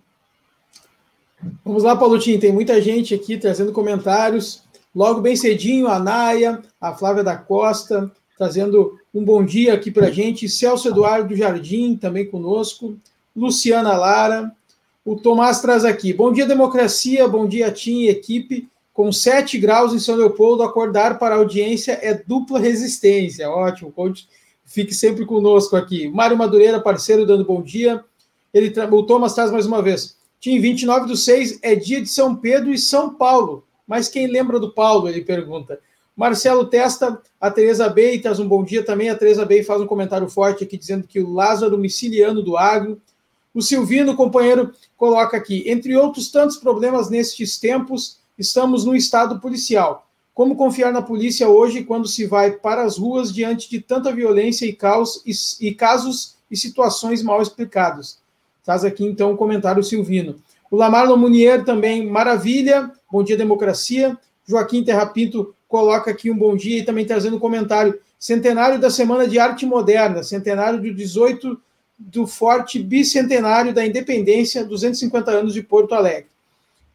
Vamos 1.63 1.83
lá, 1.83 1.95
Paulotinho, 1.95 2.39
tem 2.39 2.51
muita 2.51 2.81
gente 2.81 3.13
aqui 3.13 3.37
trazendo 3.37 3.71
comentários. 3.71 4.63
Logo 4.95 5.21
bem 5.21 5.35
cedinho, 5.35 5.87
a 5.87 5.99
Naia, 5.99 6.61
a 6.81 6.93
Flávia 6.93 7.23
da 7.23 7.37
Costa, 7.37 8.11
trazendo 8.37 8.99
um 9.13 9.23
bom 9.23 9.45
dia 9.45 9.73
aqui 9.73 9.91
para 9.91 10.07
a 10.07 10.11
gente. 10.11 10.49
Celso 10.49 10.87
Eduardo 10.87 11.35
Jardim, 11.35 11.95
também 11.95 12.25
conosco. 12.25 12.97
Luciana 13.35 13.95
Lara. 13.95 14.51
O 15.05 15.15
Tomás 15.15 15.61
traz 15.61 15.85
aqui. 15.85 16.11
Bom 16.11 16.33
dia, 16.33 16.45
democracia. 16.45 17.27
Bom 17.27 17.47
dia, 17.47 17.71
Tim 17.71 18.01
e 18.01 18.09
equipe 18.09 18.67
com 18.97 19.11
7 19.11 19.59
graus 19.59 19.93
em 19.93 19.99
São 19.99 20.15
Leopoldo, 20.15 20.63
acordar 20.63 21.19
para 21.19 21.35
a 21.35 21.37
audiência 21.37 21.99
é 22.01 22.15
dupla 22.15 22.59
resistência. 22.59 23.47
Ótimo. 23.47 23.93
Fique 24.67 24.93
sempre 24.93 25.25
conosco 25.25 25.77
aqui. 25.77 26.09
Mário 26.09 26.37
Madureira, 26.37 26.77
parceiro, 26.81 27.25
dando 27.25 27.45
bom 27.45 27.61
dia. 27.61 28.03
Ele, 28.53 28.73
o 28.91 29.03
Thomas 29.03 29.33
traz 29.33 29.49
mais 29.49 29.65
uma 29.65 29.81
vez. 29.81 30.17
Tim, 30.41 30.59
29 30.59 31.07
do 31.07 31.15
6 31.15 31.59
é 31.61 31.73
dia 31.73 32.01
de 32.01 32.09
São 32.09 32.35
Pedro 32.35 32.69
e 32.71 32.77
São 32.77 33.15
Paulo. 33.15 33.63
Mas 33.87 34.09
quem 34.09 34.27
lembra 34.27 34.59
do 34.59 34.73
Paulo? 34.73 35.07
Ele 35.07 35.21
pergunta. 35.21 35.79
Marcelo 36.13 36.65
Testa, 36.65 37.21
a 37.39 37.49
Tereza 37.49 37.87
Bey 37.87 38.19
traz 38.19 38.39
um 38.41 38.47
bom 38.47 38.61
dia 38.61 38.83
também. 38.83 39.09
A 39.09 39.15
Tereza 39.15 39.45
Bey 39.45 39.63
faz 39.63 39.79
um 39.81 39.87
comentário 39.87 40.27
forte 40.27 40.65
aqui 40.65 40.77
dizendo 40.77 41.07
que 41.07 41.21
o 41.21 41.31
Lázaro 41.31 41.77
Miciliano 41.77 42.43
do 42.43 42.57
Agro. 42.57 43.01
O 43.53 43.61
Silvino, 43.61 44.17
companheiro, 44.17 44.73
coloca 44.97 45.37
aqui: 45.37 45.63
entre 45.65 45.95
outros 45.95 46.29
tantos 46.29 46.57
problemas 46.57 47.09
nestes 47.09 47.57
tempos, 47.57 48.19
estamos 48.37 48.83
no 48.83 48.93
estado 48.93 49.39
policial. 49.39 50.06
Como 50.37 50.55
confiar 50.55 50.93
na 50.93 51.01
polícia 51.01 51.49
hoje 51.49 51.83
quando 51.83 52.07
se 52.07 52.27
vai 52.27 52.51
para 52.51 52.83
as 52.83 52.99
ruas 52.99 53.33
diante 53.33 53.67
de 53.67 53.81
tanta 53.81 54.11
violência 54.11 54.67
e 54.67 54.71
caos 54.71 55.19
e, 55.25 55.31
e 55.67 55.73
casos 55.73 56.35
e 56.51 56.55
situações 56.55 57.23
mal 57.23 57.41
explicados? 57.41 58.19
Traz 58.63 58.85
aqui 58.85 59.03
então 59.03 59.31
o 59.31 59.33
um 59.33 59.35
comentário 59.35 59.83
Silvino. 59.83 60.35
O 60.69 60.75
Lamarlo 60.75 61.17
Munier 61.17 61.65
também, 61.65 62.05
maravilha. 62.07 62.91
Bom 63.11 63.23
dia, 63.23 63.35
democracia. 63.35 64.15
Joaquim 64.45 64.83
Terrapinto 64.83 65.55
coloca 65.67 66.11
aqui 66.11 66.29
um 66.29 66.37
bom 66.37 66.55
dia 66.55 66.81
e 66.81 66.85
também 66.85 67.03
trazendo 67.03 67.37
um 67.37 67.39
comentário. 67.39 67.99
Centenário 68.19 68.79
da 68.79 68.91
Semana 68.91 69.27
de 69.27 69.39
Arte 69.39 69.65
Moderna, 69.65 70.21
centenário 70.21 70.79
do 70.79 70.93
18 70.93 71.59
do 71.97 72.27
forte 72.27 72.77
bicentenário 72.77 73.73
da 73.73 73.83
independência, 73.83 74.63
250 74.63 75.31
anos 75.31 75.55
de 75.55 75.63
Porto 75.63 75.95
Alegre. 75.95 76.29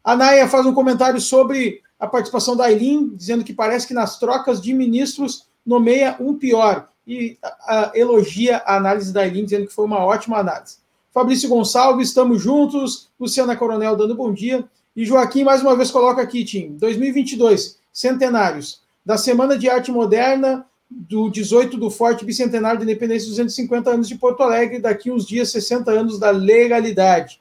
A 0.01 0.15
Naya 0.15 0.47
faz 0.47 0.65
um 0.65 0.73
comentário 0.73 1.19
sobre 1.19 1.81
a 2.03 2.07
participação 2.07 2.53
da 2.53 2.65
Aileen, 2.65 3.15
dizendo 3.15 3.45
que 3.45 3.53
parece 3.53 3.87
que 3.87 3.93
nas 3.93 4.19
trocas 4.19 4.61
de 4.61 4.73
ministros 4.73 5.47
nomeia 5.65 6.17
um 6.19 6.35
pior, 6.35 6.89
e 7.07 7.37
a, 7.41 7.91
a, 7.91 7.91
elogia 7.95 8.57
a 8.65 8.75
análise 8.75 9.13
da 9.13 9.21
Aileen, 9.21 9.45
dizendo 9.45 9.67
que 9.67 9.73
foi 9.73 9.85
uma 9.85 10.03
ótima 10.03 10.37
análise. 10.37 10.79
Fabrício 11.13 11.47
Gonçalves, 11.47 12.09
estamos 12.09 12.41
juntos. 12.41 13.09
Luciana 13.17 13.55
Coronel 13.55 13.95
dando 13.95 14.15
bom 14.15 14.33
dia. 14.33 14.65
E 14.93 15.05
Joaquim, 15.05 15.45
mais 15.45 15.61
uma 15.61 15.77
vez, 15.77 15.91
coloca 15.91 16.21
aqui, 16.21 16.43
Tim. 16.43 16.75
2022, 16.75 17.79
centenários 17.93 18.81
da 19.05 19.17
Semana 19.17 19.57
de 19.57 19.69
Arte 19.69 19.89
Moderna, 19.89 20.65
do 20.91 21.29
18 21.29 21.77
do 21.77 21.89
Forte 21.89 22.25
Bicentenário 22.25 22.79
de 22.79 22.83
Independência, 22.83 23.29
250 23.29 23.89
anos 23.89 24.09
de 24.09 24.15
Porto 24.15 24.43
Alegre, 24.43 24.79
daqui 24.79 25.09
uns 25.09 25.25
dias, 25.25 25.51
60 25.51 25.89
anos 25.89 26.19
da 26.19 26.31
legalidade. 26.31 27.39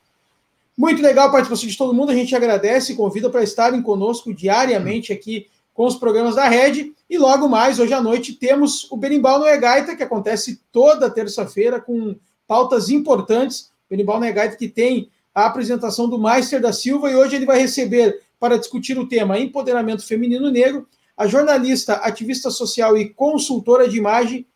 Muito 0.77 1.03
legal 1.03 1.29
a 1.29 1.31
participação 1.31 1.69
de 1.69 1.77
todo 1.77 1.95
mundo, 1.95 2.11
a 2.11 2.15
gente 2.15 2.35
agradece 2.35 2.93
e 2.93 2.97
convida 2.97 3.29
para 3.29 3.43
estarem 3.43 3.83
conosco 3.83 4.33
diariamente 4.33 5.13
aqui 5.13 5.49
com 5.75 5.87
os 5.87 5.97
programas 5.97 6.35
da 6.35 6.49
Rede. 6.49 6.93
E 7.09 7.19
logo 7.19 7.49
mais, 7.49 7.79
hoje 7.79 7.93
à 7.93 8.01
noite, 8.01 8.35
temos 8.35 8.91
o 8.91 8.97
Berimbau 8.97 9.39
no 9.39 9.47
Egaita, 9.47 9.95
que 9.95 10.03
acontece 10.03 10.61
toda 10.71 11.11
terça-feira 11.11 11.81
com 11.81 12.17
pautas 12.47 12.89
importantes. 12.89 13.71
Berimbau 13.89 14.19
no 14.19 14.27
Egaita 14.27 14.57
que 14.57 14.69
tem 14.69 15.11
a 15.35 15.47
apresentação 15.47 16.09
do 16.09 16.19
Meister 16.19 16.61
da 16.61 16.73
Silva 16.73 17.11
e 17.11 17.15
hoje 17.15 17.37
ele 17.37 17.47
vai 17.47 17.59
receber 17.59 18.23
para 18.39 18.59
discutir 18.59 18.99
o 18.99 19.09
tema 19.09 19.39
empoderamento 19.39 20.07
feminino 20.07 20.51
negro 20.51 20.87
a 21.17 21.27
jornalista, 21.27 21.95
ativista 21.95 22.51
social 22.51 22.97
e 22.97 23.09
consultora 23.11 23.89
de 23.89 23.99
imagem 23.99 24.47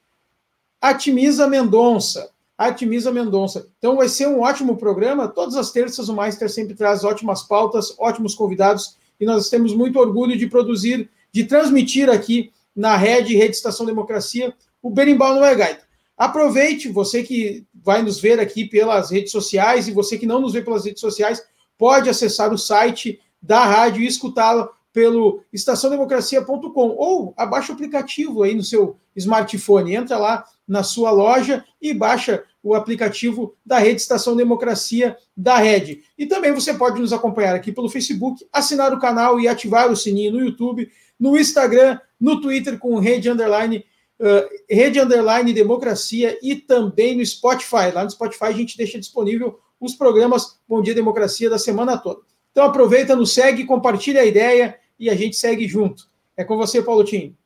Atimisa 0.80 1.46
Mendonça. 1.46 2.30
Artemisa 2.56 3.12
Mendonça. 3.12 3.66
Então 3.78 3.96
vai 3.96 4.08
ser 4.08 4.26
um 4.26 4.40
ótimo 4.40 4.76
programa. 4.76 5.28
Todas 5.28 5.56
as 5.56 5.70
terças 5.70 6.08
o 6.08 6.16
Meister 6.16 6.50
sempre 6.50 6.74
traz 6.74 7.04
ótimas 7.04 7.42
pautas, 7.42 7.94
ótimos 7.98 8.34
convidados 8.34 8.96
e 9.20 9.26
nós 9.26 9.50
temos 9.50 9.74
muito 9.74 9.98
orgulho 9.98 10.36
de 10.36 10.46
produzir, 10.46 11.10
de 11.32 11.44
transmitir 11.44 12.08
aqui 12.08 12.50
na 12.74 12.96
Rede, 12.96 13.36
Rede 13.36 13.56
Estação 13.56 13.86
Democracia, 13.86 14.54
o 14.82 14.90
Berimbau 14.90 15.34
no 15.34 15.44
é. 15.44 15.80
Aproveite, 16.16 16.88
você 16.88 17.22
que 17.22 17.66
vai 17.74 18.02
nos 18.02 18.18
ver 18.18 18.40
aqui 18.40 18.64
pelas 18.64 19.10
redes 19.10 19.32
sociais 19.32 19.86
e 19.86 19.92
você 19.92 20.16
que 20.16 20.26
não 20.26 20.40
nos 20.40 20.52
vê 20.52 20.62
pelas 20.62 20.84
redes 20.84 21.00
sociais, 21.00 21.42
pode 21.76 22.08
acessar 22.08 22.52
o 22.52 22.58
site 22.58 23.20
da 23.40 23.64
rádio 23.64 24.02
e 24.02 24.06
escutá-la 24.06 24.68
pelo 24.92 25.42
estaçãodemocracia.com 25.52 26.88
ou 26.96 27.34
abaixa 27.36 27.70
o 27.70 27.74
aplicativo 27.74 28.42
aí 28.42 28.54
no 28.54 28.62
seu 28.62 28.96
smartphone, 29.14 29.94
entra 29.94 30.16
lá 30.16 30.46
na 30.66 30.82
sua 30.82 31.10
loja 31.10 31.64
e 31.80 31.94
baixa 31.94 32.44
o 32.62 32.74
aplicativo 32.74 33.54
da 33.64 33.78
Rede 33.78 34.00
Estação 34.00 34.34
Democracia 34.34 35.16
da 35.36 35.56
Rede. 35.58 36.02
E 36.18 36.26
também 36.26 36.52
você 36.52 36.74
pode 36.74 37.00
nos 37.00 37.12
acompanhar 37.12 37.54
aqui 37.54 37.70
pelo 37.70 37.88
Facebook, 37.88 38.44
assinar 38.52 38.92
o 38.92 38.98
canal 38.98 39.38
e 39.38 39.46
ativar 39.46 39.90
o 39.90 39.96
sininho 39.96 40.32
no 40.32 40.40
YouTube, 40.40 40.90
no 41.18 41.38
Instagram, 41.38 41.98
no 42.18 42.40
Twitter 42.40 42.78
com 42.78 42.98
Rede 42.98 43.30
Underline, 43.30 43.84
uh, 44.18 44.48
Rede 44.68 44.98
Underline 44.98 45.52
Democracia 45.52 46.36
e 46.42 46.56
também 46.56 47.16
no 47.16 47.24
Spotify. 47.24 47.92
Lá 47.94 48.02
no 48.02 48.10
Spotify 48.10 48.46
a 48.46 48.52
gente 48.52 48.76
deixa 48.76 48.98
disponível 48.98 49.60
os 49.80 49.94
programas 49.94 50.58
Bom 50.66 50.82
Dia 50.82 50.94
Democracia 50.94 51.48
da 51.48 51.58
semana 51.58 51.96
toda. 51.96 52.20
Então 52.50 52.64
aproveita, 52.64 53.14
nos 53.14 53.32
segue, 53.32 53.64
compartilha 53.64 54.22
a 54.22 54.24
ideia 54.24 54.76
e 54.98 55.08
a 55.08 55.14
gente 55.14 55.36
segue 55.36 55.68
junto. 55.68 56.08
É 56.36 56.42
com 56.42 56.56
você, 56.56 56.82
Paulo 56.82 57.04
Tim. 57.04 57.36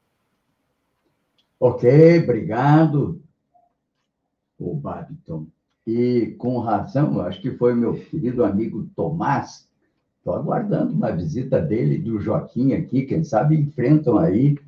Ok, 1.62 2.22
obrigado, 2.22 3.20
o 4.58 4.74
Babiton. 4.74 5.46
E 5.86 6.34
com 6.38 6.58
razão, 6.58 7.20
acho 7.20 7.38
que 7.42 7.50
foi 7.50 7.74
meu 7.74 7.92
querido 7.92 8.42
amigo 8.42 8.88
Tomás. 8.96 9.68
Estou 10.16 10.34
aguardando 10.34 10.94
uma 10.94 11.12
visita 11.12 11.60
dele 11.60 11.98
do 11.98 12.18
Joaquim 12.18 12.72
aqui. 12.72 13.02
Quem 13.02 13.22
sabe 13.22 13.60
enfrentam 13.60 14.16
aí 14.16 14.58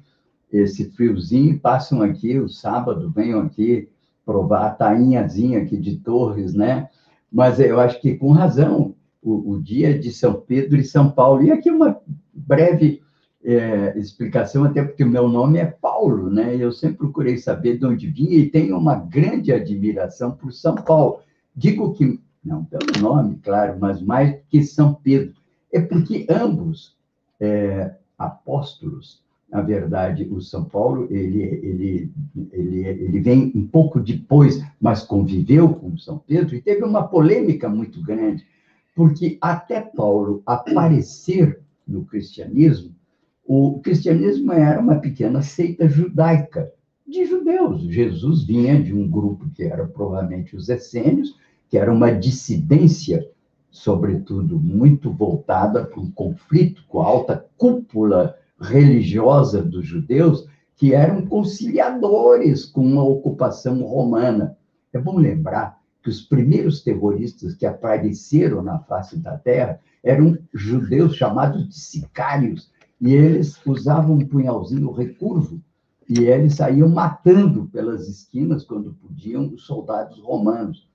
esse 0.53 0.91
friozinho 0.91 1.55
e 1.55 1.59
passam 1.59 2.03
aqui 2.03 2.39
o 2.39 2.47
sábado, 2.47 3.11
venham 3.11 3.41
aqui 3.41 3.89
provar 4.23 4.67
a 4.67 4.71
tainhazinha 4.75 5.63
aqui 5.63 5.79
de 5.79 5.97
Torres, 5.97 6.53
né? 6.53 6.91
Mas 7.33 7.59
eu 7.59 7.81
acho 7.81 8.03
que 8.03 8.17
com 8.17 8.33
razão, 8.33 8.95
o, 9.23 9.53
o 9.53 9.63
dia 9.63 9.99
de 9.99 10.13
São 10.13 10.35
Pedro 10.35 10.79
e 10.79 10.85
São 10.85 11.11
Paulo. 11.11 11.43
E 11.43 11.51
aqui 11.51 11.71
uma 11.71 11.99
breve 12.35 13.01
é, 13.45 13.99
explicação, 13.99 14.65
até 14.65 14.83
porque 14.83 15.03
o 15.03 15.09
meu 15.09 15.29
nome 15.29 15.59
é 15.59 15.67
Paulo, 15.67 16.31
né? 16.31 16.57
Eu 16.57 16.71
sempre 16.73 16.99
procurei 16.99 17.37
saber 17.39 17.79
de 17.79 17.87
onde 17.87 18.07
vinha 18.07 18.37
e 18.37 18.49
tenho 18.49 18.77
uma 18.79 18.95
grande 18.95 19.53
admiração 19.53 20.33
por 20.33 20.53
São 20.53 20.77
Paulo. 20.77 21.21
Digo 21.55 21.93
que, 21.93 22.21
não 22.45 22.65
pelo 22.65 23.01
nome, 23.01 23.39
claro, 23.43 23.77
mas 23.81 24.01
mais 24.01 24.37
que 24.49 24.63
São 24.63 24.95
Pedro. 24.95 25.35
É 25.73 25.81
porque 25.81 26.27
ambos 26.31 26.97
é, 27.41 27.95
apóstolos, 28.17 29.23
na 29.51 29.61
verdade, 29.61 30.29
o 30.31 30.41
São 30.41 30.65
Paulo, 30.65 31.09
ele, 31.11 31.43
ele, 31.43 32.13
ele, 32.53 32.87
ele 32.87 33.21
vem 33.21 33.53
um 33.55 33.67
pouco 33.67 34.01
depois, 34.01 34.65
mas 34.81 35.03
conviveu 35.03 35.75
com 35.75 35.99
São 35.99 36.19
Pedro 36.19 36.55
e 36.55 36.63
teve 36.63 36.85
uma 36.85 37.07
polêmica 37.09 37.69
muito 37.69 38.01
grande, 38.03 38.47
porque 38.95 39.37
até 39.41 39.81
Paulo 39.81 40.43
aparecer 40.47 41.61
no 41.87 42.05
cristianismo, 42.05 42.95
o 43.45 43.81
cristianismo 43.81 44.53
era 44.53 44.81
uma 44.81 44.97
pequena 44.97 45.43
seita 45.43 45.89
judaica 45.89 46.73
de 47.07 47.25
judeus. 47.25 47.83
Jesus 47.83 48.45
vinha 48.45 48.83
de 48.83 48.95
um 48.95 49.09
grupo 49.09 49.51
que 49.51 49.65
era 49.65 49.87
provavelmente 49.87 50.57
os 50.57 50.69
essênios, 50.69 51.37
que 51.69 51.77
era 51.77 51.93
uma 51.93 52.11
dissidência, 52.11 53.29
sobretudo 53.71 54.59
muito 54.59 55.11
voltada 55.11 55.85
para 55.85 56.01
um 56.01 56.11
conflito 56.11 56.85
com 56.89 57.01
a 57.01 57.07
alta 57.07 57.47
cúpula 57.57 58.37
religiosa 58.61 59.63
dos 59.63 59.87
judeus, 59.87 60.47
que 60.77 60.95
eram 60.95 61.27
conciliadores 61.27 62.65
com 62.65 62.99
a 62.99 63.05
ocupação 63.05 63.83
romana. 63.83 64.57
É 64.93 64.99
bom 64.99 65.19
lembrar 65.19 65.81
que 66.03 66.11
os 66.11 66.21
primeiros 66.21 66.83
terroristas 66.83 67.55
que 67.55 67.65
apareceram 67.65 68.63
na 68.63 68.79
face 68.81 69.19
da 69.19 69.37
terra 69.39 69.81
eram 70.03 70.37
judeus 70.53 71.15
chamados 71.15 71.69
de 71.69 71.79
sicários, 71.79 72.72
e 73.03 73.15
eles 73.15 73.61
usavam 73.67 74.15
um 74.15 74.25
punhalzinho 74.25 74.93
recurvo, 74.93 75.61
e 76.09 76.21
eles 76.21 76.55
saíam 76.55 76.89
matando 76.89 77.67
pelas 77.67 78.09
esquinas, 78.09 78.65
quando 78.65 78.95
podiam, 78.95 79.53
os 79.53 79.67
soldados 79.67 80.21
romanos. 80.21 80.89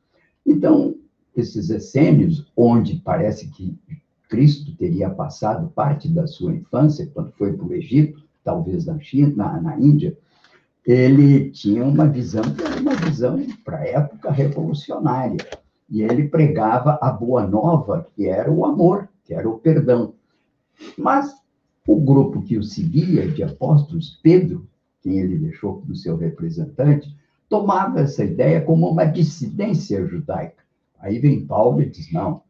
Então, 0.45 0.95
esses 1.35 1.69
essênios, 1.69 2.49
onde 2.55 3.01
parece 3.03 3.49
que 3.49 3.77
Cristo 4.29 4.73
teria 4.77 5.09
passado 5.09 5.69
parte 5.75 6.07
da 6.07 6.25
sua 6.25 6.55
infância, 6.55 7.11
quando 7.13 7.33
foi 7.33 7.51
para 7.51 7.65
o 7.65 7.73
Egito, 7.73 8.23
talvez 8.41 8.85
na 8.85 8.97
China, 9.01 9.33
na, 9.35 9.61
na 9.61 9.77
Índia, 9.77 10.17
ele 10.85 11.51
tinha 11.51 11.83
uma 11.83 12.07
visão 12.07 12.43
uma 12.79 12.95
visão, 12.95 13.45
para 13.65 13.79
a 13.79 13.85
época, 13.85 14.31
revolucionária. 14.31 15.45
E 15.89 16.01
ele 16.01 16.29
pregava 16.29 16.97
a 17.01 17.11
boa 17.11 17.45
nova, 17.45 18.07
que 18.15 18.27
era 18.27 18.49
o 18.49 18.65
amor, 18.65 19.09
que 19.25 19.33
era 19.33 19.49
o 19.49 19.59
perdão. 19.59 20.13
Mas 20.97 21.35
o 21.87 21.95
grupo 21.95 22.41
que 22.41 22.57
o 22.57 22.63
seguia, 22.63 23.31
de 23.31 23.41
apóstolos, 23.41 24.19
Pedro, 24.21 24.67
quem 25.01 25.19
ele 25.19 25.37
deixou 25.37 25.79
como 25.79 25.95
seu 25.95 26.17
representante, 26.17 27.15
tomava 27.47 28.01
essa 28.01 28.25
ideia 28.25 28.59
como 28.59 28.89
uma 28.89 29.05
dissidência 29.05 30.05
judaica. 30.05 30.63
Aí 30.99 31.17
vem 31.17 31.45
Paulo 31.45 31.81
e 31.81 31.89
diz: 31.89 32.11
não, 32.11 32.41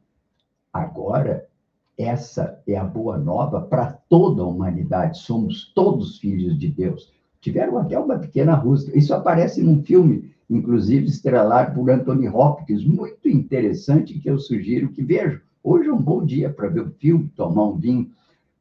agora 0.73 1.47
essa 1.95 2.59
é 2.67 2.75
a 2.75 2.83
boa 2.83 3.17
nova 3.17 3.61
para 3.61 3.91
toda 4.09 4.41
a 4.41 4.47
humanidade, 4.47 5.19
somos 5.19 5.71
todos 5.73 6.17
filhos 6.17 6.57
de 6.57 6.67
Deus. 6.67 7.13
Tiveram 7.39 7.77
até 7.77 7.97
uma 7.97 8.17
pequena 8.17 8.55
Rússia. 8.55 8.97
Isso 8.97 9.13
aparece 9.13 9.61
num 9.61 9.83
filme, 9.83 10.31
inclusive 10.49 11.05
estrelado 11.05 11.75
por 11.75 11.89
Anthony 11.91 12.27
Hopkins, 12.27 12.83
muito 12.83 13.29
interessante, 13.29 14.17
que 14.17 14.29
eu 14.29 14.39
sugiro 14.39 14.89
que 14.89 15.03
vejam. 15.03 15.39
Hoje 15.63 15.89
é 15.89 15.93
um 15.93 16.01
bom 16.01 16.25
dia 16.25 16.49
para 16.49 16.69
ver 16.69 16.81
o 16.81 16.91
filme, 16.91 17.31
tomar 17.35 17.65
um 17.65 17.77
vinho. 17.77 18.09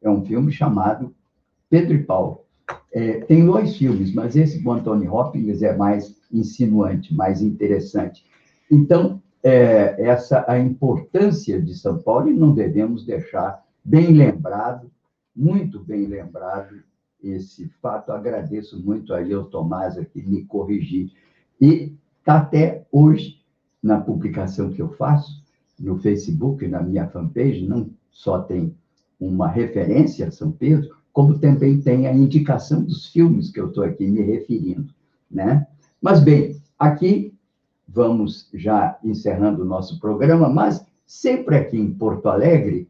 É 0.03 0.11
um 0.11 0.25
filme 0.25 0.53
chamado 0.53 1.15
Pedro 1.69 1.95
e 1.95 2.03
Paulo. 2.03 2.41
É, 2.93 3.21
tem 3.21 3.45
dois 3.45 3.77
filmes, 3.77 4.13
mas 4.15 4.37
esse 4.37 4.63
com 4.63 4.73
Anthony 4.73 5.09
Hopkins 5.09 5.63
é 5.63 5.77
mais 5.77 6.17
insinuante, 6.33 7.15
mais 7.15 7.43
interessante. 7.43 8.25
Então, 8.71 9.23
é, 9.43 9.95
essa 10.03 10.45
a 10.49 10.59
importância 10.59 11.61
de 11.61 11.75
São 11.75 11.99
Paulo 11.99 12.29
e 12.29 12.35
não 12.35 12.53
devemos 12.53 13.05
deixar 13.05 13.63
bem 13.85 14.13
lembrado, 14.13 14.91
muito 15.35 15.79
bem 15.85 16.07
lembrado 16.07 16.83
esse 17.23 17.69
fato. 17.81 18.11
Agradeço 18.11 18.83
muito 18.83 19.15
aí 19.15 19.33
ao 19.33 19.45
Tomás 19.45 19.97
aqui 19.97 20.23
me 20.23 20.45
corrigir. 20.45 21.13
E 21.61 21.95
está 22.19 22.39
até 22.39 22.87
hoje 22.91 23.41
na 23.83 24.01
publicação 24.01 24.73
que 24.73 24.83
eu 24.83 24.89
faço 24.95 25.45
no 25.79 25.99
Facebook, 25.99 26.67
na 26.67 26.83
minha 26.83 27.07
fanpage, 27.09 27.67
não 27.67 27.91
só 28.11 28.41
tem 28.41 28.75
uma 29.19 29.49
referência 29.49 30.29
a 30.29 30.31
São 30.31 30.51
Pedro, 30.51 30.95
como 31.13 31.39
também 31.39 31.81
tem 31.81 32.07
a 32.07 32.13
indicação 32.13 32.83
dos 32.83 33.07
filmes 33.07 33.51
que 33.51 33.59
eu 33.59 33.69
estou 33.69 33.85
aqui 33.85 34.07
me 34.07 34.21
referindo, 34.21 34.93
né? 35.31 35.67
Mas 36.01 36.21
bem, 36.21 36.57
aqui 36.79 37.33
vamos 37.89 38.49
já 38.53 38.99
encerrando 39.03 39.63
o 39.63 39.67
nosso 39.67 39.99
programa, 39.99 40.49
mas 40.49 40.85
sempre 41.07 41.57
aqui 41.57 41.79
em 41.79 41.91
Porto 41.91 42.29
Alegre, 42.29 42.89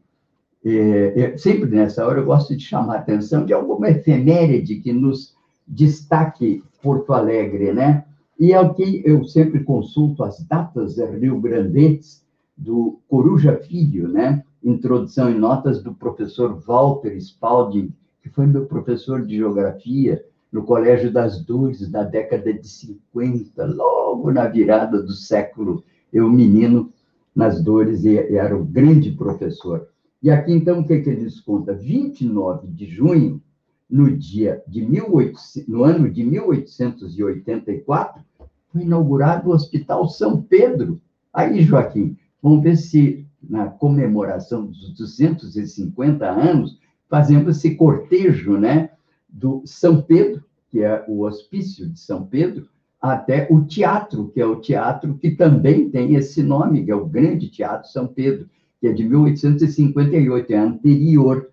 é, 0.65 1.13
é, 1.15 1.37
sempre 1.37 1.69
nessa 1.69 2.05
hora 2.05 2.19
eu 2.19 2.25
gosto 2.25 2.55
de 2.55 2.63
chamar 2.63 2.95
a 2.95 2.99
atenção 2.99 3.45
de 3.45 3.53
alguma 3.53 3.89
efeméride 3.89 4.75
que 4.81 4.91
nos 4.91 5.35
destaque 5.65 6.63
Porto 6.81 7.13
Alegre, 7.13 7.71
né? 7.73 8.03
E 8.39 8.53
aqui 8.53 9.01
eu 9.05 9.23
sempre 9.23 9.63
consulto 9.63 10.23
as 10.23 10.39
datas 10.43 10.97
rio-grandenses 10.97 12.23
do 12.55 12.99
Coruja 13.07 13.57
Filho, 13.57 14.07
né? 14.07 14.43
Introdução 14.63 15.29
e 15.29 15.33
notas 15.33 15.81
do 15.81 15.93
professor 15.93 16.59
Walter 16.59 17.15
Spalding, 17.17 17.93
que 18.21 18.29
foi 18.29 18.45
meu 18.45 18.65
professor 18.65 19.25
de 19.25 19.37
geografia 19.37 20.23
no 20.51 20.63
Colégio 20.63 21.11
das 21.11 21.43
Dores 21.43 21.89
da 21.89 22.03
década 22.03 22.53
de 22.53 22.67
50, 22.67 23.65
logo 23.65 24.31
na 24.31 24.47
virada 24.47 25.01
do 25.01 25.13
século. 25.13 25.83
Eu, 26.11 26.29
menino, 26.29 26.91
nas 27.35 27.61
Dores, 27.61 28.03
e 28.03 28.17
era 28.17 28.57
um 28.57 28.65
grande 28.65 29.11
professor. 29.11 29.87
E 30.21 30.29
aqui, 30.31 30.51
então, 30.51 30.79
o 30.79 30.87
que, 30.87 30.99
que 30.99 31.09
ele 31.09 31.23
nos 31.23 31.39
conta? 31.39 31.73
29 31.73 32.67
de 32.67 32.87
junho, 32.87 33.41
no 33.89 34.11
dia 34.11 34.61
de 34.67 34.81
1800, 34.81 35.67
no 35.67 35.83
ano 35.83 36.09
de 36.09 36.23
1884, 36.23 38.23
foi 38.71 38.81
inaugurado 38.81 39.49
o 39.49 39.53
Hospital 39.53 40.09
São 40.09 40.41
Pedro. 40.41 40.99
Aí, 41.31 41.61
Joaquim, 41.61 42.17
vamos 42.41 42.63
ver 42.63 42.75
se 42.75 43.26
na 43.49 43.67
comemoração 43.67 44.65
dos 44.65 44.93
250 44.93 46.25
anos 46.29 46.79
fazemos 47.09 47.57
esse 47.57 47.75
cortejo, 47.75 48.57
né, 48.57 48.91
do 49.27 49.61
São 49.65 50.01
Pedro, 50.01 50.43
que 50.69 50.81
é 50.81 51.03
o 51.07 51.21
hospício 51.21 51.87
de 51.87 51.99
São 51.99 52.25
Pedro, 52.25 52.67
até 53.01 53.47
o 53.49 53.63
teatro, 53.63 54.29
que 54.29 54.41
é 54.41 54.45
o 54.45 54.59
teatro 54.59 55.15
que 55.15 55.31
também 55.31 55.89
tem 55.89 56.15
esse 56.15 56.41
nome, 56.43 56.83
que 56.83 56.91
é 56.91 56.95
o 56.95 57.05
Grande 57.05 57.49
Teatro 57.49 57.89
São 57.89 58.07
Pedro, 58.07 58.49
que 58.79 58.87
é 58.87 58.93
de 58.93 59.03
1858, 59.03 60.51
é 60.51 60.57
anterior. 60.57 61.49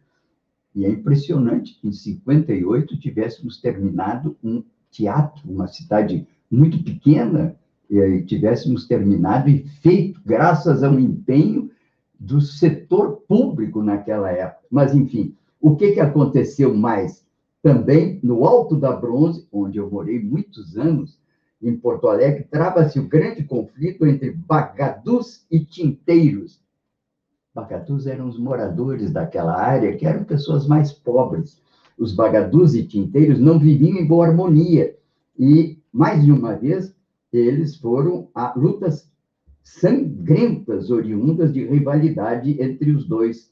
E 0.74 0.84
é 0.84 0.88
impressionante 0.88 1.78
que 1.80 1.86
em 1.86 1.92
58 1.92 2.98
tivéssemos 2.98 3.60
terminado 3.60 4.36
um 4.42 4.64
teatro, 4.90 5.42
uma 5.48 5.68
cidade 5.68 6.26
muito 6.50 6.82
pequena, 6.82 7.56
e 7.88 8.22
tivéssemos 8.22 8.86
terminado 8.86 9.48
e 9.48 9.64
feito, 9.82 10.20
graças 10.24 10.82
a 10.82 10.90
um 10.90 10.98
empenho 10.98 11.70
do 12.24 12.40
setor 12.40 13.22
público 13.28 13.82
naquela 13.82 14.30
época. 14.30 14.66
Mas, 14.70 14.94
enfim, 14.94 15.36
o 15.60 15.76
que, 15.76 15.92
que 15.92 16.00
aconteceu 16.00 16.74
mais? 16.74 17.24
Também 17.62 18.18
no 18.22 18.44
Alto 18.44 18.76
da 18.76 18.92
Bronze, 18.92 19.46
onde 19.52 19.78
eu 19.78 19.90
morei 19.90 20.22
muitos 20.22 20.76
anos, 20.76 21.18
em 21.62 21.76
Porto 21.76 22.08
Alegre, 22.08 22.46
trava-se 22.50 22.98
o 22.98 23.08
grande 23.08 23.42
conflito 23.44 24.06
entre 24.06 24.32
bagadus 24.32 25.46
e 25.50 25.60
tinteiros. 25.64 26.62
Bagadus 27.54 28.06
eram 28.06 28.28
os 28.28 28.38
moradores 28.38 29.10
daquela 29.10 29.56
área, 29.56 29.96
que 29.96 30.06
eram 30.06 30.24
pessoas 30.24 30.66
mais 30.66 30.92
pobres. 30.92 31.62
Os 31.96 32.12
bagadus 32.12 32.74
e 32.74 32.84
tinteiros 32.84 33.38
não 33.38 33.58
viviam 33.58 33.96
em 33.96 34.06
boa 34.06 34.26
harmonia. 34.26 34.94
E, 35.38 35.78
mais 35.92 36.24
de 36.24 36.32
uma 36.32 36.54
vez, 36.54 36.94
eles 37.32 37.76
foram 37.76 38.28
a 38.34 38.52
lutas 38.56 39.10
sangrentas 39.64 40.90
oriundas 40.90 41.52
de 41.52 41.64
rivalidade 41.64 42.60
entre 42.62 42.92
os 42.92 43.08
dois. 43.08 43.50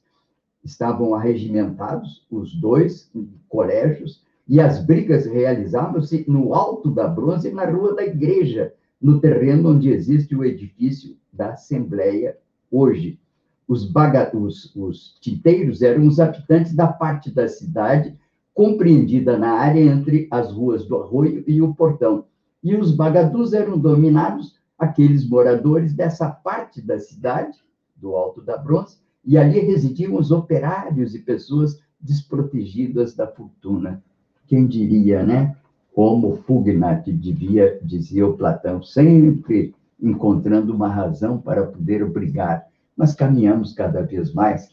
Estavam 0.62 1.14
arregimentados, 1.14 2.24
os 2.30 2.54
dois 2.54 3.10
colégios, 3.48 4.22
e 4.46 4.60
as 4.60 4.84
brigas 4.84 5.26
realizavam-se 5.26 6.24
no 6.28 6.54
alto 6.54 6.90
da 6.90 7.08
bronze, 7.08 7.50
na 7.50 7.64
rua 7.64 7.94
da 7.94 8.04
igreja, 8.04 8.72
no 9.00 9.18
terreno 9.18 9.70
onde 9.70 9.90
existe 9.90 10.36
o 10.36 10.44
edifício 10.44 11.16
da 11.32 11.54
Assembleia 11.54 12.36
hoje. 12.70 13.18
Os, 13.66 13.84
baga... 13.84 14.30
os, 14.36 14.74
os 14.76 15.16
titeiros 15.20 15.82
eram 15.82 16.06
os 16.06 16.20
habitantes 16.20 16.74
da 16.74 16.86
parte 16.86 17.30
da 17.30 17.48
cidade 17.48 18.16
compreendida 18.54 19.38
na 19.38 19.52
área 19.52 19.80
entre 19.80 20.28
as 20.30 20.52
ruas 20.52 20.84
do 20.86 20.96
Arroio 20.96 21.42
e 21.46 21.62
o 21.62 21.74
Portão. 21.74 22.26
E 22.62 22.76
os 22.76 22.94
bagadus 22.94 23.54
eram 23.54 23.78
dominados 23.78 24.60
aqueles 24.82 25.24
moradores 25.28 25.94
dessa 25.94 26.28
parte 26.28 26.82
da 26.82 26.98
cidade, 26.98 27.56
do 27.94 28.16
Alto 28.16 28.42
da 28.42 28.58
Bronze, 28.58 28.98
e 29.24 29.38
ali 29.38 29.60
residiam 29.60 30.16
os 30.16 30.32
operários 30.32 31.14
e 31.14 31.20
pessoas 31.20 31.80
desprotegidas 32.00 33.14
da 33.14 33.28
fortuna. 33.28 34.02
Quem 34.48 34.66
diria, 34.66 35.22
né? 35.22 35.56
Homo 35.94 36.34
fugnat, 36.44 37.12
devia, 37.12 37.78
dizia 37.80 38.26
o 38.26 38.36
Platão, 38.36 38.82
sempre 38.82 39.72
encontrando 40.00 40.74
uma 40.74 40.88
razão 40.88 41.38
para 41.38 41.64
poder 41.64 42.02
obrigar. 42.02 42.66
Mas 42.96 43.14
caminhamos 43.14 43.72
cada 43.72 44.02
vez 44.02 44.34
mais 44.34 44.68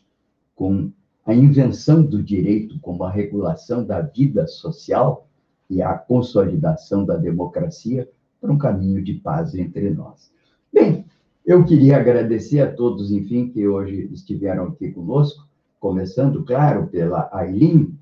com 0.56 0.92
a 1.24 1.36
invenção 1.36 2.02
do 2.02 2.24
direito 2.24 2.80
como 2.80 3.04
a 3.04 3.12
regulação 3.12 3.86
da 3.86 4.02
vida 4.02 4.48
social 4.48 5.28
e 5.70 5.84
a 5.84 5.94
consolidação 5.94 7.06
da 7.06 7.16
democracia 7.16 8.10
para 8.40 8.52
um 8.52 8.58
caminho 8.58 9.04
de 9.04 9.14
paz 9.16 9.56
entre 9.56 9.90
nós. 9.90 10.32
Bem, 10.72 11.06
eu 11.46 11.66
queria 11.66 11.98
agradecer 11.98 12.62
a 12.62 12.72
todos, 12.72 13.12
enfim, 13.12 13.50
que 13.50 13.68
hoje 13.68 14.10
estiveram 14.14 14.66
aqui 14.66 14.92
conosco, 14.92 15.48
começando, 15.80 16.44
claro, 16.44 16.88
pela 16.88 17.30
Aileen, 17.34 17.98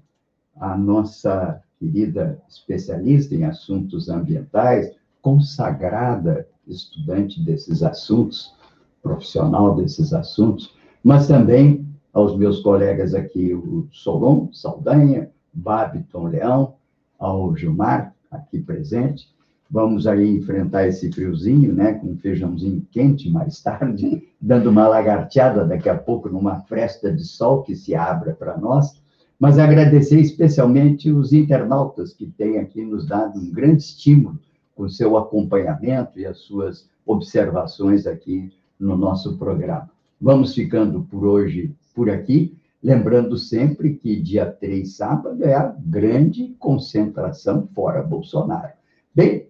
a 0.56 0.78
nossa 0.78 1.62
querida 1.80 2.42
especialista 2.50 3.36
em 3.36 3.44
assuntos 3.44 4.10
ambientais, 4.10 4.92
consagrada 5.22 6.48
estudante 6.68 7.44
desses 7.44 7.84
assuntos, 7.84 8.54
profissional 9.02 9.76
desses 9.76 10.14
assuntos, 10.14 10.76
mas 11.04 11.28
também 11.28 11.88
aos 12.12 12.36
meus 12.36 12.60
colegas 12.62 13.14
aqui, 13.14 13.54
o 13.54 13.88
Solon 13.92 14.52
Saldanha, 14.52 15.32
Babiton 15.54 16.28
Leão, 16.28 16.76
ao 17.18 17.56
Gilmar, 17.56 18.14
aqui 18.30 18.60
presente, 18.60 19.30
Vamos 19.70 20.08
aí 20.08 20.38
enfrentar 20.38 20.88
esse 20.88 21.12
friozinho, 21.12 21.74
né, 21.74 21.94
com 21.94 22.16
feijãozinho 22.16 22.86
quente 22.92 23.30
mais 23.30 23.62
tarde, 23.62 24.24
dando 24.40 24.70
uma 24.70 24.88
lagarteada 24.88 25.66
daqui 25.66 25.90
a 25.90 25.98
pouco 25.98 26.30
numa 26.30 26.62
fresta 26.62 27.12
de 27.12 27.24
sol 27.24 27.64
que 27.64 27.76
se 27.76 27.94
abra 27.94 28.34
para 28.34 28.58
nós. 28.58 29.02
Mas 29.40 29.60
agradecer 29.60 30.20
especialmente 30.20 31.12
os 31.12 31.32
internautas 31.34 32.14
que 32.14 32.26
têm 32.26 32.58
aqui 32.58 32.84
nos 32.84 33.06
dado 33.06 33.40
um 33.40 33.52
grande 33.52 33.84
estímulo 33.84 34.40
com 34.76 34.88
seu 34.90 35.18
acompanhamento 35.18 36.20
e 36.20 36.26
as 36.26 36.40
suas 36.40 36.90
observações 37.06 38.08
aqui 38.08 38.52
no 38.80 38.96
nosso 38.96 39.38
programa. 39.38 39.90
Vamos 40.20 40.54
ficando 40.54 41.02
por 41.04 41.26
hoje 41.26 41.72
por 41.94 42.10
aqui, 42.10 42.56
lembrando 42.82 43.38
sempre 43.38 43.96
que 43.96 44.16
dia 44.22 44.46
3, 44.46 44.96
sábado, 44.96 45.44
é 45.44 45.54
a 45.54 45.76
grande 45.80 46.56
concentração 46.60 47.68
fora 47.74 48.02
Bolsonaro. 48.02 48.74
Bem, 49.14 49.47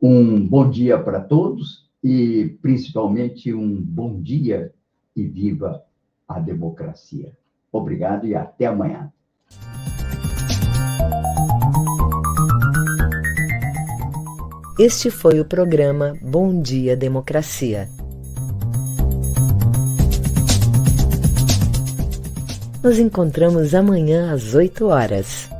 um 0.00 0.46
bom 0.46 0.70
dia 0.70 0.98
para 0.98 1.20
todos 1.20 1.88
e, 2.02 2.56
principalmente, 2.62 3.52
um 3.52 3.74
bom 3.80 4.20
dia 4.20 4.72
e 5.14 5.24
viva 5.24 5.82
a 6.26 6.38
democracia. 6.38 7.32
Obrigado 7.72 8.26
e 8.26 8.34
até 8.34 8.66
amanhã. 8.66 9.12
Este 14.78 15.10
foi 15.10 15.40
o 15.40 15.44
programa 15.44 16.14
Bom 16.22 16.62
Dia 16.62 16.96
Democracia. 16.96 17.88
Nos 22.82 22.96
encontramos 23.00 23.74
amanhã 23.74 24.32
às 24.32 24.54
8 24.54 24.86
horas. 24.86 25.50